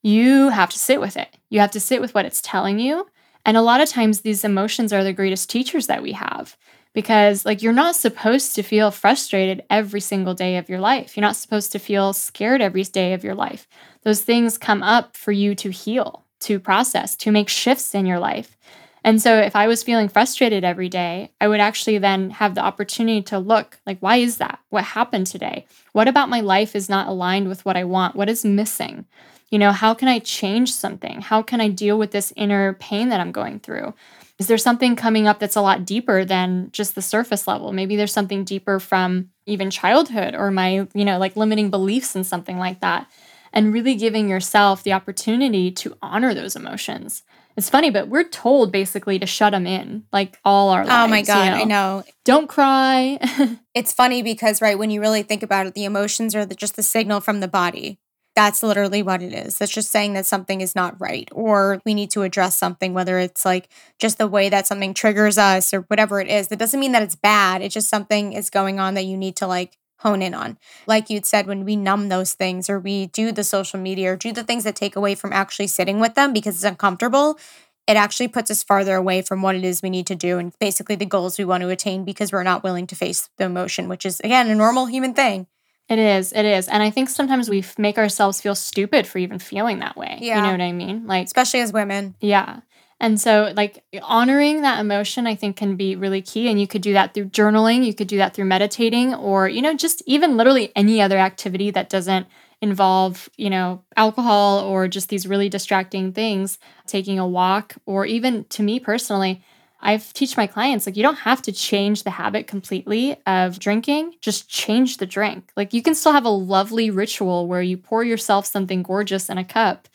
you 0.04 0.50
have 0.50 0.70
to 0.70 0.80
sit 0.80 1.00
with 1.00 1.18
it. 1.18 1.38
You 1.50 1.60
have 1.60 1.72
to 1.72 1.80
sit 1.80 2.02
with 2.02 2.14
what 2.14 2.26
it's 2.26 2.42
telling 2.42 2.80
you. 2.80 3.08
And 3.46 3.56
a 3.56 3.62
lot 3.62 3.82
of 3.82 3.90
times, 3.90 4.22
these 4.22 4.44
emotions 4.44 4.92
are 4.92 5.04
the 5.04 5.14
greatest 5.14 5.50
teachers 5.50 5.88
that 5.88 6.04
we 6.04 6.12
have 6.12 6.58
because, 6.94 7.46
like, 7.46 7.62
you're 7.62 7.72
not 7.72 7.96
supposed 7.96 8.56
to 8.56 8.64
feel 8.64 8.92
frustrated 8.92 9.64
every 9.70 10.02
single 10.02 10.34
day 10.34 10.58
of 10.58 10.68
your 10.68 10.80
life. 10.80 11.16
You're 11.16 11.22
not 11.22 11.38
supposed 11.38 11.72
to 11.72 11.80
feel 11.80 12.12
scared 12.12 12.62
every 12.62 12.84
day 12.84 13.14
of 13.14 13.24
your 13.24 13.36
life. 13.36 13.68
Those 14.04 14.22
things 14.22 14.58
come 14.58 14.84
up 14.84 15.16
for 15.16 15.32
you 15.32 15.56
to 15.56 15.72
heal, 15.72 16.26
to 16.42 16.60
process, 16.60 17.16
to 17.18 17.32
make 17.32 17.48
shifts 17.48 17.96
in 17.96 18.06
your 18.06 18.20
life. 18.20 18.58
And 19.04 19.22
so 19.22 19.38
if 19.38 19.56
I 19.56 19.68
was 19.68 19.84
feeling 19.84 20.10
frustrated 20.10 20.64
every 20.64 20.90
day, 20.90 21.32
I 21.40 21.48
would 21.48 21.60
actually 21.60 21.98
then 21.98 22.32
have 22.32 22.56
the 22.56 22.62
opportunity 22.62 23.22
to 23.24 23.40
look 23.40 23.80
like, 23.86 24.00
why 24.00 24.18
is 24.18 24.38
that? 24.38 24.60
What 24.70 24.84
happened 24.84 25.28
today? 25.28 25.66
What 25.94 26.08
about 26.08 26.30
my 26.30 26.42
life 26.42 26.76
is 26.76 26.90
not 26.90 27.08
aligned 27.08 27.48
with 27.48 27.64
what 27.64 27.78
I 27.78 27.84
want? 27.84 28.16
What 28.16 28.30
is 28.30 28.44
missing? 28.44 29.06
You 29.50 29.60
know, 29.60 29.72
how 29.72 29.94
can 29.94 30.08
I 30.08 30.20
change 30.20 30.74
something? 30.74 31.22
How 31.22 31.42
can 31.42 31.62
I 31.62 31.70
deal 31.70 31.98
with 31.98 32.12
this 32.12 32.34
inner 32.36 32.74
pain 32.74 33.10
that 33.10 33.22
I'm 33.22 33.32
going 33.32 33.60
through? 33.60 33.94
Is 34.40 34.48
there 34.48 34.58
something 34.58 34.96
coming 34.96 35.28
up 35.28 35.40
that's 35.40 35.56
a 35.56 35.62
lot 35.62 35.86
deeper 35.86 36.24
than 36.26 36.70
just 36.72 36.94
the 36.94 37.02
surface 37.02 37.48
level? 37.48 37.72
Maybe 37.72 37.96
there's 37.96 38.12
something 38.12 38.44
deeper 38.44 38.80
from 38.80 39.30
even 39.46 39.72
childhood 39.72 40.36
or 40.36 40.52
my, 40.52 40.88
you 40.94 41.06
know, 41.06 41.18
like 41.18 41.36
limiting 41.36 41.70
beliefs 41.72 42.16
and 42.16 42.26
something 42.26 42.60
like 42.60 42.82
that. 42.82 43.10
And 43.54 43.74
really 43.74 43.96
giving 43.96 44.30
yourself 44.30 44.84
the 44.84 44.94
opportunity 44.94 45.72
to 45.72 45.98
honor 46.02 46.34
those 46.34 46.56
emotions 46.56 47.24
it's 47.58 47.72
funny, 47.72 47.90
but 47.90 48.08
we're 48.08 48.24
told 48.24 48.72
basically 48.72 49.18
to 49.18 49.26
shut 49.26 49.52
them 49.52 49.66
in 49.66 50.06
like 50.14 50.38
all 50.46 50.70
our 50.70 50.86
lives. 50.86 50.96
Oh 50.96 51.08
my 51.08 51.24
God, 51.24 51.44
you 51.44 51.50
know? 51.50 51.62
I 51.62 51.64
know. 51.64 52.04
Don't 52.24 52.48
cry. 52.48 53.20
it's 53.74 53.92
funny 53.92 54.22
because, 54.22 54.62
right, 54.62 54.78
when 54.78 54.92
you 54.92 55.02
really 55.02 55.24
think 55.24 55.42
about 55.42 55.66
it, 55.66 55.74
the 55.74 55.84
emotions 55.84 56.36
are 56.36 56.46
the, 56.46 56.54
just 56.54 56.76
the 56.76 56.84
signal 56.84 57.20
from 57.20 57.40
the 57.40 57.48
body. 57.48 58.00
That's 58.36 58.62
literally 58.62 59.02
what 59.02 59.24
it 59.24 59.34
is. 59.34 59.58
That's 59.58 59.72
just 59.72 59.90
saying 59.90 60.14
that 60.14 60.28
something 60.28 60.62
is 60.62 60.76
not 60.76 61.02
right 61.02 61.28
or 61.32 61.82
we 61.84 61.96
need 61.96 62.12
to 62.12 62.22
address 62.22 62.56
something, 62.56 62.94
whether 62.94 63.18
it's 63.18 63.44
like 63.44 63.70
just 63.98 64.20
the 64.20 64.28
way 64.28 64.50
that 64.50 64.68
something 64.68 64.94
triggers 64.94 65.40
us 65.40 65.74
or 65.74 65.82
whatever 65.82 66.22
it 66.22 66.28
is. 66.28 66.50
That 66.50 66.60
doesn't 66.60 66.80
mean 66.80 66.92
that 66.92 67.02
it's 67.02 67.16
bad. 67.16 67.64
It's 67.64 67.74
just 67.74 67.90
something 67.90 68.34
is 68.34 68.52
going 68.52 68.80
on 68.80 68.94
that 68.94 69.06
you 69.06 69.18
need 69.18 69.36
to 69.38 69.48
like 69.48 69.80
hone 70.00 70.22
in 70.22 70.34
on. 70.34 70.58
Like 70.86 71.10
you'd 71.10 71.26
said, 71.26 71.48
when 71.48 71.66
we 71.66 71.76
numb 71.76 72.10
those 72.10 72.34
things 72.34 72.70
or 72.70 72.80
we 72.80 73.08
do 73.08 73.32
the 73.32 73.44
social 73.44 73.80
media 73.80 74.14
or 74.14 74.16
do 74.16 74.32
the 74.32 74.44
things 74.44 74.64
that 74.64 74.76
take 74.76 74.96
away 74.96 75.16
from 75.16 75.34
actually 75.34 75.68
sitting 75.68 76.00
with 76.00 76.16
them 76.16 76.34
because 76.34 76.56
it's 76.56 76.64
uncomfortable, 76.64 77.40
it 77.88 77.96
actually 77.96 78.28
puts 78.28 78.52
us 78.52 78.64
farther 78.64 78.96
away 78.96 79.22
from 79.22 79.42
what 79.42 79.56
it 79.56 79.64
is 79.64 79.82
we 79.82 79.90
need 79.90 80.08
to 80.08 80.16
do 80.16 80.38
and 80.38 80.58
basically 80.60 80.96
the 80.96 81.06
goals 81.06 81.38
we 81.38 81.46
want 81.46 81.62
to 81.62 81.70
attain 81.70 82.04
because 82.04 82.32
we're 82.32 82.44
not 82.44 82.64
willing 82.64 82.86
to 82.88 82.96
face 82.96 83.30
the 83.38 83.46
emotion, 83.46 83.88
which 83.88 84.06
is, 84.06 84.20
again, 84.20 84.50
a 84.50 84.56
normal 84.56 84.86
human 84.88 85.14
thing. 85.14 85.48
It 85.90 86.00
is. 86.00 86.34
It 86.34 86.44
is. 86.44 86.68
And 86.68 86.84
I 86.84 86.90
think 86.90 87.08
sometimes 87.08 87.50
we 87.50 87.64
make 87.78 87.98
ourselves 87.98 88.42
feel 88.42 88.56
stupid 88.56 89.08
for 89.08 89.20
even 89.20 89.40
feeling 89.40 89.80
that 89.80 89.96
way. 89.96 90.18
Yeah. 90.22 90.38
You 90.38 90.42
know 90.44 90.52
what 90.52 90.62
I 90.62 90.74
mean? 90.74 91.08
Like, 91.08 91.28
especially 91.28 91.62
as 91.62 91.72
women. 91.72 92.16
Yeah. 92.20 92.60
And 93.00 93.22
so, 93.22 93.54
like, 93.56 93.84
honoring 94.02 94.64
that 94.64 94.80
emotion, 94.80 95.28
I 95.28 95.36
think, 95.36 95.56
can 95.56 95.76
be 95.76 95.96
really 95.96 96.22
key. 96.22 96.50
And 96.50 96.60
you 96.60 96.66
could 96.68 96.82
do 96.82 96.94
that 96.94 97.14
through 97.14 97.26
journaling, 97.30 97.86
you 97.86 97.94
could 97.94 98.08
do 98.08 98.18
that 98.18 98.34
through 98.34 98.46
meditating, 98.46 99.14
or, 99.14 99.48
you 99.48 99.62
know, 99.62 99.76
just 99.76 100.02
even 100.08 100.36
literally 100.36 100.72
any 100.76 101.00
other 101.02 101.18
activity 101.18 101.70
that 101.72 101.90
doesn't 101.90 102.26
involve, 102.60 103.30
you 103.38 103.52
know, 103.52 103.84
alcohol 103.96 104.62
or 104.62 104.88
just 104.88 105.10
these 105.10 105.28
really 105.28 105.48
distracting 105.48 106.12
things, 106.12 106.58
taking 106.88 107.20
a 107.20 107.28
walk, 107.28 107.76
or 107.86 108.06
even 108.06 108.46
to 108.46 108.64
me 108.64 108.80
personally, 108.80 109.44
I've 109.80 110.12
teach 110.14 110.36
my 110.36 110.48
clients 110.48 110.88
like 110.88 110.98
you 110.98 111.04
don't 111.04 111.20
have 111.20 111.42
to 111.44 111.52
change 111.52 112.02
the 112.02 112.10
habit 112.10 112.48
completely 112.48 113.16
of 113.28 113.60
drinking, 113.60 114.16
just 114.22 114.50
change 114.50 114.98
the 114.98 115.06
drink. 115.06 115.52
Like 115.56 115.72
you 115.72 115.84
can 115.84 115.94
still 115.94 116.14
have 116.14 116.26
a 116.26 116.30
lovely 116.30 116.90
ritual 116.90 117.48
where 117.48 117.62
you 117.62 117.78
pour 117.78 118.04
yourself 118.04 118.48
something 118.48 118.82
gorgeous 118.82 119.30
in 119.30 119.38
a 119.38 119.46
cup 119.46 119.88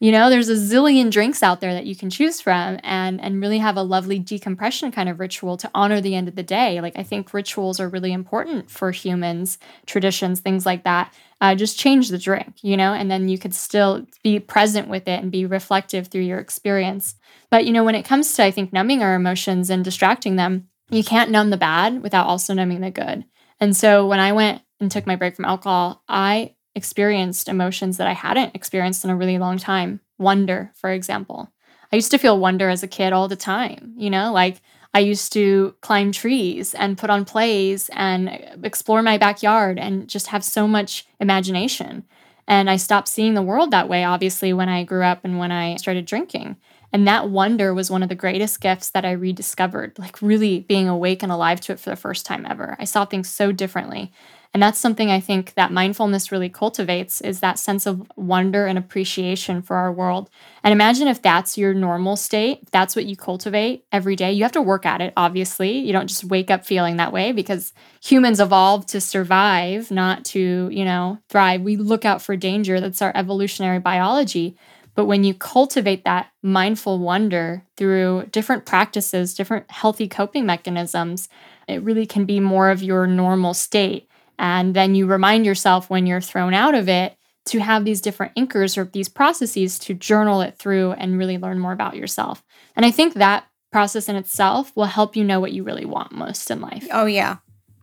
You 0.00 0.12
know, 0.12 0.28
there's 0.28 0.48
a 0.48 0.54
zillion 0.54 1.10
drinks 1.10 1.42
out 1.42 1.60
there 1.60 1.72
that 1.72 1.86
you 1.86 1.94
can 1.94 2.10
choose 2.10 2.40
from 2.40 2.78
and 2.82 3.20
and 3.20 3.40
really 3.40 3.58
have 3.58 3.76
a 3.76 3.82
lovely 3.82 4.18
decompression 4.18 4.90
kind 4.90 5.08
of 5.08 5.20
ritual 5.20 5.56
to 5.58 5.70
honor 5.72 6.00
the 6.00 6.14
end 6.14 6.28
of 6.28 6.34
the 6.34 6.42
day. 6.42 6.80
Like 6.80 6.98
I 6.98 7.04
think 7.04 7.32
rituals 7.32 7.78
are 7.80 7.88
really 7.88 8.12
important 8.12 8.70
for 8.70 8.90
humans, 8.90 9.56
traditions, 9.86 10.40
things 10.40 10.66
like 10.66 10.84
that. 10.84 11.14
Uh, 11.40 11.54
just 11.54 11.78
change 11.78 12.08
the 12.08 12.18
drink, 12.18 12.54
you 12.62 12.76
know, 12.76 12.92
and 12.92 13.10
then 13.10 13.28
you 13.28 13.38
could 13.38 13.54
still 13.54 14.06
be 14.22 14.40
present 14.40 14.88
with 14.88 15.06
it 15.06 15.22
and 15.22 15.30
be 15.30 15.46
reflective 15.46 16.08
through 16.08 16.22
your 16.22 16.38
experience. 16.38 17.14
But 17.50 17.64
you 17.64 17.72
know, 17.72 17.84
when 17.84 17.94
it 17.94 18.04
comes 18.04 18.34
to 18.34 18.44
I 18.44 18.50
think 18.50 18.72
numbing 18.72 19.02
our 19.02 19.14
emotions 19.14 19.70
and 19.70 19.84
distracting 19.84 20.36
them, 20.36 20.68
you 20.90 21.04
can't 21.04 21.30
numb 21.30 21.50
the 21.50 21.56
bad 21.56 22.02
without 22.02 22.26
also 22.26 22.52
numbing 22.52 22.80
the 22.80 22.90
good. 22.90 23.24
And 23.60 23.76
so 23.76 24.06
when 24.06 24.20
I 24.20 24.32
went 24.32 24.62
and 24.80 24.90
took 24.90 25.06
my 25.06 25.16
break 25.16 25.36
from 25.36 25.44
alcohol, 25.44 26.02
I 26.08 26.56
experienced 26.74 27.48
emotions 27.48 27.96
that 27.96 28.06
I 28.06 28.12
hadn't 28.12 28.54
experienced 28.54 29.04
in 29.04 29.10
a 29.10 29.16
really 29.16 29.38
long 29.38 29.58
time. 29.58 30.00
Wonder, 30.18 30.72
for 30.74 30.90
example. 30.90 31.50
I 31.92 31.96
used 31.96 32.10
to 32.10 32.18
feel 32.18 32.38
wonder 32.38 32.68
as 32.68 32.82
a 32.82 32.88
kid 32.88 33.12
all 33.12 33.28
the 33.28 33.36
time, 33.36 33.94
you 33.96 34.10
know, 34.10 34.32
like 34.32 34.60
I 34.94 35.00
used 35.00 35.32
to 35.32 35.74
climb 35.80 36.12
trees 36.12 36.74
and 36.74 36.98
put 36.98 37.10
on 37.10 37.24
plays 37.24 37.90
and 37.92 38.28
explore 38.62 39.02
my 39.02 39.18
backyard 39.18 39.78
and 39.78 40.08
just 40.08 40.28
have 40.28 40.44
so 40.44 40.68
much 40.68 41.04
imagination. 41.20 42.04
And 42.46 42.70
I 42.70 42.76
stopped 42.76 43.08
seeing 43.08 43.34
the 43.34 43.42
world 43.42 43.70
that 43.70 43.88
way, 43.88 44.04
obviously, 44.04 44.52
when 44.52 44.68
I 44.68 44.84
grew 44.84 45.02
up 45.02 45.24
and 45.24 45.38
when 45.38 45.50
I 45.50 45.76
started 45.76 46.04
drinking. 46.04 46.56
And 46.92 47.08
that 47.08 47.28
wonder 47.28 47.74
was 47.74 47.90
one 47.90 48.04
of 48.04 48.08
the 48.08 48.14
greatest 48.14 48.60
gifts 48.60 48.90
that 48.90 49.04
I 49.04 49.10
rediscovered, 49.10 49.98
like 49.98 50.22
really 50.22 50.60
being 50.60 50.88
awake 50.88 51.24
and 51.24 51.32
alive 51.32 51.60
to 51.62 51.72
it 51.72 51.80
for 51.80 51.90
the 51.90 51.96
first 51.96 52.24
time 52.24 52.46
ever. 52.48 52.76
I 52.78 52.84
saw 52.84 53.04
things 53.04 53.28
so 53.28 53.50
differently. 53.50 54.12
And 54.54 54.62
that's 54.62 54.78
something 54.78 55.10
I 55.10 55.18
think 55.18 55.54
that 55.54 55.72
mindfulness 55.72 56.30
really 56.30 56.48
cultivates 56.48 57.20
is 57.20 57.40
that 57.40 57.58
sense 57.58 57.86
of 57.86 58.06
wonder 58.14 58.66
and 58.66 58.78
appreciation 58.78 59.62
for 59.62 59.74
our 59.74 59.92
world. 59.92 60.30
And 60.62 60.70
imagine 60.70 61.08
if 61.08 61.20
that's 61.20 61.58
your 61.58 61.74
normal 61.74 62.14
state, 62.14 62.60
if 62.62 62.70
that's 62.70 62.94
what 62.94 63.04
you 63.04 63.16
cultivate 63.16 63.84
every 63.90 64.14
day. 64.14 64.30
You 64.32 64.44
have 64.44 64.52
to 64.52 64.62
work 64.62 64.86
at 64.86 65.00
it, 65.00 65.12
obviously. 65.16 65.78
You 65.78 65.92
don't 65.92 66.06
just 66.06 66.22
wake 66.22 66.52
up 66.52 66.64
feeling 66.64 66.98
that 66.98 67.12
way 67.12 67.32
because 67.32 67.72
humans 68.00 68.38
evolved 68.38 68.88
to 68.90 69.00
survive, 69.00 69.90
not 69.90 70.24
to, 70.26 70.68
you 70.70 70.84
know, 70.84 71.18
thrive. 71.28 71.62
We 71.62 71.76
look 71.76 72.04
out 72.04 72.22
for 72.22 72.36
danger. 72.36 72.80
That's 72.80 73.02
our 73.02 73.12
evolutionary 73.16 73.80
biology. 73.80 74.56
But 74.94 75.06
when 75.06 75.24
you 75.24 75.34
cultivate 75.34 76.04
that 76.04 76.28
mindful 76.44 77.00
wonder 77.00 77.64
through 77.76 78.26
different 78.30 78.66
practices, 78.66 79.34
different 79.34 79.68
healthy 79.68 80.06
coping 80.06 80.46
mechanisms, 80.46 81.28
it 81.66 81.82
really 81.82 82.06
can 82.06 82.24
be 82.24 82.38
more 82.38 82.70
of 82.70 82.84
your 82.84 83.08
normal 83.08 83.54
state. 83.54 84.08
And 84.38 84.74
then 84.74 84.94
you 84.94 85.06
remind 85.06 85.46
yourself 85.46 85.90
when 85.90 86.06
you're 86.06 86.20
thrown 86.20 86.54
out 86.54 86.74
of 86.74 86.88
it 86.88 87.16
to 87.46 87.60
have 87.60 87.84
these 87.84 88.00
different 88.00 88.32
anchors 88.36 88.78
or 88.78 88.84
these 88.84 89.08
processes 89.08 89.78
to 89.80 89.94
journal 89.94 90.40
it 90.40 90.56
through 90.56 90.92
and 90.92 91.18
really 91.18 91.38
learn 91.38 91.58
more 91.58 91.72
about 91.72 91.96
yourself. 91.96 92.42
And 92.74 92.86
I 92.86 92.90
think 92.90 93.14
that 93.14 93.46
process 93.70 94.08
in 94.08 94.16
itself 94.16 94.72
will 94.74 94.84
help 94.84 95.16
you 95.16 95.24
know 95.24 95.40
what 95.40 95.52
you 95.52 95.62
really 95.62 95.84
want 95.84 96.12
most 96.12 96.50
in 96.50 96.60
life. 96.60 96.86
Oh, 96.90 97.06
yeah. 97.06 97.38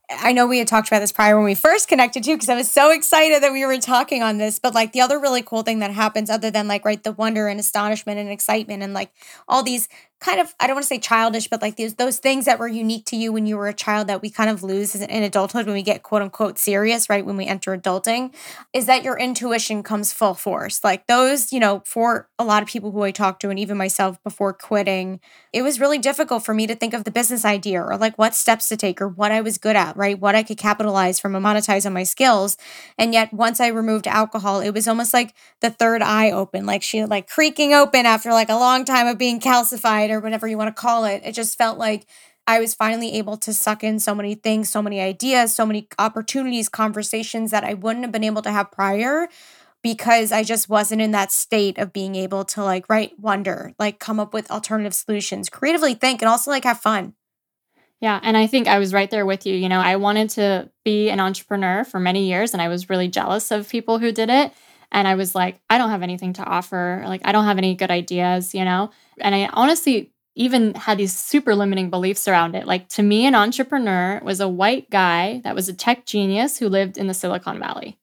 I 0.10 0.34
know 0.34 0.46
we 0.46 0.58
had 0.58 0.68
talked 0.68 0.88
about 0.88 1.00
this 1.00 1.12
prior 1.12 1.36
when 1.36 1.46
we 1.46 1.56
first 1.56 1.88
connected 1.88 2.24
too, 2.24 2.36
because 2.36 2.50
I 2.50 2.56
was 2.56 2.70
so 2.70 2.92
excited 2.92 3.44
that 3.44 3.52
we 3.52 3.66
were 3.66 3.78
talking 3.78 4.24
on 4.24 4.38
this. 4.38 4.60
But 4.60 4.74
like 4.74 4.92
the 4.92 5.02
other 5.02 5.20
really 5.20 5.42
cool 5.42 5.64
thing 5.64 5.80
that 5.80 5.92
happens, 5.92 6.30
other 6.30 6.52
than 6.52 6.68
like, 6.68 6.84
right, 6.84 7.02
the 7.02 7.12
wonder 7.14 7.48
and 7.48 7.60
astonishment 7.60 8.20
and 8.20 8.30
excitement 8.30 8.84
and 8.84 8.94
like 8.94 9.12
all 9.48 9.64
these 9.64 9.88
kind 10.22 10.40
of 10.40 10.54
I 10.60 10.68
don't 10.68 10.76
want 10.76 10.84
to 10.84 10.88
say 10.88 11.00
childish, 11.00 11.48
but 11.48 11.62
like 11.62 11.76
these 11.76 11.96
those 11.96 12.20
things 12.20 12.46
that 12.46 12.60
were 12.60 12.68
unique 12.68 13.06
to 13.08 13.16
you 13.16 13.34
when 13.34 13.48
you 13.48 13.58
were 13.58 13.68
a 13.68 13.74
child 13.74 14.08
that 14.08 14.22
we 14.22 14.30
kind 14.30 14.50
of 14.50 14.62
lose 14.62 14.94
in 14.96 15.24
adulthood 15.24 15.66
when 15.66 15.74
we 15.74 15.82
get 15.82 16.04
quote 16.04 16.22
unquote 16.22 16.60
serious, 16.60 17.10
right? 17.10 17.26
When 17.26 17.38
we 17.38 17.48
enter 17.48 17.76
adulting, 17.76 18.34
is 18.72 18.86
that 18.86 19.04
your 19.04 19.18
intuition 19.18 19.82
comes 19.82 20.14
full 20.14 20.36
force. 20.36 20.84
Like 20.84 21.08
those, 21.08 21.52
you 21.52 21.60
know, 21.60 21.82
for 21.86 22.30
a 22.38 22.44
lot 22.44 22.62
of 22.62 22.70
people 22.70 22.92
who 22.92 23.02
I 23.02 23.12
talked 23.12 23.42
to 23.42 23.50
and 23.50 23.60
even 23.60 23.78
myself 23.78 24.22
before 24.24 24.54
quitting, 24.54 25.20
it 25.52 25.64
was 25.64 25.80
really 25.80 25.98
difficult 25.98 26.46
for 26.46 26.54
me 26.54 26.68
to 26.68 26.76
think 26.76 26.94
of 26.94 27.04
the 27.04 27.12
business 27.12 27.44
idea 27.44 27.82
or 27.82 27.98
like 27.98 28.18
what 28.18 28.36
steps 28.36 28.70
to 28.70 28.78
take 28.78 29.02
or 29.02 29.08
what 29.08 29.32
I 29.32 29.42
was 29.42 29.58
good 29.58 29.76
at, 29.76 29.98
right? 29.98 30.20
What 30.20 30.36
I 30.36 30.44
could 30.44 30.60
capitalize 30.60 31.20
from 31.20 31.36
and 31.36 31.44
monetize 31.44 31.86
on 31.88 31.94
my 31.94 32.04
skills. 32.04 32.58
And 32.98 33.12
yet 33.12 33.34
once 33.34 33.60
I 33.60 33.68
removed 33.68 34.08
alcohol, 34.08 34.60
it 34.60 34.72
was 34.72 34.88
almost 34.88 35.16
like 35.16 35.34
the 35.62 35.72
third 35.72 36.04
eye 36.04 36.30
open, 36.30 36.68
like 36.68 36.84
she 36.84 37.04
like 37.06 37.28
creaking 37.28 37.74
open 37.74 38.06
after 38.06 38.32
like 38.32 38.50
a 38.50 38.56
long 38.56 38.86
time 38.86 39.08
of 39.08 39.18
being 39.18 39.40
calcified 39.40 40.11
or 40.12 40.19
whatever 40.19 40.47
you 40.47 40.58
want 40.58 40.76
to 40.76 40.80
call 40.80 41.06
it. 41.06 41.21
It 41.24 41.34
just 41.34 41.58
felt 41.58 41.78
like 41.78 42.06
I 42.47 42.60
was 42.60 42.74
finally 42.74 43.13
able 43.13 43.38
to 43.38 43.54
suck 43.54 43.84
in 43.84 44.00
so 44.00 44.15
many 44.15 44.36
things, 44.36 44.69
so 44.69 44.82
many 44.82 45.00
ideas, 45.00 45.54
so 45.54 45.65
many 45.65 45.88
opportunities, 46.00 46.69
conversations 46.69 47.52
that 47.52 47.63
I 47.63 47.74
wouldn't 47.74 48.04
have 48.04 48.12
been 48.12 48.24
able 48.24 48.41
to 48.41 48.52
have 48.52 48.71
prior 48.71 49.28
because 49.84 50.32
I 50.32 50.43
just 50.43 50.69
wasn't 50.69 51.02
in 51.02 51.12
that 51.12 51.32
state 51.32 51.78
of 51.78 51.93
being 51.93 52.15
able 52.15 52.45
to 52.45 52.63
like 52.63 52.89
write 52.89 53.19
wonder, 53.19 53.74
like 53.80 54.00
come 54.00 54.19
up 54.19 54.34
with 54.34 54.52
alternative 54.52 54.93
solutions, 54.93 55.50
creatively 55.50 55.93
think, 55.93 56.21
and 56.21 56.30
also 56.30 56.52
like 56.52 56.63
have 56.63 56.80
fun. 56.80 57.13
Yeah. 58.00 58.19
And 58.24 58.36
I 58.36 58.47
think 58.47 58.67
I 58.67 58.80
was 58.80 58.93
right 58.93 59.10
there 59.10 59.26
with 59.26 59.45
you. 59.45 59.56
You 59.56 59.69
know, 59.69 59.80
I 59.80 59.95
wanted 59.95 60.32
to 60.32 60.71
be 60.84 61.10
an 61.10 61.19
entrepreneur 61.19 61.84
for 61.84 62.00
many 62.00 62.28
years 62.28 62.54
and 62.54 62.62
I 62.62 62.67
was 62.67 62.89
really 62.89 63.08
jealous 63.08 63.52
of 63.52 63.69
people 63.69 64.00
who 64.00 64.12
did 64.12 64.30
it. 64.30 64.52
And 64.91 65.08
I 65.08 65.15
was 65.15 65.34
like, 65.34 65.62
I 65.69 65.78
don't 65.78 65.91
have 65.91 66.02
anything 66.02 66.34
to 66.34 66.43
offer. 66.43 67.04
Like, 67.08 67.21
I 67.24 67.32
don't 67.32 67.45
have 67.45 67.58
any 67.58 67.76
good 67.76 67.91
ideas, 67.91 68.54
you 68.54 68.65
know? 68.65 68.91
And 69.22 69.36
I 69.36 69.50
honestly 69.54 70.12
even 70.36 70.74
had 70.76 70.98
these 70.98 71.18
super 71.18 71.56
limiting 71.56 71.90
beliefs 71.90 72.28
around 72.28 72.56
it. 72.56 72.66
Like 72.66 72.88
to 72.90 73.04
me, 73.04 73.26
an 73.26 73.36
entrepreneur 73.36 74.22
was 74.24 74.40
a 74.40 74.48
white 74.48 74.90
guy 74.90 75.42
that 75.44 75.56
was 75.56 75.68
a 75.68 75.74
tech 75.74 76.06
genius 76.06 76.58
who 76.58 76.70
lived 76.70 76.98
in 76.98 77.08
the 77.08 77.14
Silicon 77.14 77.60
Valley. 77.60 78.00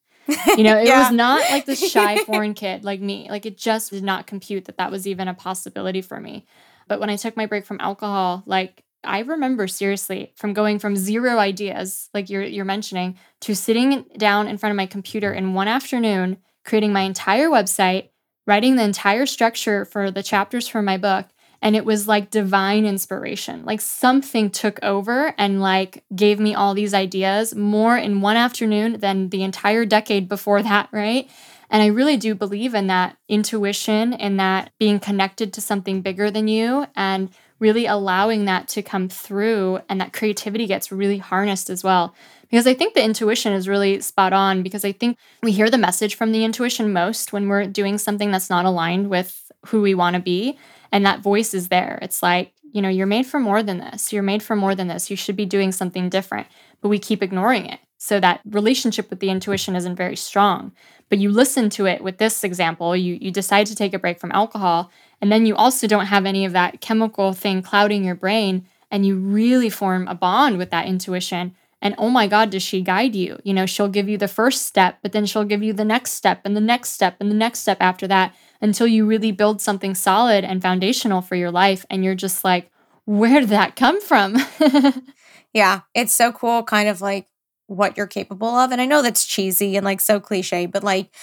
You 0.57 0.63
know, 0.63 0.79
it 0.79 0.87
yeah. 0.87 1.05
was 1.05 1.13
not 1.13 1.41
like 1.51 1.65
this 1.65 1.91
shy 1.91 2.19
foreign 2.27 2.55
kid 2.55 2.85
like 2.85 3.01
me. 3.01 3.29
Like 3.31 3.47
it 3.47 3.57
just 3.57 3.91
did 3.91 4.05
not 4.05 4.27
compute 4.27 4.67
that 4.67 4.77
that 4.77 4.91
was 4.91 5.07
even 5.07 5.29
a 5.29 5.35
possibility 5.35 6.03
for 6.03 6.21
me. 6.21 6.45
But 6.87 7.01
when 7.01 7.11
I 7.11 7.17
took 7.17 7.37
my 7.37 7.47
break 7.47 7.65
from 7.65 7.81
alcohol, 7.81 8.43
like 8.47 8.85
I 9.05 9.21
remember 9.21 9.67
seriously 9.69 10.33
from 10.37 10.53
going 10.53 10.79
from 10.79 10.97
zero 10.97 11.39
ideas, 11.39 12.11
like 12.13 12.29
you're 12.29 12.43
you're 12.43 12.65
mentioning, 12.65 13.19
to 13.43 13.55
sitting 13.55 14.05
down 14.17 14.49
in 14.49 14.59
front 14.59 14.73
of 14.73 14.77
my 14.77 14.87
computer 14.87 15.33
in 15.33 15.55
one 15.55 15.69
afternoon, 15.69 16.39
creating 16.65 16.93
my 16.93 17.03
entire 17.03 17.49
website, 17.49 18.11
writing 18.49 18.77
the 18.77 18.83
entire 18.83 19.27
structure 19.27 19.85
for 19.85 20.11
the 20.11 20.23
chapters 20.23 20.67
for 20.67 20.81
my 20.81 20.97
book, 20.97 21.27
and 21.61 21.77
it 21.77 21.85
was 21.85 22.09
like 22.09 22.31
divine 22.31 22.87
inspiration. 22.87 23.63
Like 23.67 23.83
something 23.83 24.49
took 24.49 24.83
over 24.83 25.35
and 25.37 25.61
like 25.61 26.03
gave 26.17 26.41
me 26.41 26.55
all 26.55 26.73
these 26.73 26.95
ideas 26.95 27.55
more 27.55 27.99
in 27.99 28.23
one 28.23 28.37
afternoon 28.37 29.01
than 29.01 29.29
the 29.29 29.43
entire 29.43 29.85
decade 29.85 30.29
before 30.29 30.63
that 30.63 30.89
right? 30.93 31.31
And 31.71 31.83
i 31.83 31.87
really 31.87 32.17
do 32.17 32.35
believe 32.35 32.75
in 32.75 32.87
that 32.87 33.19
intuition 33.29 34.15
and 34.15 34.41
that 34.41 34.73
being 34.79 34.99
connected 34.99 35.53
to 35.53 35.61
something 35.61 36.01
bigger 36.01 36.31
than 36.31 36.49
you 36.49 36.87
and 36.97 37.29
really 37.59 37.85
allowing 37.87 38.47
that 38.47 38.69
to 38.69 38.83
come 38.83 39.09
through 39.09 39.81
and 39.89 40.01
that 40.01 40.15
creativity 40.15 40.67
gets 40.67 40.91
really 40.91 41.19
harnessed 41.19 41.69
as 41.69 41.85
well 41.85 42.15
because 42.51 42.67
I 42.67 42.75
think 42.75 42.95
the 42.95 43.05
intuition 43.05 43.53
is 43.53 43.69
really 43.69 44.01
spot 44.01 44.33
on 44.33 44.63
because 44.63 44.85
I 44.85 44.93
think 44.93 45.17
we 45.43 45.53
hear 45.53 45.71
the 45.71 45.79
message 45.79 46.15
from 46.15 46.33
the 46.33 46.45
intuition 46.45 46.93
most 46.93 47.33
when 47.33 47.49
we're 47.49 47.67
doing 47.67 47.99
something 47.99 48.31
that's 48.31 48.51
not 48.51 48.65
aligned 48.65 49.11
with 49.11 49.51
who 49.67 49.83
we 49.83 49.95
want 49.95 50.15
to 50.15 50.23
be. 50.23 50.59
And 50.91 51.05
that 51.05 51.21
voice 51.21 51.53
is 51.53 51.69
there. 51.69 51.99
It's 52.01 52.23
like, 52.23 52.53
you 52.73 52.81
know, 52.81 52.89
you're 52.89 53.07
made 53.07 53.27
for 53.27 53.41
more 53.41 53.63
than 53.63 53.79
this. 53.79 54.13
You're 54.13 54.23
made 54.23 54.43
for 54.43 54.57
more 54.57 54.75
than 54.75 54.89
this. 54.89 55.11
You 55.11 55.17
should 55.17 55.37
be 55.37 55.47
doing 55.47 55.73
something 55.73 56.09
different. 56.09 56.47
But 56.81 56.89
we 56.89 56.99
keep 56.99 57.23
ignoring 57.23 57.67
it. 57.67 57.81
So 57.99 58.21
that 58.21 58.41
relationship 58.45 59.11
with 59.11 59.21
the 59.21 59.31
intuition 59.31 59.75
isn't 59.75 59.97
very 59.97 60.17
strong. 60.17 60.73
But 61.09 61.19
you 61.19 61.31
listen 61.31 61.69
to 61.71 61.87
it 61.87 62.03
with 62.03 62.19
this 62.19 62.45
example, 62.45 62.95
you 62.95 63.19
you 63.21 63.31
decide 63.31 63.67
to 63.67 63.75
take 63.75 63.95
a 63.95 63.99
break 63.99 64.21
from 64.21 64.33
alcohol, 64.33 64.91
and 65.21 65.33
then 65.33 65.47
you 65.47 65.57
also 65.57 65.87
don't 65.87 66.07
have 66.07 66.27
any 66.27 66.45
of 66.45 66.53
that 66.53 66.81
chemical 66.81 67.33
thing 67.33 67.63
clouding 67.63 68.05
your 68.05 68.15
brain, 68.15 68.67
and 68.91 69.05
you 69.07 69.17
really 69.17 69.71
form 69.71 70.07
a 70.07 70.15
bond 70.15 70.59
with 70.59 70.71
that 70.71 70.87
intuition. 70.87 71.55
And 71.81 71.95
oh 71.99 72.11
my 72.11 72.27
God, 72.27 72.51
does 72.51 72.63
she 72.63 72.83
guide 72.83 73.15
you? 73.15 73.39
You 73.45 73.55
know, 73.55 73.67
she'll 73.67 73.89
give 73.89 74.09
you 74.09 74.19
the 74.19 74.29
first 74.29 74.67
step, 74.67 74.99
but 75.03 75.13
then 75.13 75.27
she'll 75.27 75.45
give 75.45 75.63
you 75.63 75.73
the 75.73 75.85
next 75.85 76.13
step 76.13 76.41
and 76.45 76.57
the 76.57 76.61
next 76.61 76.91
step 76.91 77.17
and 77.21 77.31
the 77.31 77.37
next 77.37 77.61
step 77.61 77.79
after 77.81 78.09
that 78.09 78.35
until 78.61 78.87
you 78.87 79.07
really 79.07 79.31
build 79.31 79.61
something 79.61 79.95
solid 79.95 80.45
and 80.45 80.61
foundational 80.61 81.21
for 81.21 81.37
your 81.37 81.51
life. 81.51 81.87
And 81.89 82.05
you're 82.05 82.17
just 82.17 82.43
like, 82.45 82.71
where 83.05 83.41
did 83.41 83.51
that 83.51 83.77
come 83.77 84.01
from? 84.01 84.37
yeah, 85.55 85.83
it's 85.95 86.13
so 86.13 86.33
cool, 86.33 86.63
kind 86.65 86.89
of 86.89 87.01
like 87.01 87.29
what 87.69 87.97
you're 87.97 88.07
capable 88.07 88.49
of. 88.49 88.73
And 88.73 88.81
I 88.81 88.87
know 88.87 89.03
that's 89.03 89.27
cheesy 89.27 89.77
and 89.77 89.85
like 89.85 90.01
so 90.01 90.19
cliche, 90.19 90.67
but 90.67 90.83
like 90.83 91.15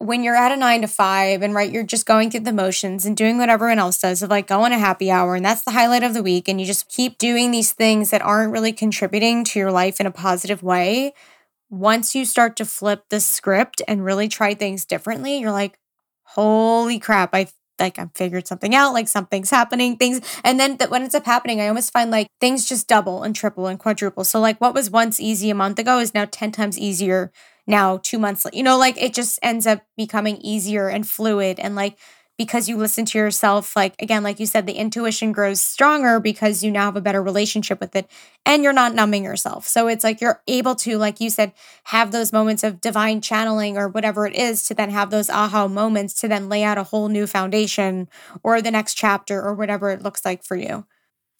when 0.00 0.24
you're 0.24 0.34
at 0.34 0.50
a 0.50 0.56
nine 0.56 0.80
to 0.80 0.88
five 0.88 1.42
and 1.42 1.54
right, 1.54 1.70
you're 1.70 1.84
just 1.84 2.06
going 2.06 2.30
through 2.30 2.40
the 2.40 2.54
motions 2.54 3.04
and 3.04 3.14
doing 3.14 3.36
what 3.36 3.50
everyone 3.50 3.78
else 3.78 4.00
does 4.00 4.22
of 4.22 4.30
like 4.30 4.46
going 4.46 4.72
a 4.72 4.78
happy 4.78 5.10
hour 5.10 5.34
and 5.34 5.44
that's 5.44 5.62
the 5.62 5.72
highlight 5.72 6.02
of 6.02 6.14
the 6.14 6.22
week. 6.22 6.48
And 6.48 6.58
you 6.58 6.66
just 6.66 6.88
keep 6.88 7.18
doing 7.18 7.50
these 7.50 7.72
things 7.72 8.08
that 8.08 8.22
aren't 8.22 8.50
really 8.50 8.72
contributing 8.72 9.44
to 9.44 9.58
your 9.58 9.70
life 9.70 10.00
in 10.00 10.06
a 10.06 10.10
positive 10.10 10.62
way. 10.62 11.12
Once 11.68 12.14
you 12.14 12.24
start 12.24 12.56
to 12.56 12.64
flip 12.64 13.04
the 13.10 13.20
script 13.20 13.82
and 13.86 14.02
really 14.02 14.26
try 14.26 14.54
things 14.54 14.86
differently, 14.86 15.36
you're 15.36 15.52
like, 15.52 15.78
holy 16.22 16.98
crap, 16.98 17.34
I 17.34 17.48
like 17.78 17.98
I 17.98 18.08
figured 18.14 18.46
something 18.46 18.74
out, 18.74 18.94
like 18.94 19.08
something's 19.08 19.50
happening, 19.50 19.96
things. 19.98 20.20
And 20.42 20.58
then 20.58 20.78
that 20.78 20.90
when 20.90 21.02
it's 21.02 21.14
up 21.14 21.26
happening, 21.26 21.60
I 21.60 21.68
almost 21.68 21.92
find 21.92 22.10
like 22.10 22.28
things 22.40 22.66
just 22.66 22.88
double 22.88 23.22
and 23.22 23.36
triple 23.36 23.66
and 23.66 23.78
quadruple. 23.78 24.24
So 24.24 24.40
like 24.40 24.58
what 24.62 24.74
was 24.74 24.90
once 24.90 25.20
easy 25.20 25.50
a 25.50 25.54
month 25.54 25.78
ago 25.78 25.98
is 25.98 26.14
now 26.14 26.26
10 26.30 26.52
times 26.52 26.78
easier 26.78 27.30
now 27.70 27.98
two 28.02 28.18
months 28.18 28.46
you 28.52 28.62
know 28.62 28.76
like 28.76 29.00
it 29.00 29.14
just 29.14 29.38
ends 29.42 29.66
up 29.66 29.82
becoming 29.96 30.36
easier 30.38 30.88
and 30.88 31.08
fluid. 31.08 31.58
And 31.60 31.74
like 31.74 31.96
because 32.40 32.70
you 32.70 32.76
listen 32.78 33.04
to 33.04 33.18
yourself 33.18 33.76
like 33.76 33.94
again 34.00 34.22
like 34.22 34.40
you 34.40 34.46
said 34.46 34.66
the 34.66 34.72
intuition 34.72 35.30
grows 35.30 35.60
stronger 35.60 36.18
because 36.18 36.64
you 36.64 36.70
now 36.70 36.86
have 36.86 36.96
a 36.96 37.00
better 37.00 37.22
relationship 37.22 37.78
with 37.80 37.94
it 37.94 38.10
and 38.46 38.62
you're 38.62 38.72
not 38.72 38.94
numbing 38.94 39.24
yourself. 39.24 39.66
So 39.66 39.88
it's 39.88 40.02
like 40.02 40.22
you're 40.22 40.42
able 40.48 40.74
to 40.76 40.96
like 40.96 41.20
you 41.20 41.28
said 41.28 41.52
have 41.84 42.12
those 42.12 42.32
moments 42.32 42.64
of 42.64 42.80
divine 42.80 43.20
channeling 43.20 43.76
or 43.76 43.88
whatever 43.88 44.26
it 44.26 44.34
is 44.34 44.62
to 44.64 44.74
then 44.74 44.88
have 44.88 45.10
those 45.10 45.28
aha 45.28 45.68
moments 45.68 46.14
to 46.20 46.28
then 46.28 46.48
lay 46.48 46.62
out 46.64 46.78
a 46.78 46.84
whole 46.84 47.08
new 47.08 47.26
foundation 47.26 48.08
or 48.42 48.62
the 48.62 48.70
next 48.70 48.94
chapter 48.94 49.42
or 49.42 49.54
whatever 49.54 49.90
it 49.90 50.02
looks 50.02 50.24
like 50.24 50.42
for 50.42 50.56
you 50.56 50.86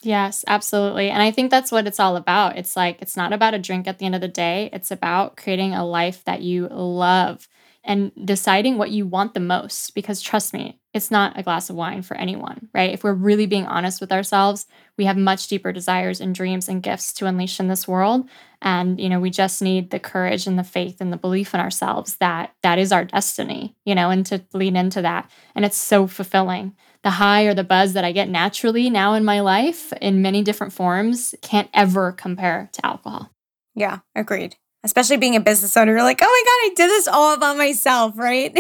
Yes, 0.03 0.45
absolutely. 0.49 1.11
And 1.11 1.23
I 1.23 1.31
think 1.31 1.51
that's 1.51 1.71
what 1.71 1.87
it's 1.87 2.01
all 2.01 2.17
about. 2.17 2.57
It's 2.57 2.75
like, 2.75 3.03
it's 3.03 3.17
not 3.17 3.33
about 3.35 3.53
a 3.55 3.59
drink 3.59 3.87
at 3.87 3.99
the 3.99 4.07
end 4.07 4.15
of 4.15 4.23
the 4.23 4.29
day. 4.29 4.71
It's 4.73 4.91
about 4.91 5.37
creating 5.37 5.75
a 5.75 5.85
life 5.87 6.25
that 6.25 6.41
you 6.41 6.69
love 6.69 7.47
and 7.85 8.11
deciding 8.25 8.79
what 8.79 8.91
you 8.91 9.07
want 9.07 9.35
the 9.35 9.41
most. 9.41 9.95
Because 9.95 10.23
trust 10.23 10.55
me, 10.55 10.79
it's 10.95 11.11
not 11.11 11.39
a 11.39 11.43
glass 11.43 11.69
of 11.69 11.77
wine 11.77 12.01
for 12.01 12.17
anyone, 12.17 12.69
right? 12.75 12.93
If 12.95 13.05
we're 13.05 13.13
really 13.13 13.45
being 13.47 13.67
honest 13.67 14.01
with 14.01 14.11
ourselves, 14.13 14.67
we 14.97 15.05
have 15.05 15.19
much 15.19 15.49
deeper 15.49 15.71
desires 15.71 16.21
and 16.21 16.35
dreams 16.35 16.69
and 16.69 16.83
gifts 16.83 17.13
to 17.15 17.27
unleash 17.27 17.61
in 17.61 17.69
this 17.69 17.87
world. 17.87 18.27
And, 18.63 18.99
you 19.01 19.09
know, 19.09 19.21
we 19.21 19.31
just 19.31 19.61
need 19.63 19.91
the 19.91 19.99
courage 19.99 20.47
and 20.47 20.59
the 20.59 20.65
faith 20.65 21.01
and 21.01 21.13
the 21.13 21.17
belief 21.19 21.55
in 21.55 21.61
ourselves 21.61 22.17
that 22.17 22.55
that 22.63 22.79
is 22.79 22.91
our 22.93 23.05
destiny, 23.05 23.77
you 23.85 23.95
know, 23.95 24.11
and 24.11 24.25
to 24.27 24.43
lean 24.53 24.77
into 24.77 25.03
that. 25.03 25.31
And 25.55 25.65
it's 25.65 25.77
so 25.79 26.07
fulfilling 26.07 26.75
the 27.03 27.11
high 27.11 27.45
or 27.45 27.55
the 27.55 27.65
buzz 27.65 27.95
that 27.95 28.05
I 28.05 28.13
get 28.13 28.29
naturally 28.29 28.91
now 28.91 29.15
in 29.15 29.25
my 29.25 29.41
life 29.41 29.93
in 30.01 30.23
many 30.23 30.43
different 30.43 30.73
forms 30.73 31.35
can't 31.41 31.71
ever 31.73 32.13
compare 32.13 32.69
to 32.73 32.87
alcohol. 32.87 33.31
Yeah, 33.75 34.01
agreed. 34.15 34.57
Especially 34.83 35.17
being 35.17 35.37
a 35.37 35.41
business 35.41 35.77
owner, 35.77 35.93
you're 35.93 36.03
like, 36.03 36.21
oh 36.23 36.27
my 36.27 36.43
God, 36.45 36.71
I 36.71 36.75
did 36.75 36.91
this 36.91 37.09
all 37.09 37.39
by 37.39 37.55
myself, 37.55 38.17
right? 38.17 38.59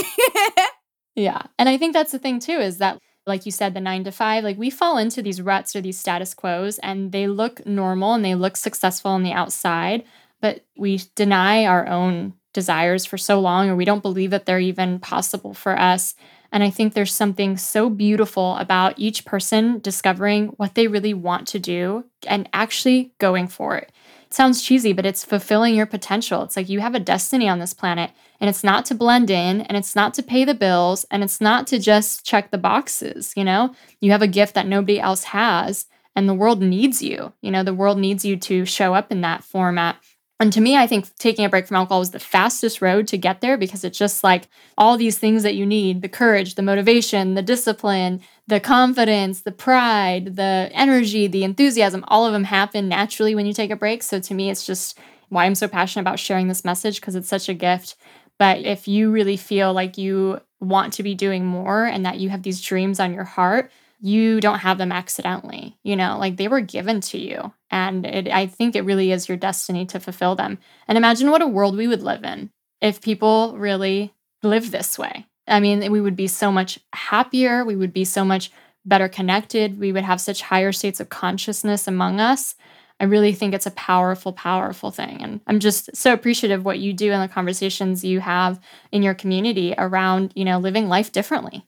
yeah. 1.14 1.42
And 1.58 1.68
I 1.68 1.76
think 1.76 1.92
that's 1.92 2.12
the 2.12 2.18
thing 2.18 2.40
too, 2.40 2.58
is 2.58 2.78
that 2.78 2.98
like 3.26 3.46
you 3.46 3.52
said, 3.52 3.74
the 3.74 3.80
nine 3.80 4.04
to 4.04 4.12
five, 4.12 4.44
like 4.44 4.58
we 4.58 4.70
fall 4.70 4.98
into 4.98 5.22
these 5.22 5.40
ruts 5.40 5.76
or 5.76 5.80
these 5.80 5.98
status 5.98 6.34
quos 6.34 6.78
and 6.78 7.12
they 7.12 7.26
look 7.26 7.64
normal 7.66 8.14
and 8.14 8.24
they 8.24 8.34
look 8.34 8.56
successful 8.56 9.10
on 9.10 9.22
the 9.22 9.32
outside, 9.32 10.04
but 10.40 10.64
we 10.76 11.00
deny 11.14 11.66
our 11.66 11.86
own 11.86 12.34
desires 12.52 13.04
for 13.04 13.18
so 13.18 13.38
long 13.40 13.68
or 13.68 13.76
we 13.76 13.84
don't 13.84 14.02
believe 14.02 14.30
that 14.30 14.46
they're 14.46 14.58
even 14.58 14.98
possible 14.98 15.54
for 15.54 15.78
us 15.78 16.14
and 16.52 16.62
I 16.62 16.70
think 16.70 16.94
there's 16.94 17.12
something 17.12 17.56
so 17.56 17.88
beautiful 17.88 18.56
about 18.56 18.98
each 18.98 19.24
person 19.24 19.78
discovering 19.78 20.48
what 20.56 20.74
they 20.74 20.88
really 20.88 21.14
want 21.14 21.46
to 21.48 21.58
do 21.58 22.04
and 22.26 22.48
actually 22.52 23.12
going 23.18 23.46
for 23.46 23.76
it. 23.76 23.92
It 24.26 24.34
sounds 24.34 24.62
cheesy, 24.62 24.92
but 24.92 25.06
it's 25.06 25.24
fulfilling 25.24 25.74
your 25.74 25.86
potential. 25.86 26.42
It's 26.42 26.56
like 26.56 26.68
you 26.68 26.80
have 26.80 26.94
a 26.94 27.00
destiny 27.00 27.48
on 27.48 27.58
this 27.58 27.74
planet, 27.74 28.12
and 28.40 28.48
it's 28.48 28.62
not 28.62 28.84
to 28.86 28.94
blend 28.94 29.28
in, 29.28 29.62
and 29.62 29.76
it's 29.76 29.96
not 29.96 30.14
to 30.14 30.22
pay 30.22 30.44
the 30.44 30.54
bills, 30.54 31.04
and 31.10 31.24
it's 31.24 31.40
not 31.40 31.66
to 31.68 31.78
just 31.78 32.24
check 32.24 32.50
the 32.50 32.58
boxes. 32.58 33.32
You 33.36 33.44
know, 33.44 33.74
you 34.00 34.12
have 34.12 34.22
a 34.22 34.28
gift 34.28 34.54
that 34.54 34.68
nobody 34.68 35.00
else 35.00 35.24
has, 35.24 35.86
and 36.14 36.28
the 36.28 36.34
world 36.34 36.62
needs 36.62 37.02
you. 37.02 37.32
You 37.42 37.50
know, 37.50 37.64
the 37.64 37.74
world 37.74 37.98
needs 37.98 38.24
you 38.24 38.36
to 38.36 38.64
show 38.64 38.94
up 38.94 39.10
in 39.10 39.20
that 39.22 39.42
format 39.42 39.96
and 40.40 40.52
to 40.54 40.60
me, 40.62 40.74
I 40.74 40.86
think 40.86 41.14
taking 41.16 41.44
a 41.44 41.50
break 41.50 41.66
from 41.66 41.76
alcohol 41.76 42.00
was 42.00 42.12
the 42.12 42.18
fastest 42.18 42.80
road 42.80 43.06
to 43.08 43.18
get 43.18 43.42
there 43.42 43.58
because 43.58 43.84
it's 43.84 43.98
just 43.98 44.24
like 44.24 44.48
all 44.78 44.96
these 44.96 45.18
things 45.18 45.42
that 45.42 45.54
you 45.54 45.66
need 45.66 46.00
the 46.00 46.08
courage, 46.08 46.54
the 46.54 46.62
motivation, 46.62 47.34
the 47.34 47.42
discipline, 47.42 48.22
the 48.46 48.58
confidence, 48.58 49.42
the 49.42 49.52
pride, 49.52 50.36
the 50.36 50.70
energy, 50.72 51.26
the 51.26 51.44
enthusiasm 51.44 52.04
all 52.08 52.24
of 52.24 52.32
them 52.32 52.44
happen 52.44 52.88
naturally 52.88 53.34
when 53.34 53.44
you 53.44 53.52
take 53.52 53.70
a 53.70 53.76
break. 53.76 54.02
So 54.02 54.18
to 54.18 54.34
me, 54.34 54.48
it's 54.48 54.64
just 54.64 54.98
why 55.28 55.44
I'm 55.44 55.54
so 55.54 55.68
passionate 55.68 56.02
about 56.02 56.18
sharing 56.18 56.48
this 56.48 56.64
message 56.64 57.00
because 57.00 57.14
it's 57.14 57.28
such 57.28 57.50
a 57.50 57.54
gift. 57.54 57.96
But 58.38 58.60
if 58.60 58.88
you 58.88 59.10
really 59.10 59.36
feel 59.36 59.74
like 59.74 59.98
you 59.98 60.40
want 60.58 60.94
to 60.94 61.02
be 61.02 61.14
doing 61.14 61.44
more 61.44 61.84
and 61.84 62.06
that 62.06 62.18
you 62.18 62.30
have 62.30 62.42
these 62.42 62.62
dreams 62.62 62.98
on 62.98 63.12
your 63.12 63.24
heart, 63.24 63.70
you 64.00 64.40
don't 64.40 64.60
have 64.60 64.78
them 64.78 64.92
accidentally 64.92 65.76
you 65.82 65.94
know 65.94 66.18
like 66.18 66.36
they 66.36 66.48
were 66.48 66.60
given 66.60 67.00
to 67.00 67.18
you 67.18 67.52
and 67.70 68.04
it, 68.04 68.28
i 68.28 68.46
think 68.46 68.74
it 68.74 68.84
really 68.84 69.12
is 69.12 69.28
your 69.28 69.36
destiny 69.36 69.86
to 69.86 70.00
fulfill 70.00 70.34
them. 70.34 70.58
And 70.88 70.98
imagine 70.98 71.30
what 71.30 71.42
a 71.42 71.46
world 71.46 71.76
we 71.76 71.88
would 71.88 72.02
live 72.02 72.24
in 72.24 72.50
if 72.80 73.00
people 73.00 73.56
really 73.56 74.12
live 74.42 74.70
this 74.70 74.98
way. 74.98 75.26
I 75.46 75.60
mean 75.60 75.90
we 75.90 76.00
would 76.00 76.16
be 76.16 76.26
so 76.26 76.50
much 76.52 76.78
happier 76.92 77.64
we 77.64 77.76
would 77.76 77.92
be 77.92 78.04
so 78.04 78.24
much 78.24 78.50
better 78.84 79.08
connected 79.08 79.78
we 79.78 79.92
would 79.92 80.04
have 80.04 80.20
such 80.20 80.42
higher 80.42 80.72
states 80.72 81.00
of 81.00 81.08
consciousness 81.08 81.86
among 81.86 82.20
us. 82.20 82.54
I 82.98 83.04
really 83.04 83.32
think 83.32 83.54
it's 83.54 83.66
a 83.66 83.70
powerful 83.72 84.32
powerful 84.32 84.90
thing 84.90 85.22
and 85.22 85.40
i'm 85.46 85.58
just 85.58 85.94
so 85.96 86.12
appreciative 86.12 86.60
of 86.60 86.64
what 86.66 86.78
you 86.78 86.92
do 86.92 87.12
and 87.12 87.22
the 87.22 87.32
conversations 87.32 88.04
you 88.04 88.20
have 88.20 88.60
in 88.92 89.02
your 89.02 89.14
community 89.14 89.74
around 89.78 90.32
you 90.34 90.44
know 90.44 90.58
living 90.58 90.88
life 90.88 91.10
differently 91.10 91.66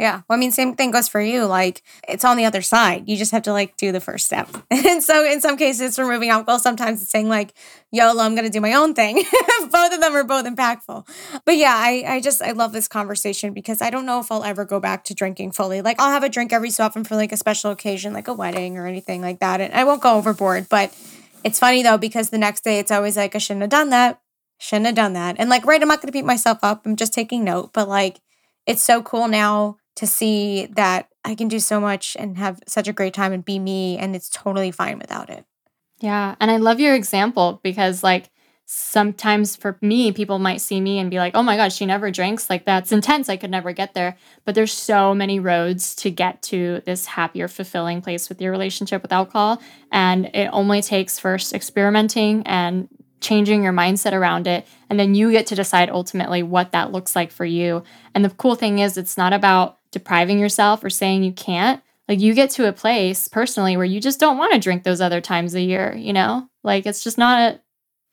yeah. 0.00 0.22
Well, 0.26 0.38
I 0.38 0.40
mean, 0.40 0.50
same 0.50 0.76
thing 0.76 0.92
goes 0.92 1.08
for 1.08 1.20
you. 1.20 1.44
Like, 1.44 1.82
it's 2.08 2.24
on 2.24 2.38
the 2.38 2.46
other 2.46 2.62
side. 2.62 3.06
You 3.06 3.18
just 3.18 3.32
have 3.32 3.42
to 3.42 3.52
like 3.52 3.76
do 3.76 3.92
the 3.92 4.00
first 4.00 4.24
step. 4.24 4.48
and 4.70 5.02
so, 5.02 5.30
in 5.30 5.42
some 5.42 5.58
cases, 5.58 5.82
it's 5.82 5.98
removing 5.98 6.30
alcohol. 6.30 6.58
Sometimes 6.58 7.02
it's 7.02 7.10
saying 7.10 7.28
like, 7.28 7.52
"YOLO, 7.92 8.22
I'm 8.22 8.34
going 8.34 8.46
to 8.46 8.50
do 8.50 8.62
my 8.62 8.72
own 8.72 8.94
thing." 8.94 9.16
both 9.70 9.92
of 9.92 10.00
them 10.00 10.14
are 10.16 10.24
both 10.24 10.46
impactful. 10.46 11.06
But 11.44 11.58
yeah, 11.58 11.74
I 11.76 12.04
I 12.06 12.20
just 12.22 12.40
I 12.40 12.52
love 12.52 12.72
this 12.72 12.88
conversation 12.88 13.52
because 13.52 13.82
I 13.82 13.90
don't 13.90 14.06
know 14.06 14.20
if 14.20 14.32
I'll 14.32 14.42
ever 14.42 14.64
go 14.64 14.80
back 14.80 15.04
to 15.04 15.14
drinking 15.14 15.52
fully. 15.52 15.82
Like, 15.82 16.00
I'll 16.00 16.10
have 16.10 16.24
a 16.24 16.30
drink 16.30 16.54
every 16.54 16.70
so 16.70 16.84
often 16.84 17.04
for 17.04 17.14
like 17.14 17.30
a 17.30 17.36
special 17.36 17.70
occasion, 17.70 18.14
like 18.14 18.28
a 18.28 18.32
wedding 18.32 18.78
or 18.78 18.86
anything 18.86 19.20
like 19.20 19.40
that, 19.40 19.60
and 19.60 19.74
I 19.74 19.84
won't 19.84 20.00
go 20.00 20.14
overboard. 20.14 20.70
But 20.70 20.96
it's 21.44 21.58
funny 21.58 21.82
though 21.82 21.98
because 21.98 22.30
the 22.30 22.38
next 22.38 22.64
day 22.64 22.78
it's 22.78 22.90
always 22.90 23.18
like, 23.18 23.34
I 23.34 23.38
shouldn't 23.38 23.62
have 23.62 23.70
done 23.70 23.90
that. 23.90 24.18
Shouldn't 24.56 24.86
have 24.86 24.94
done 24.94 25.12
that. 25.12 25.36
And 25.38 25.50
like, 25.50 25.66
right, 25.66 25.80
I'm 25.80 25.88
not 25.88 26.00
going 26.00 26.08
to 26.08 26.12
beat 26.12 26.24
myself 26.24 26.58
up. 26.62 26.86
I'm 26.86 26.96
just 26.96 27.12
taking 27.12 27.44
note. 27.44 27.74
But 27.74 27.86
like, 27.86 28.20
it's 28.66 28.82
so 28.82 29.02
cool 29.02 29.26
now 29.26 29.78
to 30.00 30.06
see 30.06 30.64
that 30.76 31.10
I 31.26 31.34
can 31.34 31.48
do 31.48 31.60
so 31.60 31.78
much 31.78 32.16
and 32.18 32.38
have 32.38 32.58
such 32.66 32.88
a 32.88 32.92
great 32.92 33.12
time 33.12 33.34
and 33.34 33.44
be 33.44 33.58
me 33.58 33.98
and 33.98 34.16
it's 34.16 34.30
totally 34.30 34.70
fine 34.70 34.98
without 34.98 35.28
it. 35.28 35.44
Yeah, 36.00 36.36
and 36.40 36.50
I 36.50 36.56
love 36.56 36.80
your 36.80 36.94
example 36.94 37.60
because 37.62 38.02
like 38.02 38.30
sometimes 38.64 39.56
for 39.56 39.76
me 39.82 40.10
people 40.10 40.38
might 40.38 40.62
see 40.62 40.80
me 40.80 40.98
and 40.98 41.10
be 41.10 41.18
like, 41.18 41.36
"Oh 41.36 41.42
my 41.42 41.54
god, 41.58 41.70
she 41.70 41.84
never 41.84 42.10
drinks. 42.10 42.48
Like 42.48 42.64
that's 42.64 42.92
intense. 42.92 43.28
I 43.28 43.36
could 43.36 43.50
never 43.50 43.72
get 43.72 43.92
there." 43.92 44.16
But 44.46 44.54
there's 44.54 44.72
so 44.72 45.14
many 45.14 45.38
roads 45.38 45.94
to 45.96 46.10
get 46.10 46.40
to 46.44 46.80
this 46.86 47.04
happier, 47.04 47.46
fulfilling 47.46 48.00
place 48.00 48.30
with 48.30 48.40
your 48.40 48.52
relationship 48.52 49.02
with 49.02 49.12
alcohol, 49.12 49.60
and 49.92 50.30
it 50.32 50.48
only 50.50 50.80
takes 50.80 51.18
first 51.18 51.52
experimenting 51.52 52.42
and 52.46 52.88
changing 53.20 53.62
your 53.62 53.72
mindset 53.72 54.12
around 54.12 54.46
it 54.46 54.66
and 54.88 54.98
then 54.98 55.14
you 55.14 55.30
get 55.30 55.46
to 55.46 55.54
decide 55.54 55.90
ultimately 55.90 56.42
what 56.42 56.72
that 56.72 56.92
looks 56.92 57.14
like 57.14 57.30
for 57.30 57.44
you. 57.44 57.82
And 58.14 58.24
the 58.24 58.30
cool 58.30 58.54
thing 58.54 58.78
is 58.78 58.96
it's 58.96 59.16
not 59.16 59.32
about 59.32 59.78
depriving 59.92 60.38
yourself 60.38 60.82
or 60.82 60.90
saying 60.90 61.22
you 61.22 61.32
can't, 61.32 61.82
like 62.08 62.20
you 62.20 62.34
get 62.34 62.50
to 62.50 62.68
a 62.68 62.72
place 62.72 63.28
personally 63.28 63.76
where 63.76 63.86
you 63.86 64.00
just 64.00 64.20
don't 64.20 64.38
want 64.38 64.52
to 64.52 64.58
drink 64.58 64.82
those 64.82 65.00
other 65.00 65.20
times 65.20 65.54
a 65.54 65.60
year, 65.60 65.94
you 65.96 66.12
know? 66.12 66.48
Like 66.64 66.86
it's 66.86 67.04
just 67.04 67.18
not 67.18 67.40
a, 67.40 67.60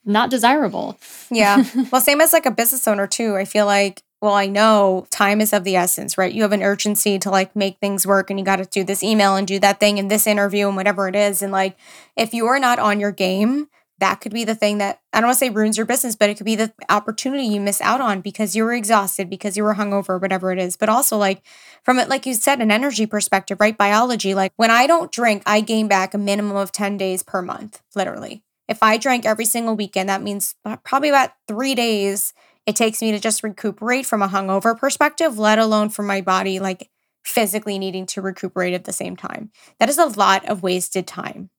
not 0.05 0.29
desirable. 0.29 0.97
Yeah. 1.29 1.63
well, 1.91 2.01
same 2.01 2.21
as 2.21 2.33
like 2.33 2.45
a 2.45 2.51
business 2.51 2.87
owner 2.87 3.07
too. 3.07 3.35
I 3.35 3.45
feel 3.45 3.65
like 3.65 4.03
well, 4.21 4.33
I 4.33 4.47
know 4.47 5.05
time 5.11 5.41
is 5.41 5.53
of 5.53 5.63
the 5.63 5.75
essence, 5.75 6.17
right? 6.17 6.33
You 6.33 6.41
have 6.41 6.51
an 6.51 6.63
urgency 6.63 7.19
to 7.19 7.29
like 7.29 7.55
make 7.55 7.77
things 7.77 8.07
work 8.07 8.29
and 8.29 8.39
you 8.39 8.45
got 8.45 8.55
to 8.55 8.65
do 8.65 8.83
this 8.83 9.03
email 9.03 9.35
and 9.35 9.47
do 9.47 9.59
that 9.59 9.79
thing 9.79 9.99
and 9.99 10.09
this 10.09 10.25
interview 10.25 10.67
and 10.67 10.75
whatever 10.75 11.07
it 11.07 11.15
is. 11.15 11.43
And 11.43 11.51
like, 11.51 11.77
if 12.15 12.33
you 12.33 12.47
are 12.47 12.57
not 12.57 12.79
on 12.79 12.99
your 12.99 13.11
game, 13.11 13.67
that 13.99 14.21
could 14.21 14.31
be 14.31 14.43
the 14.43 14.55
thing 14.55 14.77
that 14.77 15.01
I 15.11 15.19
don't 15.19 15.27
want 15.27 15.39
to 15.39 15.45
say 15.45 15.49
ruins 15.49 15.77
your 15.77 15.85
business, 15.85 16.15
but 16.15 16.29
it 16.29 16.37
could 16.37 16.45
be 16.45 16.55
the 16.55 16.71
opportunity 16.89 17.43
you 17.43 17.59
miss 17.59 17.81
out 17.81 18.01
on 18.01 18.21
because 18.21 18.55
you 18.55 18.63
were 18.63 18.73
exhausted, 18.73 19.29
because 19.29 19.57
you 19.57 19.63
were 19.63 19.75
hungover, 19.75 20.21
whatever 20.21 20.51
it 20.51 20.59
is. 20.59 20.77
But 20.77 20.89
also, 20.89 21.17
like, 21.17 21.41
from 21.83 21.97
it, 21.99 22.09
like 22.09 22.25
you 22.25 22.33
said, 22.33 22.61
an 22.61 22.71
energy 22.71 23.05
perspective, 23.05 23.59
right? 23.59 23.77
Biology, 23.77 24.35
like 24.35 24.51
when 24.55 24.71
I 24.71 24.85
don't 24.87 25.11
drink, 25.11 25.43
I 25.45 25.61
gain 25.61 25.87
back 25.87 26.13
a 26.13 26.17
minimum 26.17 26.55
of 26.55 26.71
10 26.71 26.97
days 26.97 27.23
per 27.23 27.41
month, 27.41 27.81
literally. 27.95 28.43
If 28.67 28.83
I 28.83 28.97
drank 28.97 29.25
every 29.25 29.45
single 29.45 29.75
weekend, 29.75 30.09
that 30.09 30.21
means 30.21 30.55
probably 30.83 31.09
about 31.09 31.31
three 31.47 31.73
days 31.73 32.33
it 32.65 32.75
takes 32.75 33.01
me 33.01 33.11
to 33.11 33.19
just 33.19 33.43
recuperate 33.43 34.05
from 34.05 34.21
a 34.21 34.27
hungover 34.27 34.77
perspective, 34.77 35.39
let 35.39 35.57
alone 35.57 35.87
for 35.89 36.03
my 36.03 36.19
body, 36.19 36.59
like 36.59 36.89
physically 37.23 37.79
needing 37.79 38.05
to 38.07 38.21
recuperate 38.21 38.73
at 38.73 38.83
the 38.83 38.91
same 38.91 39.15
time. 39.15 39.51
That 39.79 39.87
is 39.89 39.97
a 39.97 40.05
lot 40.05 40.47
of 40.49 40.63
wasted 40.63 41.07
time, 41.07 41.49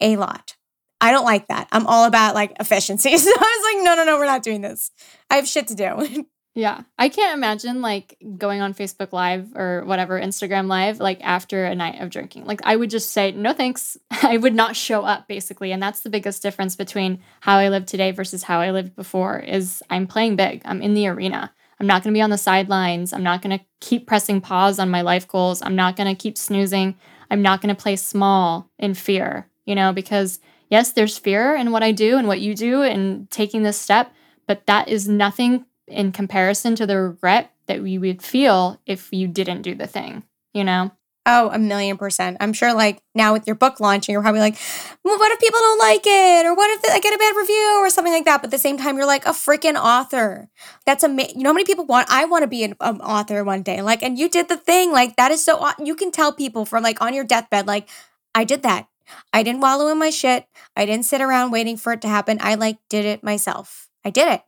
a 0.00 0.16
lot. 0.16 0.56
I 1.00 1.12
don't 1.12 1.24
like 1.24 1.48
that. 1.48 1.68
I'm 1.72 1.86
all 1.86 2.04
about 2.04 2.34
like 2.34 2.56
efficiency. 2.60 3.10
So 3.20 3.30
I 3.30 3.72
was 3.74 3.74
like, 3.74 3.84
no, 3.84 3.94
no, 3.94 4.04
no, 4.04 4.18
we're 4.18 4.26
not 4.26 4.42
doing 4.42 4.60
this. 4.60 4.90
I 5.30 5.36
have 5.36 5.46
shit 5.46 5.68
to 5.68 5.74
do. 5.74 6.26
yeah. 6.54 6.82
I 6.98 7.08
can't 7.08 7.36
imagine 7.36 7.80
like 7.80 8.16
going 8.36 8.60
on 8.60 8.74
Facebook 8.74 9.12
Live 9.12 9.54
or 9.54 9.84
whatever, 9.84 10.20
Instagram 10.20 10.68
Live, 10.68 11.00
like 11.00 11.20
after 11.22 11.64
a 11.64 11.74
night 11.74 12.00
of 12.00 12.10
drinking. 12.10 12.44
Like 12.44 12.60
I 12.64 12.76
would 12.76 12.90
just 12.90 13.12
say, 13.12 13.32
no 13.32 13.52
thanks. 13.52 13.96
I 14.10 14.36
would 14.36 14.54
not 14.54 14.76
show 14.76 15.04
up 15.04 15.28
basically. 15.28 15.72
And 15.72 15.82
that's 15.82 16.00
the 16.00 16.10
biggest 16.10 16.42
difference 16.42 16.76
between 16.76 17.20
how 17.40 17.56
I 17.56 17.68
live 17.68 17.86
today 17.86 18.10
versus 18.10 18.42
how 18.42 18.60
I 18.60 18.70
lived 18.70 18.96
before 18.96 19.38
is 19.38 19.82
I'm 19.90 20.06
playing 20.06 20.36
big. 20.36 20.62
I'm 20.64 20.82
in 20.82 20.94
the 20.94 21.08
arena. 21.08 21.52
I'm 21.78 21.86
not 21.86 22.02
going 22.02 22.12
to 22.12 22.18
be 22.18 22.22
on 22.22 22.30
the 22.30 22.38
sidelines. 22.38 23.12
I'm 23.12 23.22
not 23.22 23.40
going 23.40 23.58
to 23.58 23.64
keep 23.80 24.06
pressing 24.06 24.40
pause 24.40 24.78
on 24.78 24.90
my 24.90 25.00
life 25.00 25.26
goals. 25.26 25.62
I'm 25.62 25.76
not 25.76 25.96
going 25.96 26.14
to 26.14 26.20
keep 26.20 26.36
snoozing. 26.36 26.96
I'm 27.30 27.42
not 27.42 27.62
going 27.62 27.74
to 27.74 27.80
play 27.80 27.96
small 27.96 28.70
in 28.78 28.92
fear, 28.94 29.48
you 29.64 29.74
know, 29.74 29.92
because 29.92 30.40
yes, 30.70 30.92
there's 30.92 31.18
fear 31.18 31.54
in 31.54 31.72
what 31.72 31.82
I 31.82 31.92
do 31.92 32.16
and 32.16 32.26
what 32.26 32.40
you 32.40 32.54
do 32.54 32.82
and 32.82 33.30
taking 33.30 33.62
this 33.62 33.78
step, 33.78 34.12
but 34.46 34.66
that 34.66 34.88
is 34.88 35.08
nothing 35.08 35.66
in 35.86 36.12
comparison 36.12 36.74
to 36.76 36.86
the 36.86 36.96
regret 36.96 37.52
that 37.66 37.82
we 37.82 37.98
would 37.98 38.22
feel 38.22 38.80
if 38.86 39.12
you 39.12 39.28
didn't 39.28 39.62
do 39.62 39.74
the 39.74 39.86
thing, 39.86 40.22
you 40.54 40.64
know? 40.64 40.92
Oh, 41.26 41.50
a 41.52 41.58
million 41.58 41.98
percent. 41.98 42.38
I'm 42.40 42.54
sure, 42.54 42.72
like 42.72 43.02
now 43.14 43.34
with 43.34 43.46
your 43.46 43.54
book 43.54 43.78
launching, 43.78 44.14
you're 44.14 44.22
probably 44.22 44.40
like, 44.40 44.56
well, 45.04 45.18
what 45.18 45.30
if 45.30 45.38
people 45.38 45.60
don't 45.60 45.78
like 45.78 46.00
it? 46.04 46.46
Or 46.46 46.54
what 46.54 46.70
if 46.70 46.90
I 46.90 46.98
get 46.98 47.14
a 47.14 47.18
bad 47.18 47.36
review 47.36 47.78
or 47.80 47.90
something 47.90 48.12
like 48.12 48.24
that? 48.24 48.38
But 48.38 48.46
at 48.46 48.50
the 48.52 48.58
same 48.58 48.78
time, 48.78 48.96
you're 48.96 49.06
like 49.06 49.26
a 49.26 49.30
freaking 49.30 49.76
author. 49.76 50.48
That's 50.86 51.04
amazing. 51.04 51.36
You 51.36 51.44
know 51.44 51.50
how 51.50 51.54
many 51.54 51.66
people 51.66 51.84
want, 51.84 52.10
I 52.10 52.24
want 52.24 52.42
to 52.42 52.48
be 52.48 52.64
an 52.64 52.74
um, 52.80 53.00
author 53.02 53.44
one 53.44 53.62
day. 53.62 53.82
Like, 53.82 54.02
and 54.02 54.18
you 54.18 54.30
did 54.30 54.48
the 54.48 54.56
thing. 54.56 54.92
Like, 54.92 55.16
that 55.16 55.30
is 55.30 55.44
so, 55.44 55.68
you 55.78 55.94
can 55.94 56.10
tell 56.10 56.32
people 56.32 56.64
from 56.64 56.82
like 56.82 57.02
on 57.02 57.12
your 57.12 57.24
deathbed, 57.24 57.66
like, 57.66 57.86
I 58.34 58.44
did 58.44 58.62
that. 58.62 58.88
I 59.32 59.42
didn't 59.42 59.60
wallow 59.60 59.88
in 59.88 59.98
my 59.98 60.10
shit. 60.10 60.46
I 60.76 60.86
didn't 60.86 61.06
sit 61.06 61.20
around 61.20 61.50
waiting 61.50 61.76
for 61.76 61.92
it 61.92 62.02
to 62.02 62.08
happen. 62.08 62.38
I 62.40 62.54
like 62.54 62.78
did 62.88 63.04
it 63.04 63.22
myself. 63.22 63.88
I 64.04 64.10
did 64.10 64.32
it. 64.32 64.42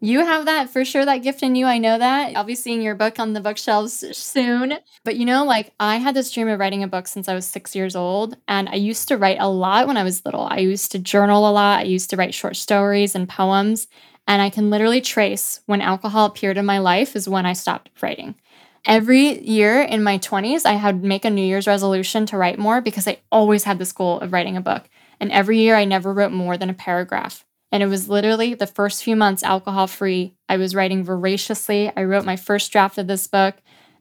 You 0.00 0.18
have 0.18 0.44
that 0.44 0.68
for 0.68 0.84
sure, 0.84 1.06
that 1.06 1.22
gift 1.22 1.42
in 1.42 1.54
you. 1.54 1.64
I 1.64 1.78
know 1.78 1.96
that. 1.96 2.36
I'll 2.36 2.44
be 2.44 2.54
seeing 2.54 2.82
your 2.82 2.94
book 2.94 3.18
on 3.18 3.32
the 3.32 3.40
bookshelves 3.40 4.04
soon. 4.14 4.74
But 5.02 5.16
you 5.16 5.24
know, 5.24 5.46
like 5.46 5.72
I 5.80 5.96
had 5.96 6.14
this 6.14 6.30
dream 6.30 6.48
of 6.48 6.60
writing 6.60 6.82
a 6.82 6.88
book 6.88 7.08
since 7.08 7.26
I 7.26 7.34
was 7.34 7.46
six 7.46 7.74
years 7.74 7.96
old. 7.96 8.36
And 8.46 8.68
I 8.68 8.74
used 8.74 9.08
to 9.08 9.16
write 9.16 9.38
a 9.40 9.48
lot 9.48 9.86
when 9.86 9.96
I 9.96 10.02
was 10.02 10.22
little. 10.26 10.46
I 10.50 10.58
used 10.58 10.92
to 10.92 10.98
journal 10.98 11.48
a 11.48 11.52
lot. 11.52 11.80
I 11.80 11.84
used 11.84 12.10
to 12.10 12.16
write 12.16 12.34
short 12.34 12.56
stories 12.56 13.14
and 13.14 13.26
poems. 13.26 13.88
And 14.26 14.42
I 14.42 14.50
can 14.50 14.68
literally 14.68 15.00
trace 15.00 15.60
when 15.64 15.80
alcohol 15.80 16.26
appeared 16.26 16.58
in 16.58 16.66
my 16.66 16.80
life 16.80 17.16
is 17.16 17.26
when 17.26 17.46
I 17.46 17.54
stopped 17.54 17.88
writing. 18.02 18.34
Every 18.86 19.40
year 19.40 19.80
in 19.80 20.02
my 20.02 20.18
20s, 20.18 20.66
I 20.66 20.74
had 20.74 21.02
make 21.02 21.24
a 21.24 21.30
New 21.30 21.44
Year's 21.44 21.66
resolution 21.66 22.26
to 22.26 22.36
write 22.36 22.58
more 22.58 22.82
because 22.82 23.08
I 23.08 23.18
always 23.32 23.64
had 23.64 23.78
this 23.78 23.92
goal 23.92 24.20
of 24.20 24.32
writing 24.32 24.56
a 24.56 24.60
book. 24.60 24.84
And 25.20 25.32
every 25.32 25.58
year 25.58 25.74
I 25.74 25.86
never 25.86 26.12
wrote 26.12 26.32
more 26.32 26.58
than 26.58 26.68
a 26.68 26.74
paragraph. 26.74 27.46
And 27.72 27.82
it 27.82 27.86
was 27.86 28.08
literally 28.08 28.54
the 28.54 28.66
first 28.66 29.02
few 29.02 29.16
months 29.16 29.42
alcohol 29.42 29.86
free. 29.86 30.34
I 30.48 30.58
was 30.58 30.74
writing 30.74 31.02
voraciously. 31.02 31.90
I 31.96 32.04
wrote 32.04 32.26
my 32.26 32.36
first 32.36 32.70
draft 32.70 32.98
of 32.98 33.06
this 33.06 33.26
book. 33.26 33.56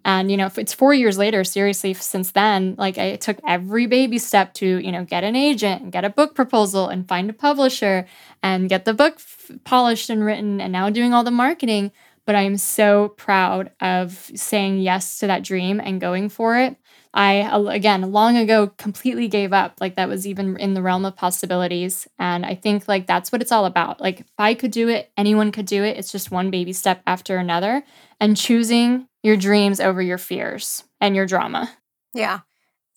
And, 0.05 0.29
you 0.29 0.35
know, 0.35 0.49
it's 0.57 0.73
four 0.73 0.93
years 0.93 1.17
later, 1.17 1.45
seriously, 1.45 1.93
since 1.93 2.31
then, 2.31 2.75
like 2.77 2.97
I 2.97 3.15
took 3.15 3.37
every 3.47 3.87
baby 3.87 4.17
step 4.17 4.53
to, 4.55 4.67
you 4.67 4.91
know, 4.91 5.05
get 5.05 5.23
an 5.23 5.37
agent 5.37 5.81
and 5.81 5.91
get 5.93 6.03
a 6.03 6.09
book 6.09 6.35
proposal 6.35 6.89
and 6.89 7.07
find 7.07 7.29
a 7.29 7.33
publisher 7.33 8.05
and 8.43 8.67
get 8.67 8.83
the 8.83 8.93
book 8.93 9.13
f- 9.15 9.51
polished 9.63 10.09
and 10.09 10.25
written 10.25 10.59
and 10.59 10.73
now 10.73 10.89
doing 10.89 11.13
all 11.13 11.23
the 11.23 11.31
marketing. 11.31 11.93
But 12.25 12.35
I 12.35 12.43
am 12.43 12.57
so 12.57 13.09
proud 13.09 13.71
of 13.81 14.31
saying 14.35 14.79
yes 14.79 15.19
to 15.19 15.27
that 15.27 15.43
dream 15.43 15.79
and 15.79 15.99
going 15.99 16.29
for 16.29 16.57
it. 16.57 16.77
I, 17.13 17.47
again, 17.69 18.11
long 18.11 18.37
ago 18.37 18.67
completely 18.77 19.27
gave 19.27 19.53
up. 19.53 19.75
Like 19.79 19.95
that 19.95 20.09
was 20.09 20.25
even 20.25 20.57
in 20.57 20.73
the 20.73 20.81
realm 20.81 21.05
of 21.05 21.15
possibilities. 21.15 22.07
And 22.17 22.45
I 22.45 22.55
think 22.55 22.87
like 22.87 23.05
that's 23.05 23.31
what 23.31 23.41
it's 23.41 23.51
all 23.51 23.65
about. 23.65 24.01
Like 24.01 24.21
if 24.21 24.27
I 24.37 24.55
could 24.55 24.71
do 24.71 24.89
it, 24.89 25.11
anyone 25.15 25.51
could 25.51 25.67
do 25.67 25.83
it. 25.83 25.97
It's 25.97 26.11
just 26.11 26.31
one 26.31 26.49
baby 26.49 26.73
step 26.73 27.03
after 27.05 27.37
another 27.37 27.83
and 28.19 28.35
choosing 28.35 29.07
your 29.21 29.37
dreams 29.37 29.79
over 29.79 30.01
your 30.01 30.17
fears 30.17 30.83
and 30.99 31.15
your 31.15 31.27
drama. 31.27 31.69
Yeah, 32.15 32.39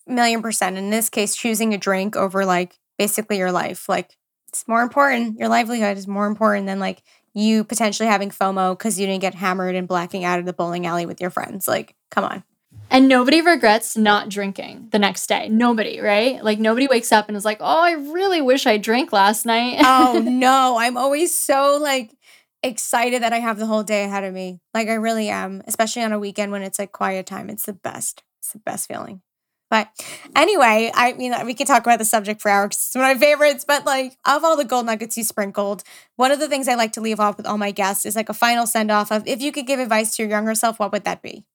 million 0.07 0.41
percent. 0.41 0.77
In 0.77 0.89
this 0.89 1.09
case, 1.09 1.35
choosing 1.35 1.73
a 1.73 1.77
drink 1.77 2.15
over 2.15 2.43
like 2.43 2.79
basically 2.97 3.37
your 3.37 3.51
life. 3.51 3.87
Like 3.87 4.17
it's 4.47 4.67
more 4.67 4.81
important. 4.81 5.37
Your 5.37 5.49
livelihood 5.49 5.97
is 5.97 6.07
more 6.07 6.25
important 6.25 6.65
than 6.65 6.79
like 6.79 7.03
you 7.37 7.63
potentially 7.63 8.09
having 8.09 8.29
FOMO 8.29 8.77
because 8.77 8.99
you 8.99 9.05
didn't 9.05 9.21
get 9.21 9.35
hammered 9.35 9.75
and 9.75 9.87
blacking 9.87 10.25
out 10.25 10.39
of 10.39 10.45
the 10.45 10.53
bowling 10.53 10.85
alley 10.87 11.05
with 11.05 11.21
your 11.21 11.29
friends. 11.29 11.67
Like, 11.67 11.95
come 12.09 12.23
on. 12.23 12.43
And 12.89 13.07
nobody 13.07 13.41
regrets 13.41 13.97
not 13.97 14.29
drinking 14.29 14.87
the 14.91 14.99
next 14.99 15.27
day. 15.27 15.49
Nobody, 15.49 15.99
right? 15.99 16.43
Like 16.43 16.57
nobody 16.57 16.87
wakes 16.87 17.11
up 17.11 17.27
and 17.27 17.35
is 17.35 17.43
like, 17.43 17.57
"Oh, 17.59 17.81
I 17.81 17.91
really 17.91 18.41
wish 18.41 18.65
I 18.65 18.77
drank 18.77 19.11
last 19.11 19.45
night." 19.45 19.77
oh 19.83 20.23
no, 20.25 20.77
I'm 20.77 20.95
always 20.95 21.35
so 21.35 21.77
like 21.81 22.15
excited 22.63 23.23
that 23.23 23.33
I 23.33 23.39
have 23.39 23.57
the 23.57 23.65
whole 23.65 23.83
day 23.83 24.05
ahead 24.05 24.23
of 24.23 24.33
me. 24.33 24.61
Like 24.73 24.87
I 24.87 24.93
really 24.93 25.29
am, 25.29 25.61
especially 25.67 26.03
on 26.03 26.13
a 26.13 26.19
weekend 26.19 26.51
when 26.51 26.63
it's 26.63 26.79
like 26.79 26.93
quiet 26.93 27.25
time. 27.25 27.49
It's 27.49 27.65
the 27.65 27.73
best. 27.73 28.23
It's 28.39 28.53
the 28.53 28.59
best 28.59 28.87
feeling. 28.87 29.21
But 29.69 29.89
anyway, 30.35 30.91
I 30.95 31.13
mean, 31.13 31.33
we 31.45 31.53
could 31.53 31.67
talk 31.67 31.83
about 31.83 31.99
the 31.99 32.05
subject 32.05 32.41
for 32.41 32.49
hours. 32.49 32.75
It's 32.75 32.95
one 32.95 33.09
of 33.09 33.17
my 33.17 33.19
favorites. 33.19 33.65
But 33.67 33.85
like, 33.85 34.17
of 34.25 34.43
all 34.43 34.55
the 34.55 34.65
gold 34.65 34.85
nuggets 34.85 35.17
you 35.17 35.23
sprinkled, 35.23 35.83
one 36.15 36.31
of 36.31 36.39
the 36.39 36.47
things 36.47 36.67
I 36.67 36.75
like 36.75 36.93
to 36.93 37.01
leave 37.01 37.19
off 37.19 37.37
with 37.37 37.45
all 37.45 37.57
my 37.57 37.71
guests 37.71 38.05
is 38.05 38.15
like 38.15 38.29
a 38.29 38.33
final 38.33 38.65
send 38.65 38.91
off 38.91 39.11
of 39.11 39.27
if 39.27 39.41
you 39.41 39.51
could 39.51 39.67
give 39.67 39.79
advice 39.79 40.15
to 40.15 40.23
your 40.23 40.29
younger 40.29 40.55
self, 40.55 40.79
what 40.79 40.91
would 40.91 41.03
that 41.03 41.21
be? 41.21 41.45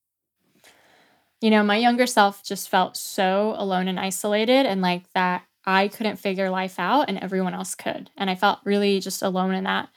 you 1.42 1.50
know, 1.50 1.64
my 1.64 1.76
younger 1.76 2.06
self 2.06 2.42
just 2.42 2.68
felt 2.68 2.96
so 2.96 3.54
alone 3.58 3.88
and 3.88 3.98
isolated 3.98 4.64
and 4.64 4.80
like 4.80 5.12
that 5.12 5.42
I 5.66 5.88
couldn't 5.88 6.16
figure 6.16 6.48
life 6.48 6.78
out 6.78 7.08
and 7.08 7.18
everyone 7.18 7.52
else 7.52 7.74
could. 7.74 8.10
And 8.16 8.30
I 8.30 8.36
felt 8.36 8.60
really 8.64 9.00
just 9.00 9.22
alone 9.22 9.52
in 9.52 9.64
that. 9.64 9.88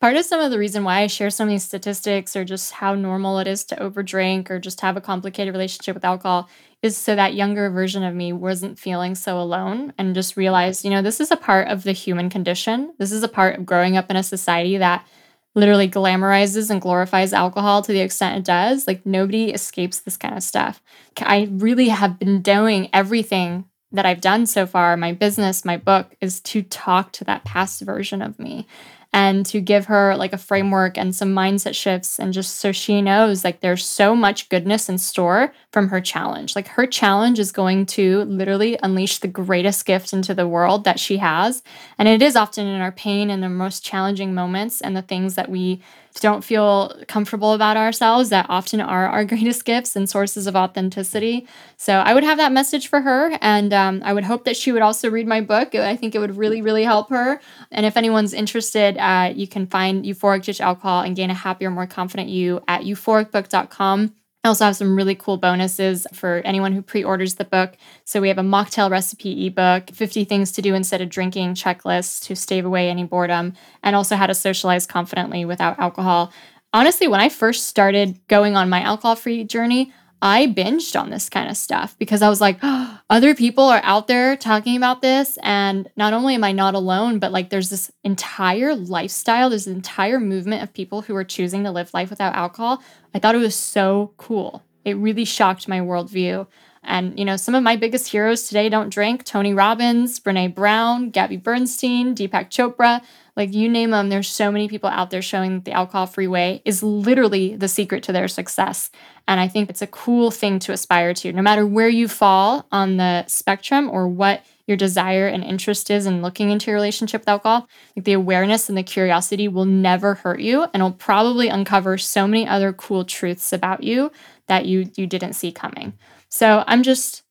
Part 0.00 0.16
of 0.16 0.24
some 0.24 0.40
of 0.40 0.50
the 0.50 0.58
reason 0.58 0.82
why 0.82 1.00
I 1.00 1.06
share 1.06 1.30
some 1.30 1.48
of 1.48 1.52
these 1.52 1.64
statistics 1.64 2.34
or 2.34 2.44
just 2.44 2.72
how 2.72 2.94
normal 2.94 3.38
it 3.38 3.46
is 3.46 3.64
to 3.66 3.76
overdrink 3.76 4.50
or 4.50 4.58
just 4.58 4.80
have 4.80 4.96
a 4.96 5.00
complicated 5.00 5.52
relationship 5.52 5.94
with 5.94 6.04
alcohol 6.04 6.48
is 6.84 6.98
so 6.98 7.16
that 7.16 7.32
younger 7.32 7.70
version 7.70 8.04
of 8.04 8.14
me 8.14 8.30
wasn't 8.30 8.78
feeling 8.78 9.14
so 9.14 9.40
alone 9.40 9.94
and 9.96 10.14
just 10.14 10.36
realized, 10.36 10.84
you 10.84 10.90
know, 10.90 11.00
this 11.00 11.18
is 11.18 11.30
a 11.30 11.36
part 11.36 11.66
of 11.68 11.82
the 11.82 11.92
human 11.92 12.28
condition. 12.28 12.92
This 12.98 13.10
is 13.10 13.22
a 13.22 13.28
part 13.28 13.58
of 13.58 13.64
growing 13.64 13.96
up 13.96 14.10
in 14.10 14.16
a 14.16 14.22
society 14.22 14.76
that 14.76 15.06
literally 15.54 15.88
glamorizes 15.88 16.68
and 16.68 16.82
glorifies 16.82 17.32
alcohol 17.32 17.80
to 17.80 17.90
the 17.90 18.00
extent 18.00 18.36
it 18.36 18.44
does, 18.44 18.86
like 18.86 19.06
nobody 19.06 19.50
escapes 19.50 20.00
this 20.00 20.18
kind 20.18 20.36
of 20.36 20.42
stuff. 20.42 20.82
I 21.16 21.48
really 21.52 21.88
have 21.88 22.18
been 22.18 22.42
doing 22.42 22.90
everything 22.92 23.64
that 23.90 24.04
I've 24.04 24.20
done 24.20 24.44
so 24.44 24.66
far, 24.66 24.94
my 24.98 25.12
business, 25.12 25.64
my 25.64 25.78
book, 25.78 26.14
is 26.20 26.40
to 26.40 26.60
talk 26.60 27.12
to 27.12 27.24
that 27.24 27.44
past 27.44 27.80
version 27.80 28.20
of 28.20 28.38
me 28.38 28.66
and 29.14 29.46
to 29.46 29.60
give 29.60 29.86
her 29.86 30.16
like 30.16 30.32
a 30.32 30.38
framework 30.38 30.98
and 30.98 31.14
some 31.14 31.32
mindset 31.32 31.72
shifts 31.72 32.18
and 32.18 32.32
just 32.32 32.56
so 32.56 32.72
she 32.72 33.00
knows 33.00 33.44
like 33.44 33.60
there's 33.60 33.86
so 33.86 34.16
much 34.16 34.48
goodness 34.48 34.88
in 34.88 34.98
store 34.98 35.54
from 35.70 35.88
her 35.88 36.00
challenge. 36.00 36.56
Like 36.56 36.66
her 36.66 36.84
challenge 36.84 37.38
is 37.38 37.52
going 37.52 37.86
to 37.86 38.24
literally 38.24 38.76
unleash 38.82 39.18
the 39.18 39.28
greatest 39.28 39.86
gift 39.86 40.12
into 40.12 40.34
the 40.34 40.48
world 40.48 40.82
that 40.82 40.98
she 40.98 41.18
has. 41.18 41.62
And 41.96 42.08
it 42.08 42.22
is 42.22 42.34
often 42.34 42.66
in 42.66 42.80
our 42.80 42.90
pain 42.90 43.30
and 43.30 43.40
the 43.40 43.48
most 43.48 43.84
challenging 43.84 44.34
moments 44.34 44.80
and 44.80 44.96
the 44.96 45.02
things 45.02 45.36
that 45.36 45.48
we 45.48 45.80
don't 46.20 46.44
feel 46.44 46.94
comfortable 47.08 47.52
about 47.52 47.76
ourselves 47.76 48.30
that 48.30 48.46
often 48.48 48.80
are 48.80 49.06
our 49.06 49.24
greatest 49.34 49.64
gifts 49.64 49.96
and 49.96 50.08
sources 50.08 50.46
of 50.46 50.56
authenticity. 50.56 51.46
So 51.76 51.94
I 51.94 52.14
would 52.14 52.24
have 52.24 52.38
that 52.38 52.52
message 52.52 52.88
for 52.88 53.00
her. 53.00 53.36
And 53.40 53.72
um, 53.72 54.02
I 54.04 54.12
would 54.12 54.24
hope 54.24 54.44
that 54.44 54.56
she 54.56 54.72
would 54.72 54.82
also 54.82 55.10
read 55.10 55.26
my 55.26 55.40
book. 55.40 55.74
I 55.74 55.96
think 55.96 56.14
it 56.14 56.18
would 56.18 56.36
really, 56.36 56.62
really 56.62 56.84
help 56.84 57.10
her. 57.10 57.40
And 57.70 57.84
if 57.84 57.96
anyone's 57.96 58.32
interested, 58.32 58.96
uh, 58.98 59.32
you 59.34 59.46
can 59.46 59.66
find 59.66 60.04
Euphoric 60.04 60.44
Ditch 60.44 60.60
Alcohol 60.60 61.02
and 61.02 61.16
gain 61.16 61.30
a 61.30 61.34
happier, 61.34 61.70
more 61.70 61.86
confident 61.86 62.28
you 62.28 62.62
at 62.68 62.82
euphoricbook.com. 62.82 64.14
I 64.44 64.48
also 64.48 64.66
have 64.66 64.76
some 64.76 64.94
really 64.94 65.14
cool 65.14 65.38
bonuses 65.38 66.06
for 66.12 66.42
anyone 66.44 66.72
who 66.72 66.82
pre 66.82 67.02
orders 67.02 67.36
the 67.36 67.46
book. 67.46 67.78
So, 68.04 68.20
we 68.20 68.28
have 68.28 68.36
a 68.36 68.42
mocktail 68.42 68.90
recipe 68.90 69.46
ebook, 69.46 69.90
50 69.90 70.24
things 70.24 70.52
to 70.52 70.62
do 70.62 70.74
instead 70.74 71.00
of 71.00 71.08
drinking 71.08 71.54
checklist 71.54 72.24
to 72.24 72.36
stave 72.36 72.66
away 72.66 72.90
any 72.90 73.04
boredom, 73.04 73.54
and 73.82 73.96
also 73.96 74.16
how 74.16 74.26
to 74.26 74.34
socialize 74.34 74.86
confidently 74.86 75.46
without 75.46 75.78
alcohol. 75.78 76.30
Honestly, 76.74 77.08
when 77.08 77.20
I 77.20 77.30
first 77.30 77.68
started 77.68 78.20
going 78.28 78.54
on 78.54 78.68
my 78.68 78.82
alcohol 78.82 79.16
free 79.16 79.44
journey, 79.44 79.92
I 80.24 80.46
binged 80.46 80.98
on 80.98 81.10
this 81.10 81.28
kind 81.28 81.50
of 81.50 81.56
stuff 81.56 81.98
because 81.98 82.22
I 82.22 82.30
was 82.30 82.40
like, 82.40 82.58
oh, 82.62 82.98
other 83.10 83.34
people 83.34 83.64
are 83.64 83.82
out 83.84 84.08
there 84.08 84.38
talking 84.38 84.74
about 84.74 85.02
this. 85.02 85.38
And 85.42 85.86
not 85.96 86.14
only 86.14 86.34
am 86.34 86.42
I 86.42 86.50
not 86.50 86.74
alone, 86.74 87.18
but 87.18 87.30
like 87.30 87.50
there's 87.50 87.68
this 87.68 87.92
entire 88.04 88.74
lifestyle, 88.74 89.50
there's 89.50 89.66
an 89.66 89.76
entire 89.76 90.18
movement 90.18 90.62
of 90.62 90.72
people 90.72 91.02
who 91.02 91.14
are 91.14 91.24
choosing 91.24 91.62
to 91.64 91.70
live 91.70 91.92
life 91.92 92.08
without 92.08 92.34
alcohol. 92.34 92.82
I 93.12 93.18
thought 93.18 93.34
it 93.34 93.38
was 93.38 93.54
so 93.54 94.14
cool. 94.16 94.62
It 94.82 94.96
really 94.96 95.26
shocked 95.26 95.68
my 95.68 95.80
worldview. 95.80 96.46
And, 96.86 97.18
you 97.18 97.24
know, 97.24 97.36
some 97.36 97.54
of 97.54 97.62
my 97.62 97.76
biggest 97.76 98.08
heroes 98.08 98.48
today 98.48 98.68
don't 98.68 98.92
drink 98.92 99.24
Tony 99.24 99.54
Robbins, 99.54 100.20
Brene 100.20 100.54
Brown, 100.54 101.10
Gabby 101.10 101.36
Bernstein, 101.36 102.14
Deepak 102.14 102.50
Chopra. 102.50 103.02
Like 103.36 103.52
you 103.52 103.68
name 103.68 103.90
them, 103.90 104.10
there's 104.10 104.28
so 104.28 104.52
many 104.52 104.68
people 104.68 104.90
out 104.90 105.10
there 105.10 105.22
showing 105.22 105.54
that 105.54 105.64
the 105.64 105.72
alcohol 105.72 106.06
free 106.06 106.28
way 106.28 106.62
is 106.64 106.82
literally 106.82 107.56
the 107.56 107.68
secret 107.68 108.02
to 108.04 108.12
their 108.12 108.28
success. 108.28 108.90
And 109.26 109.40
I 109.40 109.48
think 109.48 109.70
it's 109.70 109.82
a 109.82 109.86
cool 109.86 110.30
thing 110.30 110.58
to 110.60 110.72
aspire 110.72 111.14
to, 111.14 111.32
no 111.32 111.42
matter 111.42 111.66
where 111.66 111.88
you 111.88 112.06
fall 112.06 112.66
on 112.70 112.96
the 112.96 113.26
spectrum 113.26 113.90
or 113.90 114.06
what 114.06 114.44
your 114.66 114.76
desire 114.76 115.26
and 115.26 115.44
interest 115.44 115.90
is 115.90 116.06
in 116.06 116.22
looking 116.22 116.50
into 116.50 116.70
your 116.70 116.76
relationship 116.76 117.22
with 117.22 117.28
alcohol. 117.28 117.68
Like 117.96 118.04
the 118.04 118.12
awareness 118.14 118.68
and 118.68 118.78
the 118.78 118.82
curiosity 118.82 119.48
will 119.48 119.66
never 119.66 120.14
hurt 120.14 120.40
you 120.40 120.66
and 120.72 120.82
will 120.82 120.92
probably 120.92 121.48
uncover 121.48 121.98
so 121.98 122.26
many 122.26 122.46
other 122.46 122.72
cool 122.72 123.04
truths 123.04 123.52
about 123.52 123.82
you 123.82 124.10
that 124.46 124.66
you 124.66 124.90
you 124.96 125.06
didn't 125.06 125.34
see 125.34 125.52
coming. 125.52 125.94
So 126.34 126.64
I'm 126.66 126.82
just 126.82 127.22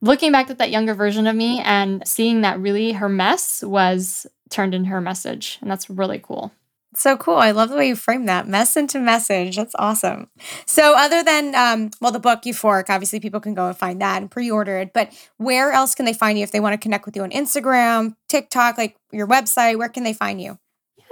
looking 0.00 0.32
back 0.32 0.50
at 0.50 0.58
that 0.58 0.72
younger 0.72 0.92
version 0.92 1.28
of 1.28 1.36
me 1.36 1.60
and 1.60 2.02
seeing 2.04 2.40
that 2.40 2.58
really 2.58 2.90
her 2.90 3.08
mess 3.08 3.62
was 3.62 4.26
turned 4.50 4.74
into 4.74 4.88
her 4.88 5.00
message. 5.00 5.58
And 5.60 5.70
that's 5.70 5.88
really 5.88 6.18
cool. 6.18 6.50
So 6.92 7.16
cool. 7.16 7.36
I 7.36 7.52
love 7.52 7.68
the 7.68 7.76
way 7.76 7.86
you 7.86 7.94
frame 7.94 8.26
that 8.26 8.48
mess 8.48 8.76
into 8.76 8.98
message. 8.98 9.54
That's 9.54 9.76
awesome. 9.78 10.28
So, 10.66 10.96
other 10.96 11.22
than, 11.22 11.54
um, 11.54 11.90
well, 12.00 12.10
the 12.10 12.18
book 12.18 12.42
Euphoric, 12.42 12.90
obviously 12.90 13.20
people 13.20 13.38
can 13.38 13.54
go 13.54 13.68
and 13.68 13.78
find 13.78 14.00
that 14.00 14.22
and 14.22 14.28
pre 14.28 14.50
order 14.50 14.78
it. 14.78 14.92
But 14.92 15.12
where 15.36 15.70
else 15.70 15.94
can 15.94 16.04
they 16.04 16.12
find 16.12 16.36
you 16.36 16.42
if 16.42 16.50
they 16.50 16.58
want 16.58 16.72
to 16.72 16.78
connect 16.78 17.06
with 17.06 17.14
you 17.14 17.22
on 17.22 17.30
Instagram, 17.30 18.16
TikTok, 18.28 18.76
like 18.76 18.96
your 19.12 19.28
website? 19.28 19.78
Where 19.78 19.88
can 19.88 20.02
they 20.02 20.14
find 20.14 20.40
you? 20.40 20.58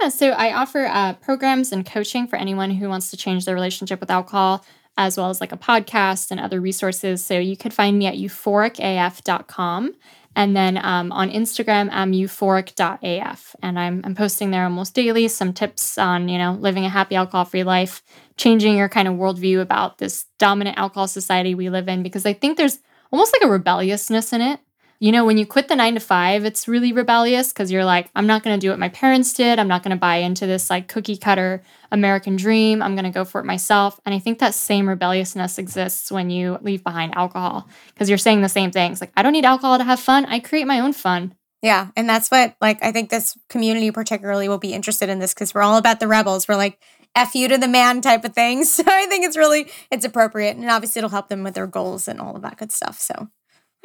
Yeah, 0.01 0.09
so 0.09 0.31
I 0.31 0.51
offer 0.51 0.85
uh, 0.85 1.13
programs 1.13 1.71
and 1.71 1.85
coaching 1.85 2.27
for 2.27 2.35
anyone 2.35 2.71
who 2.71 2.89
wants 2.89 3.09
to 3.11 3.17
change 3.17 3.45
their 3.45 3.55
relationship 3.55 4.01
with 4.01 4.11
alcohol, 4.11 4.65
as 4.97 5.17
well 5.17 5.29
as 5.29 5.39
like 5.39 5.51
a 5.51 5.57
podcast 5.57 6.31
and 6.31 6.39
other 6.39 6.59
resources. 6.59 7.23
So 7.23 7.37
you 7.37 7.55
could 7.55 7.73
find 7.73 7.97
me 7.97 8.07
at 8.07 8.15
euphoricaf.com. 8.15 9.95
And 10.35 10.55
then 10.55 10.77
um, 10.77 11.11
on 11.11 11.31
Instagram, 11.31 11.89
I'm 11.91 12.11
euphoric.af. 12.11 13.55
And 13.63 13.79
I'm, 13.79 14.01
I'm 14.03 14.13
posting 14.13 14.51
there 14.51 14.65
almost 14.65 14.93
daily 14.93 15.27
some 15.27 15.53
tips 15.53 15.97
on, 15.97 16.29
you 16.29 16.37
know, 16.37 16.53
living 16.53 16.85
a 16.85 16.89
happy 16.89 17.15
alcohol 17.15 17.45
free 17.45 17.63
life, 17.63 18.03
changing 18.37 18.77
your 18.77 18.89
kind 18.89 19.07
of 19.07 19.15
worldview 19.15 19.61
about 19.61 19.97
this 19.97 20.25
dominant 20.37 20.77
alcohol 20.77 21.07
society 21.07 21.55
we 21.55 21.69
live 21.69 21.87
in, 21.87 22.03
because 22.03 22.25
I 22.25 22.33
think 22.33 22.57
there's 22.57 22.79
almost 23.11 23.33
like 23.33 23.43
a 23.43 23.51
rebelliousness 23.51 24.31
in 24.33 24.41
it 24.41 24.59
you 24.99 25.11
know, 25.11 25.25
when 25.25 25.37
you 25.37 25.45
quit 25.45 25.67
the 25.67 25.75
nine 25.75 25.93
to 25.93 25.99
five, 25.99 26.43
it's 26.43 26.67
really 26.67 26.91
rebellious 26.91 27.53
because 27.53 27.71
you're 27.71 27.85
like, 27.85 28.09
I'm 28.15 28.25
not 28.25 28.43
going 28.43 28.59
to 28.59 28.63
do 28.63 28.71
what 28.71 28.79
my 28.79 28.89
parents 28.89 29.31
did. 29.33 29.59
I'm 29.59 29.67
not 29.67 29.83
going 29.83 29.95
to 29.95 29.99
buy 29.99 30.17
into 30.17 30.47
this 30.47 30.71
like 30.71 30.87
cookie 30.87 31.17
cutter 31.17 31.61
American 31.91 32.35
dream. 32.35 32.81
I'm 32.81 32.95
going 32.95 33.05
to 33.05 33.11
go 33.11 33.23
for 33.23 33.39
it 33.39 33.45
myself. 33.45 33.99
And 34.05 34.15
I 34.15 34.19
think 34.19 34.39
that 34.39 34.55
same 34.55 34.89
rebelliousness 34.89 35.59
exists 35.59 36.11
when 36.11 36.31
you 36.31 36.57
leave 36.61 36.83
behind 36.83 37.15
alcohol 37.15 37.67
because 37.93 38.09
you're 38.09 38.17
saying 38.17 38.41
the 38.41 38.49
same 38.49 38.71
things. 38.71 38.99
Like, 38.99 39.11
I 39.15 39.21
don't 39.21 39.33
need 39.33 39.45
alcohol 39.45 39.77
to 39.77 39.83
have 39.83 39.99
fun. 39.99 40.25
I 40.25 40.39
create 40.39 40.65
my 40.65 40.79
own 40.79 40.93
fun. 40.93 41.35
Yeah. 41.61 41.89
And 41.95 42.09
that's 42.09 42.29
what, 42.29 42.55
like, 42.59 42.83
I 42.83 42.91
think 42.91 43.09
this 43.09 43.37
community 43.49 43.91
particularly 43.91 44.47
will 44.47 44.57
be 44.57 44.73
interested 44.73 45.09
in 45.09 45.19
this 45.19 45.33
because 45.33 45.53
we're 45.53 45.61
all 45.61 45.77
about 45.77 45.99
the 45.99 46.07
rebels. 46.07 46.47
We're 46.47 46.55
like, 46.55 46.79
F 47.15 47.33
you 47.33 47.47
to 47.47 47.57
the 47.57 47.67
man 47.67 48.01
type 48.01 48.25
of 48.25 48.33
thing. 48.33 48.63
So 48.63 48.83
I 48.87 49.05
think 49.07 49.25
it's 49.25 49.37
really, 49.37 49.71
it's 49.91 50.05
appropriate. 50.05 50.55
And 50.55 50.69
obviously 50.69 50.99
it'll 50.99 51.09
help 51.09 51.29
them 51.29 51.43
with 51.43 51.53
their 51.53 51.67
goals 51.67 52.07
and 52.07 52.19
all 52.19 52.35
of 52.35 52.41
that 52.41 52.57
good 52.57 52.71
stuff. 52.71 52.99
So 52.99 53.29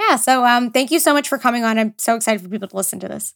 yeah. 0.09 0.17
So 0.17 0.45
um, 0.45 0.71
thank 0.71 0.91
you 0.91 0.99
so 0.99 1.13
much 1.13 1.29
for 1.29 1.39
coming 1.39 1.65
on. 1.65 1.79
I'm 1.79 1.95
so 1.99 2.15
excited 2.15 2.41
for 2.41 2.49
people 2.49 2.69
to 2.69 2.77
listen 2.77 3.01
to 3.01 3.09
this. 3.09 3.35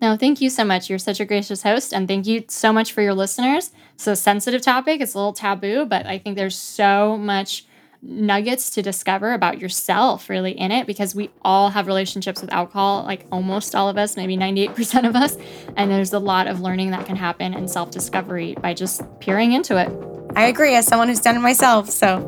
No, 0.00 0.16
thank 0.16 0.40
you 0.40 0.50
so 0.50 0.64
much. 0.64 0.90
You're 0.90 0.98
such 0.98 1.20
a 1.20 1.24
gracious 1.24 1.62
host. 1.62 1.92
And 1.92 2.06
thank 2.06 2.26
you 2.26 2.44
so 2.48 2.72
much 2.72 2.92
for 2.92 3.00
your 3.00 3.14
listeners. 3.14 3.70
It's 3.94 4.06
a 4.06 4.16
sensitive 4.16 4.60
topic, 4.60 5.00
it's 5.00 5.14
a 5.14 5.18
little 5.18 5.32
taboo, 5.32 5.86
but 5.86 6.06
I 6.06 6.18
think 6.18 6.36
there's 6.36 6.56
so 6.56 7.16
much 7.16 7.64
nuggets 8.02 8.70
to 8.70 8.82
discover 8.82 9.32
about 9.32 9.58
yourself 9.58 10.28
really 10.28 10.52
in 10.52 10.70
it 10.70 10.86
because 10.86 11.14
we 11.14 11.30
all 11.42 11.70
have 11.70 11.86
relationships 11.86 12.42
with 12.42 12.52
alcohol, 12.52 13.04
like 13.04 13.26
almost 13.32 13.74
all 13.74 13.88
of 13.88 13.96
us, 13.96 14.16
maybe 14.16 14.36
98% 14.36 15.08
of 15.08 15.16
us. 15.16 15.36
And 15.76 15.90
there's 15.90 16.12
a 16.12 16.18
lot 16.18 16.46
of 16.46 16.60
learning 16.60 16.90
that 16.90 17.06
can 17.06 17.16
happen 17.16 17.54
and 17.54 17.70
self 17.70 17.90
discovery 17.90 18.54
by 18.60 18.74
just 18.74 19.02
peering 19.20 19.52
into 19.52 19.78
it. 19.78 19.90
I 20.36 20.46
agree, 20.46 20.74
as 20.74 20.86
someone 20.86 21.08
who's 21.08 21.20
done 21.20 21.36
it 21.36 21.40
myself. 21.40 21.88
So 21.88 22.20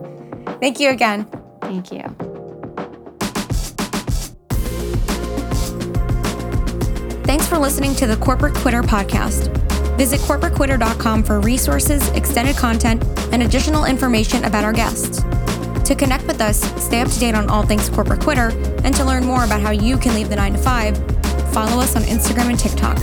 thank 0.61 0.81
you 0.81 0.91
again. 0.91 1.29
Thank 1.61 1.93
you. 1.93 2.38
Thanks 7.29 7.47
for 7.47 7.59
listening 7.59 7.95
to 7.97 8.07
the 8.07 8.17
Corporate 8.17 8.55
Quitter 8.55 8.81
podcast. 8.81 9.55
Visit 9.99 10.19
corporatequitter.com 10.21 11.23
for 11.23 11.41
resources, 11.41 12.09
extended 12.13 12.57
content, 12.57 13.05
and 13.35 13.43
additional 13.43 13.85
information 13.85 14.45
about 14.45 14.65
our 14.65 14.73
guests. 14.73 15.23
To 15.87 15.95
connect 15.95 16.27
with 16.27 16.41
us, 16.41 16.59
stay 16.83 17.03
up 17.03 17.11
to 17.11 17.21
date 17.21 17.35
on 17.35 17.51
all 17.51 17.63
things 17.63 17.91
Corporate 17.91 18.21
Quitter, 18.21 18.49
and 18.83 18.95
to 18.95 19.05
learn 19.05 19.27
more 19.27 19.45
about 19.45 19.61
how 19.61 19.73
you 19.73 19.99
can 19.99 20.15
leave 20.15 20.31
the 20.31 20.37
9 20.37 20.55
to 20.55 20.59
5, 20.59 20.97
follow 21.53 21.83
us 21.83 21.97
on 21.97 22.03
Instagram 22.05 22.49
and 22.49 22.59
TikTok. 22.59 22.97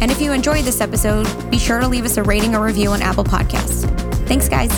And 0.00 0.12
if 0.12 0.20
you 0.20 0.30
enjoyed 0.30 0.64
this 0.64 0.80
episode, 0.80 1.26
be 1.50 1.58
sure 1.58 1.80
to 1.80 1.88
leave 1.88 2.04
us 2.04 2.18
a 2.18 2.22
rating 2.22 2.54
or 2.54 2.64
review 2.64 2.90
on 2.90 3.02
Apple 3.02 3.24
Podcasts. 3.24 3.82
Thanks, 4.28 4.48
guys. 4.48 4.70